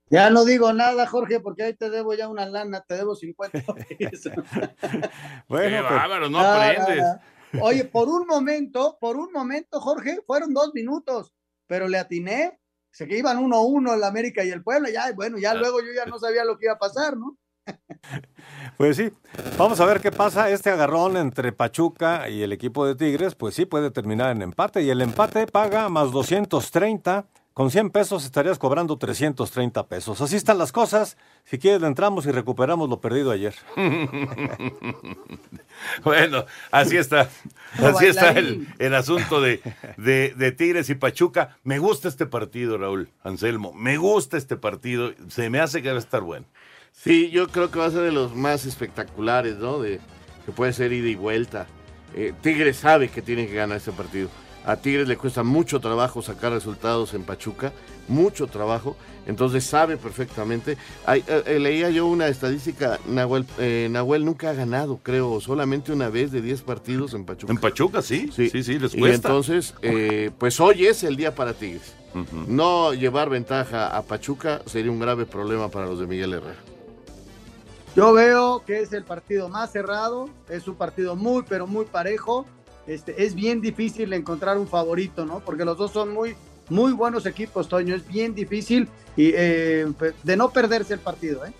Ya 0.09 0.29
no 0.29 0.43
digo 0.43 0.73
nada, 0.73 1.07
Jorge, 1.07 1.39
porque 1.39 1.63
ahí 1.63 1.73
te 1.73 1.89
debo 1.89 2.13
ya 2.13 2.27
una 2.27 2.45
lana, 2.45 2.81
te 2.85 2.95
debo 2.95 3.15
50 3.15 3.63
pesos. 3.99 4.33
bueno, 5.47 5.77
Qué 5.77 5.81
bárbaro, 5.81 6.29
no 6.29 6.39
Ah, 6.39 6.69
aprendes. 6.69 7.03
ah, 7.03 7.19
ah. 7.53 7.57
Oye, 7.61 7.85
por 7.85 8.07
un 8.09 8.27
momento, 8.27 8.97
por 8.99 9.17
un 9.17 9.31
momento, 9.31 9.79
Jorge, 9.79 10.19
fueron 10.25 10.53
dos 10.53 10.71
minutos, 10.73 11.33
pero 11.67 11.87
le 11.87 11.97
atiné. 11.97 12.57
Se 12.93 13.07
que 13.07 13.17
iban 13.17 13.37
uno 13.37 13.55
a 13.57 13.61
uno 13.65 13.93
el 13.93 14.03
América 14.03 14.43
y 14.43 14.49
el 14.49 14.63
Puebla, 14.63 14.89
ya, 14.89 15.13
bueno, 15.13 15.37
ya 15.37 15.53
luego 15.53 15.79
yo 15.79 15.93
ya 15.95 16.05
no 16.05 16.19
sabía 16.19 16.43
lo 16.43 16.57
que 16.57 16.65
iba 16.65 16.73
a 16.73 16.79
pasar, 16.79 17.15
¿no? 17.15 17.37
Pues 18.77 18.97
sí, 18.97 19.11
vamos 19.59 19.79
a 19.79 19.85
ver 19.85 20.01
qué 20.01 20.11
pasa. 20.11 20.49
Este 20.49 20.71
agarrón 20.71 21.15
entre 21.15 21.51
Pachuca 21.51 22.29
y 22.29 22.41
el 22.41 22.51
equipo 22.51 22.85
de 22.85 22.95
Tigres, 22.95 23.35
pues 23.35 23.53
sí 23.53 23.65
puede 23.65 23.91
terminar 23.91 24.31
en 24.31 24.41
empate. 24.41 24.81
Y 24.81 24.89
el 24.89 25.01
empate 25.01 25.45
paga 25.45 25.87
más 25.89 26.11
230. 26.11 27.25
Con 27.53 27.69
100 27.69 27.89
pesos 27.89 28.23
estarías 28.23 28.57
cobrando 28.57 28.97
330 28.97 29.85
pesos. 29.87 30.21
Así 30.21 30.37
están 30.37 30.57
las 30.57 30.71
cosas. 30.71 31.17
Si 31.43 31.59
quieres, 31.59 31.81
le 31.81 31.87
entramos 31.87 32.25
y 32.25 32.31
recuperamos 32.31 32.89
lo 32.89 33.01
perdido 33.01 33.29
ayer. 33.29 33.53
bueno, 36.03 36.45
así 36.71 36.95
está. 36.95 37.29
Así 37.77 38.05
está 38.05 38.29
el, 38.29 38.67
el 38.79 38.95
asunto 38.95 39.41
de, 39.41 39.61
de, 39.97 40.33
de 40.35 40.51
Tigres 40.53 40.89
y 40.89 40.95
Pachuca. 40.95 41.57
Me 41.63 41.77
gusta 41.77 42.07
este 42.07 42.25
partido, 42.25 42.77
Raúl 42.77 43.09
Anselmo. 43.21 43.73
Me 43.73 43.97
gusta 43.97 44.37
este 44.37 44.55
partido. 44.55 45.11
Se 45.27 45.49
me 45.49 45.59
hace 45.59 45.81
que 45.81 45.89
va 45.89 45.97
a 45.97 45.99
estar 45.99 46.21
bueno. 46.21 46.45
Sí, 46.91 47.29
yo 47.31 47.47
creo 47.47 47.71
que 47.71 47.79
va 47.79 47.85
a 47.85 47.91
ser 47.91 48.01
de 48.01 48.11
los 48.11 48.35
más 48.35 48.65
espectaculares, 48.65 49.57
¿no? 49.57 49.79
De, 49.79 49.99
que 50.45 50.51
puede 50.51 50.73
ser 50.73 50.93
ida 50.93 51.07
y 51.07 51.15
vuelta. 51.15 51.67
Eh, 52.15 52.33
Tigres 52.41 52.77
sabe 52.77 53.09
que 53.09 53.21
tiene 53.21 53.47
que 53.47 53.55
ganar 53.55 53.77
este 53.77 53.91
partido. 53.91 54.29
A 54.63 54.75
Tigres 54.75 55.07
le 55.07 55.17
cuesta 55.17 55.41
mucho 55.41 55.79
trabajo 55.79 56.21
sacar 56.21 56.51
resultados 56.51 57.15
en 57.15 57.23
Pachuca, 57.23 57.73
mucho 58.07 58.45
trabajo, 58.45 58.95
entonces 59.25 59.63
sabe 59.63 59.97
perfectamente. 59.97 60.77
Ay, 61.05 61.23
eh, 61.27 61.43
eh, 61.47 61.59
leía 61.59 61.89
yo 61.89 62.05
una 62.05 62.27
estadística, 62.27 62.99
Nahuel, 63.07 63.45
eh, 63.57 63.87
Nahuel 63.89 64.23
nunca 64.23 64.51
ha 64.51 64.53
ganado, 64.53 64.99
creo, 65.01 65.41
solamente 65.41 65.91
una 65.91 66.09
vez 66.09 66.31
de 66.31 66.43
10 66.43 66.61
partidos 66.61 67.15
en 67.15 67.25
Pachuca. 67.25 67.51
En 67.51 67.57
Pachuca, 67.59 68.03
sí, 68.03 68.29
sí, 68.31 68.49
sí, 68.51 68.77
les 68.77 68.93
Y 68.93 68.99
cuesta. 68.99 69.29
entonces, 69.29 69.73
eh, 69.81 70.29
pues 70.37 70.59
hoy 70.59 70.85
es 70.85 71.03
el 71.03 71.15
día 71.15 71.33
para 71.33 71.53
Tigres. 71.53 71.95
No 72.47 72.93
llevar 72.93 73.29
ventaja 73.29 73.95
a 73.95 74.01
Pachuca 74.03 74.61
sería 74.65 74.91
un 74.91 74.99
grave 74.99 75.25
problema 75.25 75.69
para 75.69 75.87
los 75.87 75.99
de 75.99 76.05
Miguel 76.07 76.33
Herrera. 76.33 76.59
Yo 77.95 78.13
veo 78.13 78.63
que 78.65 78.79
es 78.79 78.93
el 78.93 79.03
partido 79.03 79.49
más 79.49 79.71
cerrado, 79.71 80.29
es 80.49 80.67
un 80.67 80.75
partido 80.75 81.15
muy, 81.15 81.43
pero 81.47 81.67
muy 81.67 81.85
parejo. 81.85 82.45
Este, 82.87 83.25
es 83.25 83.35
bien 83.35 83.61
difícil 83.61 84.13
encontrar 84.13 84.57
un 84.57 84.67
favorito, 84.67 85.25
¿no? 85.25 85.41
Porque 85.41 85.65
los 85.65 85.77
dos 85.77 85.91
son 85.91 86.13
muy, 86.13 86.35
muy 86.69 86.93
buenos 86.93 87.25
equipos, 87.25 87.67
Toño. 87.67 87.93
Es 87.93 88.07
bien 88.07 88.33
difícil 88.33 88.87
y 89.17 89.33
eh, 89.35 89.91
pues, 89.97 90.13
de 90.23 90.37
no 90.37 90.51
perderse 90.51 90.93
el 90.93 90.99
partido, 90.99 91.45
¿eh? 91.45 91.53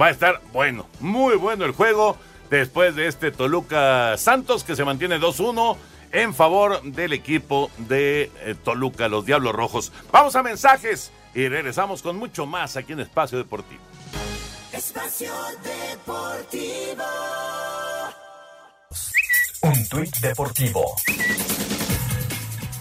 Va 0.00 0.06
a 0.06 0.10
estar 0.10 0.40
bueno, 0.52 0.86
muy 1.00 1.36
bueno 1.36 1.64
el 1.64 1.72
juego 1.72 2.16
después 2.50 2.94
de 2.96 3.06
este 3.06 3.30
Toluca 3.30 4.16
Santos 4.16 4.64
que 4.64 4.76
se 4.76 4.84
mantiene 4.84 5.20
2-1 5.20 5.76
en 6.12 6.34
favor 6.34 6.82
del 6.82 7.12
equipo 7.12 7.70
de 7.78 8.30
eh, 8.40 8.54
Toluca, 8.62 9.08
los 9.08 9.24
Diablos 9.24 9.54
Rojos. 9.54 9.92
Vamos 10.10 10.34
a 10.36 10.42
mensajes 10.42 11.12
y 11.34 11.48
regresamos 11.48 12.02
con 12.02 12.16
mucho 12.16 12.46
más 12.46 12.76
aquí 12.76 12.92
en 12.92 13.00
Espacio 13.00 13.38
Deportivo. 13.38 13.87
Espacio 14.78 15.32
Deportivo. 15.64 17.02
Un 19.62 19.88
tuit 19.88 20.16
deportivo. 20.18 20.94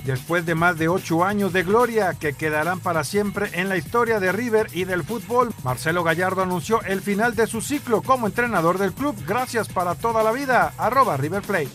Después 0.05 0.45
de 0.45 0.53
más 0.53 0.77
de 0.77 0.89
ocho 0.89 1.23
años 1.25 1.53
de 1.53 1.63
gloria 1.63 2.13
que 2.13 2.33
quedarán 2.33 2.81
para 2.81 3.03
siempre 3.03 3.49
en 3.53 3.67
la 3.67 3.77
historia 3.77 4.19
de 4.19 4.31
River 4.31 4.67
y 4.73 4.83
del 4.83 5.03
fútbol, 5.03 5.51
Marcelo 5.63 6.03
Gallardo 6.03 6.43
anunció 6.43 6.83
el 6.83 7.01
final 7.01 7.33
de 7.35 7.47
su 7.47 7.61
ciclo 7.61 8.03
como 8.03 8.27
entrenador 8.27 8.77
del 8.77 8.93
club. 8.93 9.15
Gracias 9.25 9.67
para 9.67 9.95
toda 9.95 10.21
la 10.21 10.31
vida. 10.31 10.73
Arroba 10.77 11.17
River 11.17 11.41
Plate. 11.41 11.69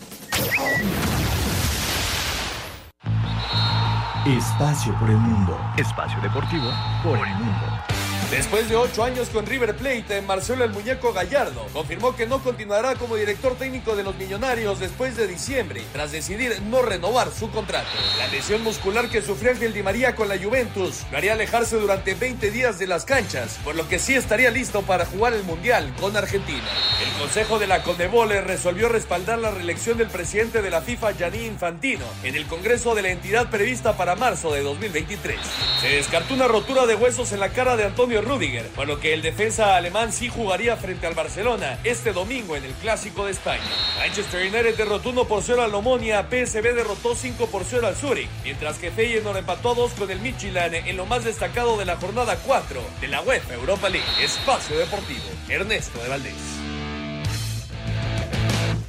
Espacio 4.25 4.97
por 4.97 5.09
el 5.09 5.17
mundo. 5.17 5.59
Espacio 5.75 6.21
deportivo 6.21 6.71
por 7.03 7.17
el 7.27 7.35
mundo. 7.35 7.92
Después 8.31 8.67
de 8.67 8.75
ocho 8.75 9.03
años 9.03 9.29
con 9.29 9.45
River 9.45 9.75
Plate, 9.75 10.21
Marcelo 10.21 10.63
el 10.63 10.71
Muñeco 10.71 11.13
Gallardo 11.13 11.67
confirmó 11.71 12.15
que 12.15 12.25
no 12.25 12.43
continuará 12.43 12.95
como 12.95 13.15
director 13.15 13.55
técnico 13.55 13.95
de 13.95 14.03
los 14.03 14.15
Millonarios 14.15 14.79
después 14.79 15.15
de 15.15 15.27
diciembre, 15.27 15.83
tras 15.93 16.11
decidir 16.11 16.59
no 16.63 16.81
renovar 16.81 17.31
su 17.31 17.51
contrato. 17.51 17.89
La 18.17 18.27
lesión 18.27 18.63
muscular 18.63 19.09
que 19.09 19.21
sufrió 19.21 19.51
Ángel 19.51 19.73
Di 19.73 19.83
María 19.83 20.15
con 20.15 20.29
la 20.29 20.37
Juventus 20.37 21.03
lo 21.11 21.17
haría 21.17 21.33
alejarse 21.33 21.75
durante 21.75 22.15
20 22.15 22.49
días 22.49 22.79
de 22.79 22.87
las 22.87 23.05
canchas, 23.05 23.59
por 23.63 23.75
lo 23.75 23.87
que 23.87 23.99
sí 23.99 24.15
estaría 24.15 24.49
listo 24.49 24.81
para 24.81 25.05
jugar 25.05 25.33
el 25.33 25.43
Mundial 25.43 25.93
con 25.99 26.17
Argentina. 26.17 26.67
El 27.05 27.11
Consejo 27.19 27.59
de 27.59 27.67
la 27.67 27.83
Conmebol 27.83 28.29
resolvió 28.29 28.89
respaldar 28.89 29.39
la 29.39 29.51
reelección 29.51 29.97
del 29.97 30.07
presidente 30.07 30.61
de 30.61 30.71
la 30.71 30.81
FIFA, 30.81 31.11
Gianni 31.11 31.45
Infantino, 31.45 32.05
en 32.23 32.35
el 32.35 32.47
Congreso 32.47 32.95
de 32.95 33.03
la 33.03 33.09
entidad 33.09 33.49
prevista 33.49 33.95
para 33.95 34.15
marzo 34.15 34.51
de 34.51 34.61
2023. 34.61 35.37
Se 35.81 35.87
descartó 35.87 36.33
una 36.33 36.47
rotura 36.47 36.85
de 36.85 36.95
huesos 36.95 37.31
en 37.31 37.39
la 37.39 37.49
cara 37.49 37.75
de 37.75 37.83
Antonio 37.83 38.22
Rudiger, 38.23 38.65
por 38.69 38.87
lo 38.87 38.99
que 38.99 39.13
el 39.13 39.21
defensa 39.21 39.75
alemán 39.75 40.11
sí 40.11 40.29
jugaría 40.29 40.77
frente 40.77 41.07
al 41.07 41.13
Barcelona 41.13 41.79
este 41.83 42.13
domingo 42.13 42.55
en 42.55 42.63
el 42.63 42.73
Clásico 42.73 43.25
de 43.25 43.31
España. 43.31 43.61
Manchester 43.97 44.41
United 44.41 44.75
derrotó 44.75 45.09
1 45.09 45.25
por 45.25 45.43
0 45.43 45.61
al 45.61 45.75
Omonia, 45.75 46.27
PSV 46.29 46.73
derrotó 46.73 47.15
5 47.15 47.47
por 47.47 47.63
0 47.63 47.87
al 47.87 47.95
Zurich, 47.95 48.29
mientras 48.43 48.77
que 48.77 48.91
Feyenoord 48.91 49.37
empató 49.37 49.71
a 49.71 49.75
2 49.75 49.93
con 49.93 50.11
el 50.11 50.19
Midtjylland 50.19 50.75
en 50.75 50.97
lo 50.97 51.05
más 51.05 51.23
destacado 51.23 51.77
de 51.77 51.85
la 51.85 51.97
jornada 51.97 52.37
4 52.45 52.81
de 53.01 53.07
la 53.07 53.21
UEFA 53.21 53.53
Europa 53.53 53.89
League. 53.89 54.07
Espacio 54.21 54.77
Deportivo, 54.77 55.23
Ernesto 55.49 56.01
de 56.01 56.09
Valdés. 56.09 56.63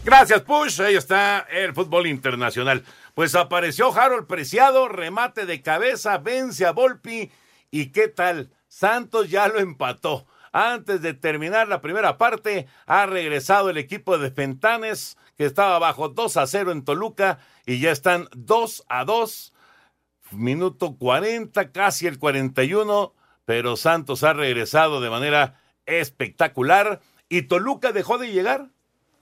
Gracias, 0.04 0.42
Push. 0.42 0.82
Ahí 0.82 0.96
está 0.96 1.46
el 1.50 1.72
fútbol 1.72 2.06
internacional. 2.06 2.84
Pues 3.14 3.34
apareció 3.34 3.90
Harold 3.98 4.26
Preciado, 4.26 4.86
remate 4.88 5.46
de 5.46 5.62
cabeza, 5.62 6.18
vence 6.18 6.66
a 6.66 6.72
Volpi. 6.72 7.30
¿Y 7.70 7.86
qué 7.86 8.08
tal? 8.08 8.50
Santos 8.74 9.30
ya 9.30 9.46
lo 9.46 9.60
empató. 9.60 10.26
Antes 10.50 11.00
de 11.00 11.14
terminar 11.14 11.68
la 11.68 11.80
primera 11.80 12.18
parte, 12.18 12.66
ha 12.86 13.06
regresado 13.06 13.70
el 13.70 13.76
equipo 13.76 14.18
de 14.18 14.32
Fentanes, 14.32 15.16
que 15.36 15.44
estaba 15.44 15.78
bajo 15.78 16.08
2 16.08 16.36
a 16.36 16.46
0 16.48 16.72
en 16.72 16.84
Toluca, 16.84 17.38
y 17.66 17.78
ya 17.78 17.92
están 17.92 18.26
2 18.34 18.84
a 18.88 19.04
2. 19.04 19.52
Minuto 20.32 20.96
40, 20.96 21.70
casi 21.70 22.08
el 22.08 22.18
41, 22.18 23.14
pero 23.44 23.76
Santos 23.76 24.24
ha 24.24 24.32
regresado 24.32 25.00
de 25.00 25.10
manera 25.10 25.60
espectacular. 25.86 27.00
Y 27.28 27.42
Toluca 27.42 27.92
dejó 27.92 28.18
de 28.18 28.32
llegar. 28.32 28.70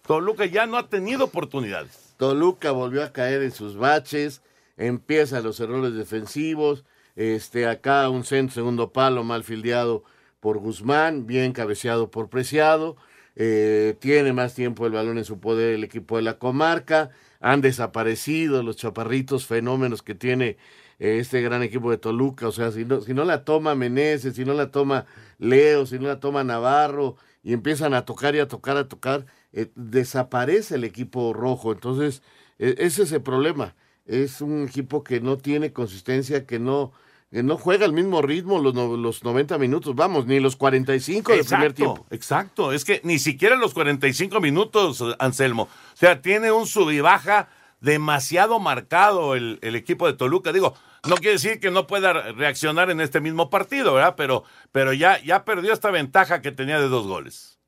Toluca 0.06 0.46
ya 0.46 0.64
no 0.64 0.78
ha 0.78 0.88
tenido 0.88 1.26
oportunidades. 1.26 2.14
Toluca 2.16 2.70
volvió 2.70 3.04
a 3.04 3.12
caer 3.12 3.42
en 3.42 3.52
sus 3.52 3.76
baches, 3.76 4.40
empiezan 4.78 5.44
los 5.44 5.60
errores 5.60 5.92
defensivos, 5.92 6.86
este 7.16 7.66
acá 7.66 8.08
un 8.08 8.24
centro 8.24 8.54
segundo 8.54 8.92
palo 8.92 9.24
mal 9.24 9.44
fildeado 9.44 10.04
por 10.40 10.58
Guzmán, 10.58 11.26
bien 11.26 11.52
cabeceado 11.52 12.10
por 12.10 12.28
Preciado, 12.28 12.96
eh, 13.36 13.96
tiene 14.00 14.32
más 14.32 14.54
tiempo 14.54 14.86
el 14.86 14.92
balón 14.92 15.18
en 15.18 15.24
su 15.24 15.40
poder 15.40 15.74
el 15.74 15.84
equipo 15.84 16.16
de 16.16 16.22
la 16.22 16.38
comarca, 16.38 17.10
han 17.40 17.60
desaparecido 17.60 18.62
los 18.62 18.76
chaparritos 18.76 19.46
fenómenos 19.46 20.02
que 20.02 20.14
tiene 20.14 20.56
eh, 20.98 21.18
este 21.18 21.40
gran 21.42 21.62
equipo 21.62 21.90
de 21.90 21.98
Toluca, 21.98 22.48
o 22.48 22.52
sea, 22.52 22.70
si 22.72 22.84
no, 22.84 23.00
si 23.00 23.14
no 23.14 23.24
la 23.24 23.44
toma 23.44 23.74
Meneses, 23.74 24.34
si 24.36 24.44
no 24.44 24.54
la 24.54 24.70
toma 24.70 25.06
Leo, 25.38 25.86
si 25.86 25.98
no 25.98 26.06
la 26.08 26.20
toma 26.20 26.44
Navarro, 26.44 27.16
y 27.42 27.52
empiezan 27.52 27.94
a 27.94 28.04
tocar 28.04 28.34
y 28.34 28.38
a 28.40 28.48
tocar, 28.48 28.76
a 28.76 28.88
tocar, 28.88 29.26
eh, 29.52 29.70
desaparece 29.74 30.76
el 30.76 30.84
equipo 30.84 31.32
rojo. 31.32 31.72
Entonces, 31.72 32.22
eh, 32.58 32.76
ese 32.78 33.02
es 33.02 33.12
el 33.12 33.22
problema. 33.22 33.74
Es 34.04 34.40
un 34.40 34.64
equipo 34.66 35.04
que 35.04 35.20
no 35.20 35.38
tiene 35.38 35.72
consistencia, 35.72 36.44
que 36.46 36.58
no, 36.58 36.92
que 37.30 37.42
no 37.42 37.56
juega 37.56 37.84
al 37.84 37.92
mismo 37.92 38.20
ritmo 38.20 38.58
los, 38.58 38.74
no- 38.74 38.96
los 38.96 39.22
90 39.22 39.58
minutos, 39.58 39.94
vamos, 39.94 40.26
ni 40.26 40.40
los 40.40 40.56
45 40.56 41.32
del 41.32 41.44
primer 41.44 41.72
tiempo. 41.72 42.06
Exacto, 42.10 42.72
es 42.72 42.84
que 42.84 43.00
ni 43.04 43.18
siquiera 43.18 43.56
los 43.56 43.74
45 43.74 44.40
minutos, 44.40 45.02
Anselmo. 45.18 45.64
O 45.64 45.96
sea, 45.96 46.20
tiene 46.20 46.50
un 46.52 46.66
sub 46.66 46.90
y 46.90 47.00
baja 47.00 47.48
demasiado 47.80 48.58
marcado 48.58 49.34
el, 49.34 49.58
el 49.62 49.76
equipo 49.76 50.06
de 50.06 50.14
Toluca. 50.14 50.52
Digo, 50.52 50.74
no 51.08 51.16
quiere 51.16 51.32
decir 51.32 51.58
que 51.60 51.70
no 51.70 51.86
pueda 51.86 52.12
reaccionar 52.32 52.90
en 52.90 53.00
este 53.00 53.20
mismo 53.20 53.50
partido, 53.50 53.94
¿verdad? 53.94 54.14
Pero, 54.16 54.44
pero 54.72 54.92
ya, 54.92 55.20
ya 55.22 55.44
perdió 55.44 55.72
esta 55.72 55.90
ventaja 55.90 56.42
que 56.42 56.52
tenía 56.52 56.80
de 56.80 56.88
dos 56.88 57.06
goles. 57.06 57.58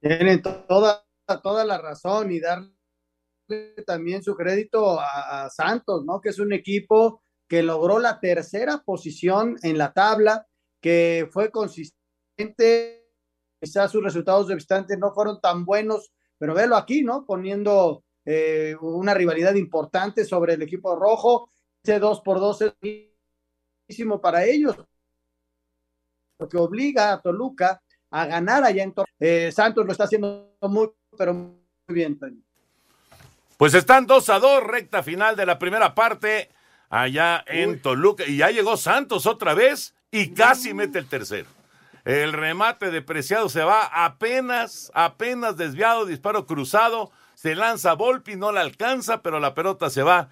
Tienen 0.00 0.42
toda, 0.42 1.04
toda 1.42 1.64
la 1.64 1.78
razón 1.78 2.32
y 2.32 2.40
darle 2.40 2.70
también 3.86 4.22
su 4.22 4.34
crédito 4.34 4.98
a, 5.00 5.48
Santos, 5.50 6.04
¿no? 6.04 6.20
Que 6.20 6.30
es 6.30 6.38
un 6.38 6.52
equipo 6.52 7.22
que 7.48 7.62
logró 7.62 7.98
la 7.98 8.20
tercera 8.20 8.82
posición 8.84 9.56
en 9.62 9.78
la 9.78 9.92
tabla, 9.92 10.46
que 10.80 11.28
fue 11.30 11.50
consistente 11.50 13.00
quizás 13.60 13.90
sus 13.90 14.02
resultados 14.02 14.48
de 14.48 14.54
visitante 14.54 14.96
no 14.96 15.12
fueron 15.12 15.40
tan 15.40 15.64
buenos, 15.64 16.12
pero 16.38 16.54
velo 16.54 16.76
aquí, 16.76 17.02
¿no? 17.02 17.26
Poniendo 17.26 18.04
eh, 18.24 18.74
una 18.80 19.14
rivalidad 19.14 19.54
importante 19.54 20.24
sobre 20.24 20.54
el 20.54 20.62
equipo 20.62 20.96
rojo. 20.96 21.50
Ese 21.82 21.98
2 21.98 22.20
por 22.22 22.40
2 22.40 22.62
es 22.62 22.74
muchísimo 23.88 24.20
para 24.20 24.44
ellos, 24.44 24.76
lo 26.38 26.48
que 26.48 26.56
obliga 26.56 27.12
a 27.12 27.20
Toluca 27.20 27.82
a 28.10 28.26
ganar 28.26 28.64
allá 28.64 28.82
en 28.82 28.92
Toluca. 28.92 29.12
Eh, 29.18 29.52
Santos 29.52 29.84
lo 29.84 29.92
está 29.92 30.04
haciendo 30.04 30.56
muy, 30.62 30.90
pero 31.16 31.34
muy 31.34 31.60
bien, 31.88 32.18
Toño. 32.18 32.42
Pues 33.60 33.74
están 33.74 34.06
2 34.06 34.26
a 34.30 34.38
2, 34.38 34.62
recta 34.64 35.02
final 35.02 35.36
de 35.36 35.44
la 35.44 35.58
primera 35.58 35.94
parte, 35.94 36.48
allá 36.88 37.44
en 37.46 37.82
Toluca. 37.82 38.24
Y 38.26 38.38
ya 38.38 38.50
llegó 38.50 38.78
Santos 38.78 39.26
otra 39.26 39.52
vez 39.52 39.94
y 40.10 40.30
casi 40.30 40.72
mete 40.72 40.98
el 40.98 41.06
tercero. 41.06 41.46
El 42.06 42.32
remate 42.32 42.90
de 42.90 43.02
Preciado 43.02 43.50
se 43.50 43.62
va 43.62 43.82
apenas, 44.06 44.90
apenas 44.94 45.58
desviado, 45.58 46.06
disparo 46.06 46.46
cruzado. 46.46 47.10
Se 47.34 47.54
lanza 47.54 47.92
Volpi, 47.92 48.34
no 48.34 48.50
la 48.50 48.62
alcanza, 48.62 49.20
pero 49.20 49.40
la 49.40 49.52
pelota 49.52 49.90
se 49.90 50.02
va 50.02 50.30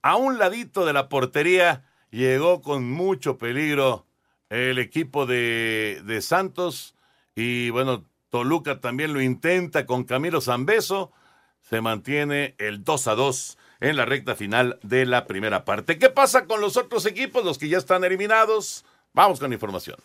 a 0.00 0.16
un 0.16 0.38
ladito 0.38 0.86
de 0.86 0.94
la 0.94 1.10
portería. 1.10 1.84
Llegó 2.10 2.62
con 2.62 2.90
mucho 2.90 3.36
peligro 3.36 4.06
el 4.48 4.78
equipo 4.78 5.26
de, 5.26 6.00
de 6.06 6.22
Santos. 6.22 6.94
Y 7.36 7.68
bueno, 7.68 8.06
Toluca 8.30 8.80
también 8.80 9.12
lo 9.12 9.20
intenta 9.20 9.84
con 9.84 10.04
Camilo 10.04 10.40
Zambeso. 10.40 11.12
Se 11.74 11.80
mantiene 11.80 12.54
el 12.58 12.84
2 12.84 13.08
a 13.08 13.16
2 13.16 13.58
en 13.80 13.96
la 13.96 14.04
recta 14.04 14.36
final 14.36 14.78
de 14.84 15.06
la 15.06 15.26
primera 15.26 15.64
parte. 15.64 15.98
¿Qué 15.98 16.08
pasa 16.08 16.44
con 16.46 16.60
los 16.60 16.76
otros 16.76 17.04
equipos, 17.04 17.44
los 17.44 17.58
que 17.58 17.68
ya 17.68 17.78
están 17.78 18.04
eliminados? 18.04 18.84
Vamos 19.12 19.40
con 19.40 19.52
información. 19.52 19.96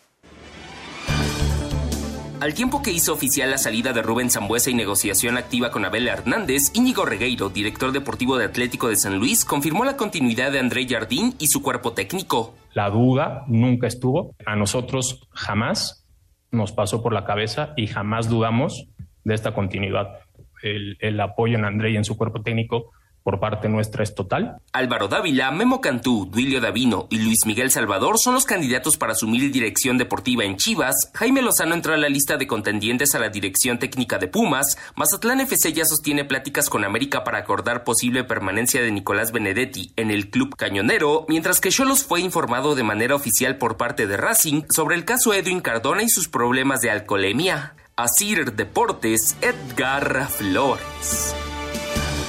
Al 2.40 2.54
tiempo 2.54 2.82
que 2.82 2.90
hizo 2.90 3.12
oficial 3.12 3.52
la 3.52 3.58
salida 3.58 3.92
de 3.92 4.02
Rubén 4.02 4.30
Zambuesa 4.30 4.70
y 4.70 4.74
negociación 4.74 5.36
activa 5.36 5.70
con 5.70 5.84
Abel 5.84 6.08
Hernández, 6.08 6.72
Íñigo 6.74 7.04
Regueiro, 7.04 7.50
director 7.50 7.92
deportivo 7.92 8.36
de 8.36 8.46
Atlético 8.46 8.88
de 8.88 8.96
San 8.96 9.20
Luis, 9.20 9.44
confirmó 9.44 9.84
la 9.84 9.96
continuidad 9.96 10.50
de 10.50 10.58
André 10.58 10.88
Jardín 10.88 11.36
y 11.38 11.46
su 11.46 11.62
cuerpo 11.62 11.92
técnico. 11.92 12.56
La 12.74 12.90
duda 12.90 13.44
nunca 13.46 13.86
estuvo. 13.86 14.34
A 14.44 14.56
nosotros 14.56 15.28
jamás 15.30 16.04
nos 16.50 16.72
pasó 16.72 17.00
por 17.00 17.12
la 17.12 17.24
cabeza 17.24 17.74
y 17.76 17.86
jamás 17.86 18.28
dudamos 18.28 18.88
de 19.22 19.34
esta 19.34 19.54
continuidad. 19.54 20.18
El, 20.62 21.20
apoyo 21.20 21.56
en 21.56 21.64
André 21.64 21.92
y 21.92 21.96
en 21.96 22.04
su 22.04 22.16
cuerpo 22.16 22.42
técnico 22.42 22.92
por 23.22 23.38
parte 23.38 23.68
nuestra 23.68 24.02
es 24.02 24.14
total. 24.14 24.56
Álvaro 24.72 25.08
Dávila, 25.08 25.50
Memo 25.50 25.80
Cantú, 25.80 26.26
Duilio 26.30 26.60
Davino 26.60 27.06
y 27.10 27.18
Luis 27.18 27.44
Miguel 27.44 27.70
Salvador 27.70 28.18
son 28.18 28.34
los 28.34 28.46
candidatos 28.46 28.96
para 28.96 29.12
asumir 29.12 29.52
dirección 29.52 29.98
deportiva 29.98 30.44
en 30.44 30.56
Chivas. 30.56 31.10
Jaime 31.14 31.42
Lozano 31.42 31.74
entró 31.74 31.92
a 31.92 31.98
la 31.98 32.08
lista 32.08 32.38
de 32.38 32.46
contendientes 32.46 33.14
a 33.14 33.18
la 33.18 33.28
dirección 33.28 33.78
técnica 33.78 34.18
de 34.18 34.28
Pumas. 34.28 34.78
Mazatlán 34.96 35.40
FC 35.40 35.72
ya 35.72 35.84
sostiene 35.84 36.24
pláticas 36.24 36.70
con 36.70 36.84
América 36.84 37.22
para 37.22 37.38
acordar 37.38 37.84
posible 37.84 38.24
permanencia 38.24 38.82
de 38.82 38.90
Nicolás 38.90 39.32
Benedetti 39.32 39.92
en 39.96 40.10
el 40.10 40.30
club 40.30 40.56
cañonero, 40.56 41.26
mientras 41.28 41.60
que 41.60 41.70
Cholos 41.70 42.04
fue 42.04 42.20
informado 42.20 42.74
de 42.74 42.84
manera 42.84 43.14
oficial 43.14 43.58
por 43.58 43.76
parte 43.76 44.06
de 44.06 44.16
Racing 44.16 44.62
sobre 44.70 44.96
el 44.96 45.04
caso 45.04 45.34
Edwin 45.34 45.60
Cardona 45.60 46.02
y 46.02 46.08
sus 46.08 46.28
problemas 46.28 46.80
de 46.80 46.90
alcoholemia. 46.90 47.74
Asir 48.02 48.54
Deportes, 48.54 49.36
Edgar 49.42 50.26
Flores. 50.30 51.34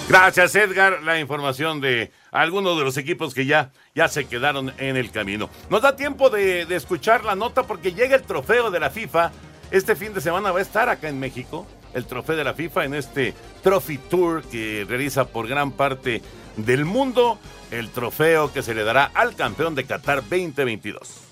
Gracias, 0.10 0.54
Edgar. 0.56 1.02
La 1.02 1.18
información 1.18 1.80
de 1.80 2.12
algunos 2.30 2.78
de 2.78 2.84
los 2.84 2.98
equipos 2.98 3.34
que 3.34 3.46
ya, 3.46 3.72
ya 3.96 4.10
se 4.10 4.26
quedaron 4.26 4.74
en 4.80 4.98
el 4.98 5.12
camino. 5.12 5.50
Nos 5.70 5.82
da 5.82 5.96
tiempo 5.96 6.30
de, 6.30 6.66
de, 6.66 6.76
escuchar 6.76 7.24
la 7.24 7.36
nota 7.36 7.64
porque 7.64 7.94
llega 7.94 8.18
el 8.18 8.24
trofeo 8.24 8.70
de 8.70 8.82
la 8.82 8.90
FIFA. 8.90 9.32
Este 9.72 9.96
fin 9.96 10.14
de 10.14 10.20
semana 10.20 10.52
va 10.52 10.60
a 10.60 10.62
estar 10.62 10.90
acá 10.90 11.08
en 11.08 11.22
México. 11.22 11.66
El 11.94 12.06
trofeo 12.06 12.36
de 12.36 12.44
la 12.44 12.54
FIFA 12.54 12.84
en 12.84 12.94
este 12.96 13.34
Trophy 13.64 13.98
Tour 13.98 14.44
que 14.44 14.86
realiza 14.86 15.30
por 15.30 15.48
gran 15.48 15.72
parte 15.72 16.22
del 16.58 16.84
mundo. 16.84 17.40
El 17.72 17.92
trofeo 17.92 18.52
que 18.52 18.62
se 18.62 18.74
le 18.74 18.84
dará 18.84 19.06
al 19.14 19.38
campeón 19.38 19.74
de 19.76 19.86
Qatar 19.86 20.18
2022. 20.18 21.31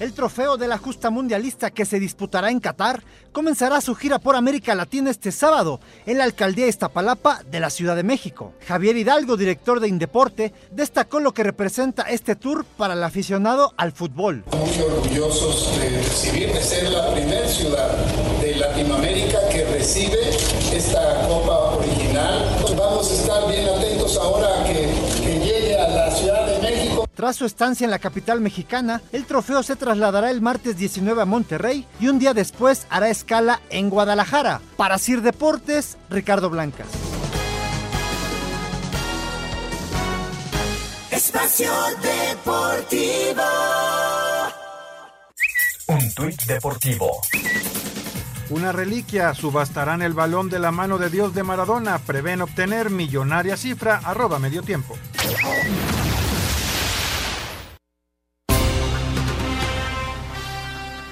El 0.00 0.14
trofeo 0.14 0.56
de 0.56 0.66
la 0.66 0.78
justa 0.78 1.10
mundialista 1.10 1.70
que 1.70 1.84
se 1.84 2.00
disputará 2.00 2.50
en 2.50 2.58
Qatar 2.58 3.02
comenzará 3.32 3.82
su 3.82 3.94
gira 3.94 4.18
por 4.18 4.34
América 4.34 4.74
Latina 4.74 5.10
este 5.10 5.30
sábado 5.30 5.78
en 6.06 6.16
la 6.16 6.24
alcaldía 6.24 6.68
Iztapalapa 6.68 7.42
de 7.50 7.60
la 7.60 7.68
Ciudad 7.68 7.96
de 7.96 8.02
México. 8.02 8.54
Javier 8.66 8.96
Hidalgo, 8.96 9.36
director 9.36 9.78
de 9.78 9.88
Indeporte, 9.88 10.54
destacó 10.70 11.20
lo 11.20 11.34
que 11.34 11.42
representa 11.42 12.04
este 12.04 12.34
tour 12.34 12.64
para 12.64 12.94
el 12.94 13.04
aficionado 13.04 13.74
al 13.76 13.92
fútbol. 13.92 14.42
Muy 14.52 14.82
orgullosos 14.82 15.78
de 15.78 15.90
recibir, 15.90 16.50
de 16.50 16.62
ser 16.62 16.88
la 16.88 17.12
primera 17.12 17.46
ciudad 17.46 17.94
de 18.40 18.56
Latinoamérica 18.56 19.50
que 19.52 19.66
recibe 19.66 20.30
esta 20.72 21.28
copa 21.28 21.76
original. 21.76 22.58
Vamos 22.74 23.10
a 23.10 23.14
estar 23.14 23.48
bien 23.50 23.68
atentos 23.68 24.16
ahora 24.16 24.62
a 24.62 24.64
que, 24.64 24.94
que 25.22 25.38
llegue 25.40 25.78
a 25.78 25.88
la 25.90 26.10
Ciudad 26.10 26.46
de 26.46 26.58
México. 26.62 27.09
Tras 27.20 27.36
su 27.36 27.44
estancia 27.44 27.84
en 27.84 27.90
la 27.90 27.98
capital 27.98 28.40
mexicana, 28.40 29.02
el 29.12 29.26
trofeo 29.26 29.62
se 29.62 29.76
trasladará 29.76 30.30
el 30.30 30.40
martes 30.40 30.78
19 30.78 31.20
a 31.20 31.26
Monterrey 31.26 31.86
y 32.00 32.08
un 32.08 32.18
día 32.18 32.32
después 32.32 32.86
hará 32.88 33.10
escala 33.10 33.60
en 33.68 33.90
Guadalajara. 33.90 34.62
Para 34.78 34.96
Sir 34.96 35.20
Deportes, 35.20 35.98
Ricardo 36.08 36.48
Blancas. 36.48 36.86
Espacio 41.10 41.70
Deportivo. 42.00 43.42
Un 45.88 46.14
tuit 46.14 46.42
deportivo. 46.44 47.20
Una 48.48 48.72
reliquia, 48.72 49.34
subastarán 49.34 50.00
el 50.00 50.14
balón 50.14 50.48
de 50.48 50.58
la 50.58 50.70
mano 50.70 50.96
de 50.96 51.10
Dios 51.10 51.34
de 51.34 51.42
Maradona, 51.42 51.98
prevén 51.98 52.40
obtener 52.40 52.88
millonaria 52.88 53.58
cifra, 53.58 54.00
arroba 54.02 54.38
medio 54.38 54.62
tiempo. 54.62 54.96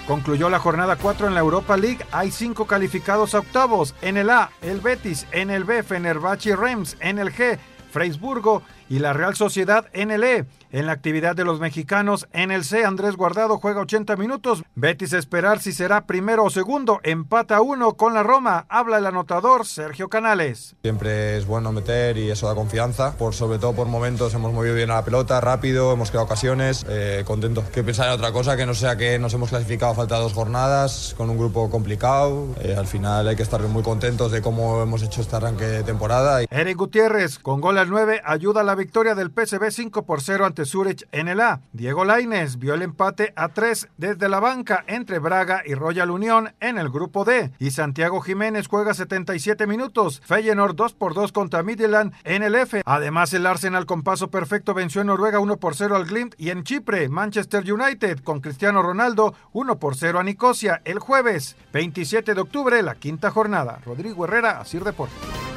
Concluyó 0.08 0.48
la 0.48 0.58
jornada 0.58 0.96
4 0.96 1.28
en 1.28 1.34
la 1.34 1.40
Europa 1.40 1.76
League. 1.76 1.98
Hay 2.12 2.30
cinco 2.30 2.66
calificados 2.66 3.34
a 3.34 3.40
octavos. 3.40 3.94
En 4.00 4.16
el 4.16 4.30
A, 4.30 4.50
el 4.62 4.80
Betis. 4.80 5.26
En 5.32 5.50
el 5.50 5.64
B, 5.64 5.82
Fenerbahce 5.82 6.48
y 6.48 6.54
Reims. 6.54 6.96
En 7.00 7.18
el 7.18 7.30
G, 7.30 7.58
Freisburgo 7.90 8.62
y 8.88 9.00
la 9.00 9.12
Real 9.12 9.36
Sociedad 9.36 9.86
en 9.92 10.10
el 10.10 10.24
E. 10.24 10.46
En 10.70 10.84
la 10.84 10.92
actividad 10.92 11.34
de 11.34 11.46
los 11.46 11.60
mexicanos, 11.60 12.28
en 12.32 12.50
el 12.50 12.62
C, 12.62 12.84
Andrés 12.84 13.16
Guardado 13.16 13.56
juega 13.56 13.80
80 13.80 14.16
minutos. 14.16 14.62
Betis 14.74 15.14
a 15.14 15.18
esperar 15.18 15.60
si 15.60 15.72
será 15.72 16.04
primero 16.04 16.44
o 16.44 16.50
segundo. 16.50 17.00
Empata 17.04 17.62
uno 17.62 17.94
con 17.94 18.12
la 18.12 18.22
Roma. 18.22 18.66
Habla 18.68 18.98
el 18.98 19.06
anotador 19.06 19.64
Sergio 19.64 20.10
Canales. 20.10 20.76
Siempre 20.82 21.38
es 21.38 21.46
bueno 21.46 21.72
meter 21.72 22.18
y 22.18 22.30
eso 22.30 22.48
da 22.48 22.54
confianza. 22.54 23.16
Por 23.16 23.32
sobre 23.32 23.58
todo 23.58 23.72
por 23.72 23.86
momentos 23.86 24.34
hemos 24.34 24.52
movido 24.52 24.74
bien 24.74 24.90
a 24.90 24.96
la 24.96 25.04
pelota, 25.06 25.40
rápido, 25.40 25.90
hemos 25.90 26.10
creado 26.10 26.26
ocasiones. 26.26 26.84
Eh, 26.86 27.22
contentos. 27.24 27.64
Que 27.70 27.82
pensar 27.82 28.08
en 28.08 28.12
otra 28.12 28.32
cosa 28.32 28.54
que 28.54 28.66
no 28.66 28.74
sea 28.74 28.98
que 28.98 29.18
nos 29.18 29.32
hemos 29.32 29.48
clasificado 29.48 29.92
a 29.92 29.94
falta 29.94 30.16
de 30.16 30.20
dos 30.20 30.34
jornadas 30.34 31.14
con 31.16 31.30
un 31.30 31.38
grupo 31.38 31.70
complicado. 31.70 32.54
Eh, 32.60 32.74
al 32.76 32.86
final 32.86 33.26
hay 33.26 33.36
que 33.36 33.42
estar 33.42 33.62
muy 33.62 33.82
contentos 33.82 34.32
de 34.32 34.42
cómo 34.42 34.82
hemos 34.82 35.02
hecho 35.02 35.22
este 35.22 35.34
arranque 35.34 35.64
de 35.64 35.82
temporada. 35.82 36.42
Eric 36.42 36.76
Gutiérrez 36.76 37.38
con 37.38 37.62
gol 37.62 37.78
al 37.78 37.88
9 37.88 38.20
ayuda 38.22 38.60
a 38.60 38.64
la 38.64 38.74
victoria 38.74 39.14
del 39.14 39.30
PSV 39.30 39.70
5 39.70 40.02
por 40.04 40.20
0 40.20 40.44
ante 40.44 40.57
Zurich 40.64 41.06
en 41.12 41.28
el 41.28 41.40
A. 41.40 41.60
Diego 41.72 42.04
Laines 42.04 42.58
vio 42.58 42.74
el 42.74 42.82
empate 42.82 43.32
a 43.36 43.48
3 43.48 43.88
desde 43.96 44.28
la 44.28 44.40
banca 44.40 44.84
entre 44.86 45.18
Braga 45.18 45.62
y 45.64 45.74
Royal 45.74 46.10
Unión 46.10 46.54
en 46.60 46.78
el 46.78 46.90
grupo 46.90 47.24
D. 47.24 47.50
Y 47.58 47.70
Santiago 47.70 48.20
Jiménez 48.20 48.66
juega 48.66 48.94
77 48.94 49.66
minutos. 49.66 50.20
Feyenoord 50.24 50.76
2 50.76 50.94
por 50.94 51.14
2 51.14 51.32
contra 51.32 51.62
Midland 51.62 52.12
en 52.24 52.42
el 52.42 52.54
F. 52.54 52.82
Además, 52.84 53.32
el 53.34 53.46
Arsenal 53.46 53.86
con 53.86 54.02
paso 54.02 54.30
perfecto 54.30 54.74
venció 54.74 55.00
en 55.00 55.08
Noruega 55.08 55.40
1 55.40 55.56
por 55.56 55.74
0 55.74 55.96
al 55.96 56.06
Glimt 56.06 56.34
y 56.38 56.50
en 56.50 56.64
Chipre, 56.64 57.08
Manchester 57.08 57.72
United 57.72 58.20
con 58.20 58.40
Cristiano 58.40 58.82
Ronaldo 58.82 59.34
1 59.52 59.78
por 59.78 59.96
0 59.96 60.18
a 60.18 60.22
Nicosia 60.22 60.82
el 60.84 60.98
jueves 60.98 61.56
27 61.72 62.34
de 62.34 62.40
octubre, 62.40 62.82
la 62.82 62.94
quinta 62.94 63.30
jornada. 63.30 63.80
Rodrigo 63.84 64.24
Herrera, 64.24 64.60
Asir 64.60 64.84
Deportes. 64.84 65.47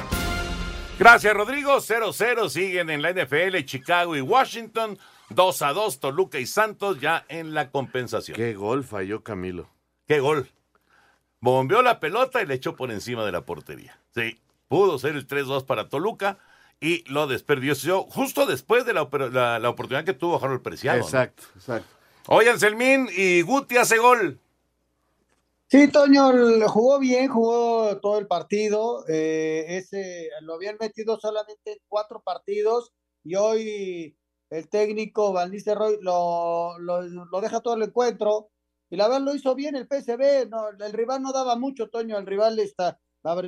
Gracias, 1.02 1.34
Rodrigo. 1.34 1.78
0-0 1.78 2.48
siguen 2.48 2.88
en 2.88 3.02
la 3.02 3.12
NFL, 3.12 3.64
Chicago 3.64 4.14
y 4.14 4.20
Washington. 4.20 4.96
2 5.30 5.62
a 5.62 5.72
2, 5.72 5.98
Toluca 5.98 6.38
y 6.38 6.46
Santos 6.46 7.00
ya 7.00 7.24
en 7.28 7.54
la 7.54 7.72
compensación. 7.72 8.36
Qué 8.36 8.54
gol 8.54 8.84
falló 8.84 9.24
Camilo. 9.24 9.68
Qué 10.06 10.20
gol. 10.20 10.48
Bombeó 11.40 11.82
la 11.82 11.98
pelota 11.98 12.40
y 12.40 12.46
le 12.46 12.54
echó 12.54 12.76
por 12.76 12.92
encima 12.92 13.24
de 13.24 13.32
la 13.32 13.44
portería. 13.44 13.98
Sí, 14.14 14.40
pudo 14.68 14.96
ser 15.00 15.16
el 15.16 15.26
3-2 15.26 15.66
para 15.66 15.88
Toluca 15.88 16.38
y 16.80 17.02
lo 17.10 17.26
desperdició 17.26 18.04
justo 18.04 18.46
después 18.46 18.86
de 18.86 18.92
la, 18.92 19.08
la, 19.32 19.58
la 19.58 19.68
oportunidad 19.70 20.04
que 20.04 20.14
tuvo 20.14 20.40
Harold 20.40 20.62
Preciado. 20.62 21.00
Exacto, 21.00 21.42
¿no? 21.52 21.60
exacto. 21.60 21.88
Oye, 22.28 22.56
Selmín 22.60 23.08
y 23.12 23.42
Guti 23.42 23.76
hace 23.76 23.98
gol. 23.98 24.38
Sí, 25.72 25.88
Toño 25.88 26.30
jugó 26.68 26.98
bien, 26.98 27.30
jugó 27.30 27.98
todo 28.00 28.18
el 28.18 28.26
partido. 28.26 29.06
Eh, 29.08 29.64
ese 29.68 30.28
lo 30.42 30.56
habían 30.56 30.76
metido 30.78 31.18
solamente 31.18 31.72
en 31.72 31.78
cuatro 31.88 32.20
partidos 32.22 32.92
y 33.24 33.36
hoy 33.36 34.14
el 34.50 34.68
técnico 34.68 35.32
Van 35.32 35.50
Nistelrooy 35.50 35.96
lo, 36.02 36.78
lo, 36.78 37.40
deja 37.40 37.60
todo 37.60 37.76
el 37.76 37.84
encuentro. 37.84 38.50
y 38.90 38.96
la 38.96 39.08
verdad 39.08 39.22
lo 39.22 39.34
hizo 39.34 39.54
bien 39.54 39.74
el 39.74 39.86
PSV, 39.88 40.50
no, 40.50 40.68
el 40.68 40.92
rival 40.92 41.22
no 41.22 41.32
daba 41.32 41.56
mucho, 41.56 41.88
Toño, 41.88 42.18
el 42.18 42.26
rival 42.26 42.58
está 42.58 43.00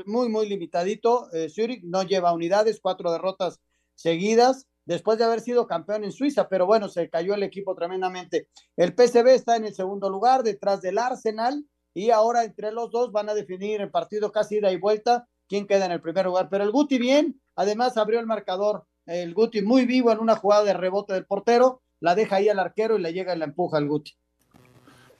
muy, 0.07 0.31
muy 0.31 0.49
limitadito, 0.49 1.31
eh, 1.35 1.51
Zurich 1.51 1.85
no 1.85 2.05
lleva 2.05 2.33
unidades, 2.33 2.81
cuatro 2.81 3.13
derrotas 3.13 3.61
seguidas, 3.95 4.67
después 4.87 5.19
de 5.19 5.25
haber 5.25 5.41
sido 5.43 5.67
campeón 5.67 6.05
en 6.05 6.13
Suiza, 6.13 6.49
pero 6.49 6.65
bueno, 6.65 6.89
se 6.89 7.11
cayó 7.11 7.35
el 7.35 7.43
equipo 7.43 7.75
tremendamente. 7.75 8.49
El 8.79 8.95
PSV 8.95 9.29
está 9.35 9.57
en 9.57 9.67
el 9.67 9.75
segundo 9.75 10.09
lugar, 10.09 10.43
detrás 10.43 10.81
del 10.81 10.97
Arsenal, 10.97 11.67
y 11.95 12.11
ahora 12.11 12.45
entre 12.45 12.73
los 12.73 12.91
dos 12.91 13.13
van 13.13 13.29
a 13.29 13.35
definir 13.35 13.81
el 13.81 13.91
partido 13.91 14.33
casi 14.33 14.57
ida 14.57 14.73
y 14.73 14.77
vuelta, 14.77 15.29
quién 15.49 15.67
queda 15.67 15.87
en 15.87 15.93
el 15.93 16.01
primer 16.01 16.27
lugar. 16.27 16.49
Pero 16.51 16.65
el 16.65 16.73
Guti 16.73 16.99
bien, 16.99 17.41
además 17.55 17.97
abrió 17.97 18.19
el 18.19 18.27
marcador, 18.27 18.85
el 19.07 19.33
Guti 19.33 19.63
muy 19.63 19.87
vivo 19.87 20.11
en 20.11 20.19
una 20.19 20.37
jugada 20.37 20.65
de 20.65 20.75
rebote 20.75 21.15
del 21.15 21.25
portero, 21.25 21.83
la 22.01 22.15
deja 22.15 22.37
ahí 22.37 22.49
al 22.49 22.59
arquero 22.59 22.99
y 22.99 23.01
le 23.03 23.13
llega 23.13 23.35
y 23.35 23.39
la 23.39 23.45
empuja 23.45 23.79
al 23.79 23.89
Guti. 23.89 24.13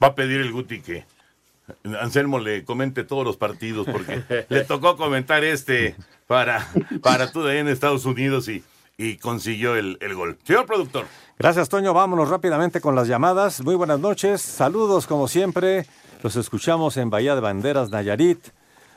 Va 0.03 0.09
a 0.09 0.15
pedir 0.15 0.41
el 0.41 0.53
Guti 0.53 0.83
que 0.83 1.07
Anselmo 2.01 2.41
le 2.41 2.65
comente 2.65 3.05
todos 3.05 3.25
los 3.25 3.37
partidos 3.37 3.87
porque 3.91 4.23
le 4.49 4.65
tocó 4.65 4.97
comentar 4.97 5.45
este 5.45 5.95
para, 6.27 6.67
para 7.03 7.31
tú 7.31 7.43
de 7.43 7.53
ahí 7.53 7.59
en 7.59 7.69
Estados 7.69 8.05
Unidos 8.05 8.49
y, 8.49 8.63
y 8.99 9.17
consiguió 9.17 9.77
el, 9.77 9.97
el, 10.01 10.15
gol. 10.15 10.39
Señor 10.45 10.67
productor. 10.67 11.07
Gracias, 11.39 11.69
Toño. 11.69 11.95
Vámonos 11.95 12.29
rápidamente 12.29 12.81
con 12.81 12.95
las 12.95 13.09
llamadas. 13.09 13.63
Muy 13.63 13.75
buenas 13.75 14.01
noches. 14.01 14.41
Saludos, 14.41 15.07
como 15.07 15.29
siempre. 15.29 15.87
Los 16.25 16.37
escuchamos 16.37 16.97
en 16.97 17.11
Bahía 17.11 17.35
de 17.35 17.43
Banderas, 17.43 17.91
Nayarit. 17.91 18.39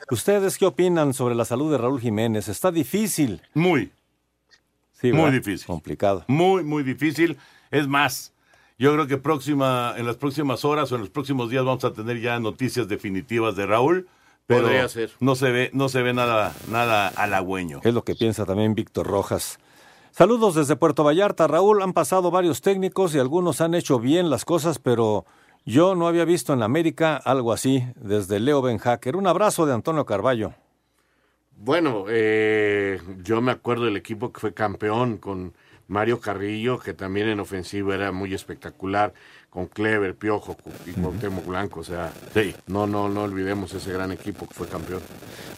¿Ustedes 0.10 0.58
qué 0.58 0.66
opinan 0.66 1.14
sobre 1.14 1.36
la 1.36 1.44
salud 1.44 1.70
de 1.70 1.78
Raúl 1.78 2.00
Jiménez? 2.00 2.48
¿Está 2.48 2.72
difícil? 2.72 3.42
Muy. 3.54 3.92
Sí, 4.94 5.12
muy 5.12 5.32
difícil. 5.32 5.68
Complicado. 5.68 6.24
Muy, 6.28 6.64
muy 6.64 6.84
difícil. 6.84 7.38
Es 7.70 7.86
más, 7.86 8.32
yo 8.80 8.94
creo 8.94 9.08
que 9.08 9.18
próxima, 9.18 9.94
en 9.98 10.06
las 10.06 10.16
próximas 10.16 10.64
horas 10.64 10.90
o 10.94 10.96
en 10.96 11.02
los 11.02 11.10
próximos 11.10 11.50
días 11.50 11.66
vamos 11.66 11.84
a 11.84 11.92
tener 11.92 12.22
ya 12.22 12.40
noticias 12.40 12.88
definitivas 12.88 13.58
de 13.58 13.66
Raúl. 13.66 14.08
Pero 14.46 14.62
Podría 14.62 14.88
ser. 14.88 15.12
no 15.20 15.36
se 15.36 15.52
ve, 15.52 15.70
no 15.74 15.90
se 15.90 16.02
ve 16.04 16.14
nada, 16.14 16.56
nada 16.72 17.10
halagüeño. 17.10 17.82
Es 17.84 17.94
lo 17.94 18.06
que 18.06 18.16
piensa 18.16 18.46
también 18.46 18.74
Víctor 18.74 19.06
Rojas. 19.06 19.60
Saludos 20.12 20.56
desde 20.56 20.78
Puerto 20.78 21.04
Vallarta, 21.04 21.46
Raúl. 21.46 21.82
Han 21.82 21.92
pasado 21.92 22.32
varios 22.32 22.62
técnicos 22.62 23.14
y 23.14 23.20
algunos 23.20 23.60
han 23.60 23.76
hecho 23.76 24.00
bien 24.00 24.30
las 24.30 24.46
cosas, 24.46 24.80
pero 24.80 25.26
yo 25.68 25.96
no 25.96 26.08
había 26.08 26.26
visto 26.26 26.54
en 26.54 26.64
América 26.64 27.18
algo 27.18 27.52
así 27.52 27.86
desde 27.96 28.40
Leo 28.40 28.62
Ben 28.62 28.78
Hacker. 28.78 29.16
Un 29.18 29.28
abrazo 29.28 29.66
de 29.66 29.74
Antonio 29.74 30.06
Carballo. 30.06 30.54
Bueno, 31.58 32.06
eh, 32.08 33.00
yo 33.24 33.42
me 33.42 33.52
acuerdo 33.52 33.86
del 33.86 33.98
equipo 33.98 34.32
que 34.32 34.40
fue 34.40 34.54
campeón 34.54 35.18
con 35.18 35.54
Mario 35.88 36.20
Carrillo, 36.22 36.80
que 36.80 36.94
también 36.94 37.28
en 37.28 37.40
ofensiva 37.40 37.96
era 37.96 38.12
muy 38.12 38.34
espectacular, 38.34 39.14
con 39.50 39.68
Clever, 39.68 40.16
Piojo 40.16 40.56
y 40.86 40.92
Cuauhtémoc 40.92 41.46
Blanco, 41.46 41.80
o 41.80 41.84
sea, 41.84 42.12
sí. 42.34 42.54
no, 42.68 42.86
no, 42.86 43.10
no 43.10 43.24
olvidemos 43.24 43.74
ese 43.74 43.92
gran 43.92 44.12
equipo 44.12 44.48
que 44.48 44.54
fue 44.54 44.68
campeón. 44.68 45.02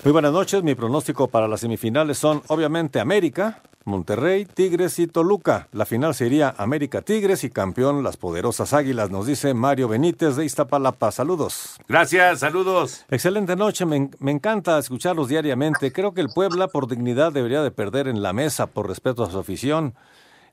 Muy 0.04 0.14
buenas 0.14 0.32
noches, 0.32 0.64
mi 0.64 0.76
pronóstico 0.76 1.28
para 1.28 1.48
las 1.48 1.60
semifinales 1.60 2.18
son 2.18 2.42
obviamente 2.48 3.00
América, 3.00 3.62
Monterrey, 3.90 4.46
Tigres 4.46 4.98
y 5.00 5.08
Toluca. 5.08 5.68
La 5.74 5.86
final 5.86 6.16
sería 6.16 6.54
América 6.58 7.02
Tigres 7.02 7.44
y 7.44 7.50
campeón 7.50 8.04
las 8.04 8.16
poderosas 8.16 8.74
Águilas, 8.74 9.10
nos 9.10 9.26
dice 9.26 9.54
Mario 9.54 9.88
Benítez 9.90 10.36
de 10.38 10.46
Iztapalapa. 10.46 11.12
Saludos. 11.12 11.78
Gracias, 11.88 12.40
saludos. 12.40 13.06
Excelente 13.10 13.56
noche, 13.56 13.86
me, 13.86 14.10
me, 14.20 14.32
encanta 14.32 14.78
escucharlos 14.78 15.28
diariamente. 15.28 15.92
Creo 15.92 16.14
que 16.14 16.22
el 16.22 16.30
Puebla 16.30 16.68
por 16.68 16.88
dignidad 16.88 17.34
debería 17.34 17.62
de 17.62 17.72
perder 17.72 18.08
en 18.08 18.22
la 18.22 18.32
mesa 18.32 18.68
por 18.68 18.88
respeto 18.88 19.24
a 19.24 19.32
su 19.32 19.40
afición, 19.40 19.96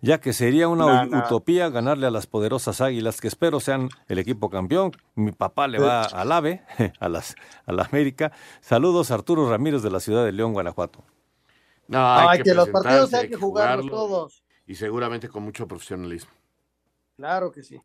ya 0.00 0.18
que 0.18 0.32
sería 0.32 0.68
una 0.68 1.04
No, 1.04 1.06
no. 1.06 1.18
utopía 1.24 1.68
ganarle 1.68 2.06
a 2.06 2.10
las 2.10 2.26
poderosas 2.26 2.80
Águilas, 2.80 3.20
que 3.20 3.28
espero 3.28 3.60
sean 3.60 3.88
el 4.08 4.18
equipo 4.18 4.50
campeón. 4.50 4.92
Mi 5.14 5.32
papá 5.32 5.68
le 5.68 5.78
va 5.78 6.02
al 6.04 6.32
AVE, 6.32 6.62
a, 7.00 7.08
las, 7.08 7.34
a 7.66 7.72
la 7.72 7.82
América. 7.84 8.32
Saludos, 8.60 9.10
Arturo 9.10 9.48
Ramírez 9.50 9.82
de 9.82 9.90
la 9.90 10.00
ciudad 10.00 10.24
de 10.24 10.32
León, 10.32 10.52
Guanajuato. 10.54 11.04
No, 11.88 12.14
hay 12.14 12.26
Ay, 12.30 12.38
que, 12.38 12.44
que 12.44 12.54
los 12.54 12.68
partidos 12.68 13.12
hay 13.14 13.28
que 13.28 13.36
jugarlos 13.36 13.86
jugarlo, 13.86 13.90
todos. 14.08 14.42
Y 14.66 14.74
seguramente 14.74 15.28
con 15.28 15.42
mucho 15.44 15.66
profesionalismo. 15.68 16.30
Claro 17.16 17.52
que 17.52 17.62
sí. 17.62 17.80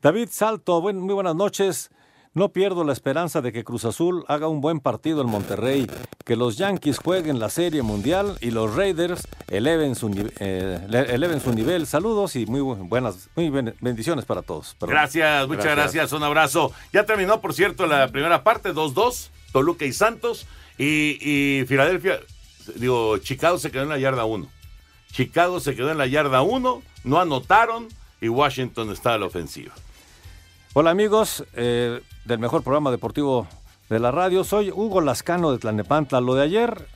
David 0.00 0.28
Salto, 0.30 0.80
buen- 0.80 1.00
muy 1.00 1.14
buenas 1.14 1.34
noches. 1.34 1.90
No 2.34 2.52
pierdo 2.52 2.84
la 2.84 2.92
esperanza 2.92 3.40
de 3.40 3.50
que 3.50 3.64
Cruz 3.64 3.86
Azul 3.86 4.22
haga 4.28 4.46
un 4.46 4.60
buen 4.60 4.78
partido 4.80 5.22
en 5.22 5.26
Monterrey, 5.28 5.86
que 6.22 6.36
los 6.36 6.58
Yankees 6.58 6.98
jueguen 6.98 7.38
la 7.38 7.48
Serie 7.48 7.80
Mundial 7.80 8.36
y 8.42 8.50
los 8.50 8.76
Raiders 8.76 9.26
eleven 9.48 9.94
su, 9.94 10.08
eh, 10.38 10.86
le- 10.86 11.14
eleven 11.14 11.40
su 11.40 11.54
nivel. 11.54 11.86
Saludos 11.86 12.36
y 12.36 12.44
muy 12.44 12.60
bu- 12.60 12.86
buenas 12.90 13.30
muy 13.36 13.48
ben- 13.48 13.74
bendiciones 13.80 14.26
para 14.26 14.42
todos. 14.42 14.74
Perdón. 14.78 14.96
Gracias, 14.96 15.48
muchas 15.48 15.64
gracias. 15.74 16.12
Un 16.12 16.22
abrazo. 16.24 16.72
Ya 16.92 17.06
terminó, 17.06 17.40
por 17.40 17.54
cierto, 17.54 17.86
la 17.86 18.08
primera 18.08 18.44
parte, 18.44 18.74
2-2, 18.74 19.30
Toluca 19.52 19.86
y 19.86 19.94
Santos. 19.94 20.46
Y, 20.76 21.16
y 21.22 21.64
Filadelfia, 21.64 22.20
digo, 22.74 23.18
Chicago 23.18 23.58
se 23.58 23.70
quedó 23.70 23.82
en 23.82 23.88
la 23.88 23.98
yarda 23.98 24.24
1. 24.24 24.46
Chicago 25.12 25.60
se 25.60 25.74
quedó 25.74 25.90
en 25.90 25.98
la 25.98 26.06
yarda 26.06 26.42
1, 26.42 26.82
no 27.04 27.20
anotaron 27.20 27.88
y 28.20 28.28
Washington 28.28 28.90
está 28.90 29.14
a 29.14 29.18
la 29.18 29.26
ofensiva. 29.26 29.72
Hola 30.74 30.90
amigos 30.90 31.44
eh, 31.54 32.02
del 32.24 32.38
mejor 32.38 32.62
programa 32.62 32.90
deportivo 32.90 33.46
de 33.88 33.98
la 33.98 34.10
radio. 34.10 34.44
Soy 34.44 34.70
Hugo 34.70 35.00
Lascano 35.00 35.52
de 35.52 35.58
Tlanepantla. 35.58 36.20
Lo 36.20 36.34
de 36.34 36.42
ayer 36.42 36.86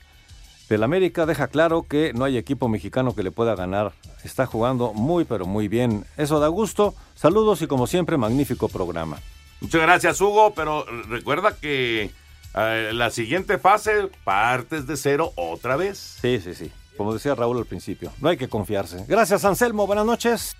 del 0.68 0.82
América 0.82 1.24
deja 1.26 1.48
claro 1.48 1.84
que 1.88 2.12
no 2.12 2.24
hay 2.24 2.36
equipo 2.36 2.68
mexicano 2.68 3.14
que 3.14 3.22
le 3.22 3.30
pueda 3.30 3.54
ganar. 3.54 3.92
Está 4.22 4.46
jugando 4.46 4.92
muy 4.92 5.24
pero 5.24 5.46
muy 5.46 5.68
bien. 5.68 6.04
Eso 6.16 6.40
da 6.40 6.48
gusto. 6.48 6.94
Saludos 7.14 7.62
y 7.62 7.66
como 7.66 7.86
siempre 7.86 8.16
magnífico 8.16 8.68
programa. 8.68 9.18
Muchas 9.60 9.82
gracias, 9.82 10.20
Hugo, 10.20 10.52
pero 10.54 10.84
recuerda 11.08 11.56
que 11.56 12.10
eh, 12.54 12.90
la 12.92 13.10
siguiente 13.10 13.58
fase 13.58 14.10
partes 14.24 14.86
de 14.86 14.96
cero 14.96 15.32
otra 15.36 15.76
vez. 15.76 16.18
Sí, 16.20 16.40
sí, 16.42 16.54
sí. 16.54 16.72
Como 16.96 17.14
decía 17.14 17.34
Raúl 17.34 17.58
al 17.58 17.66
principio, 17.66 18.12
no 18.20 18.28
hay 18.28 18.36
que 18.36 18.48
confiarse. 18.48 19.04
Gracias, 19.08 19.44
Anselmo. 19.44 19.86
Buenas 19.86 20.04
noches. 20.04 20.56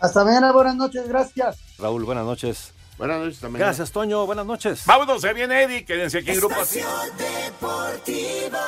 Hasta 0.00 0.24
mañana, 0.24 0.52
buenas 0.52 0.76
noches, 0.76 1.08
gracias. 1.08 1.58
Raúl, 1.78 2.04
buenas 2.04 2.24
noches. 2.24 2.74
Buenas 2.98 3.18
noches 3.20 3.40
también. 3.40 3.60
Gracias, 3.60 3.90
Toño. 3.92 4.26
Buenas 4.26 4.44
noches. 4.44 4.84
Vámonos, 4.84 5.22
se 5.22 5.32
viene 5.32 5.62
Eddie. 5.62 5.84
Quédense 5.86 6.18
aquí 6.18 6.32
en 6.32 6.36
Grupo 6.36 6.60
Así. 6.60 6.80
Deportivo. 7.16 8.58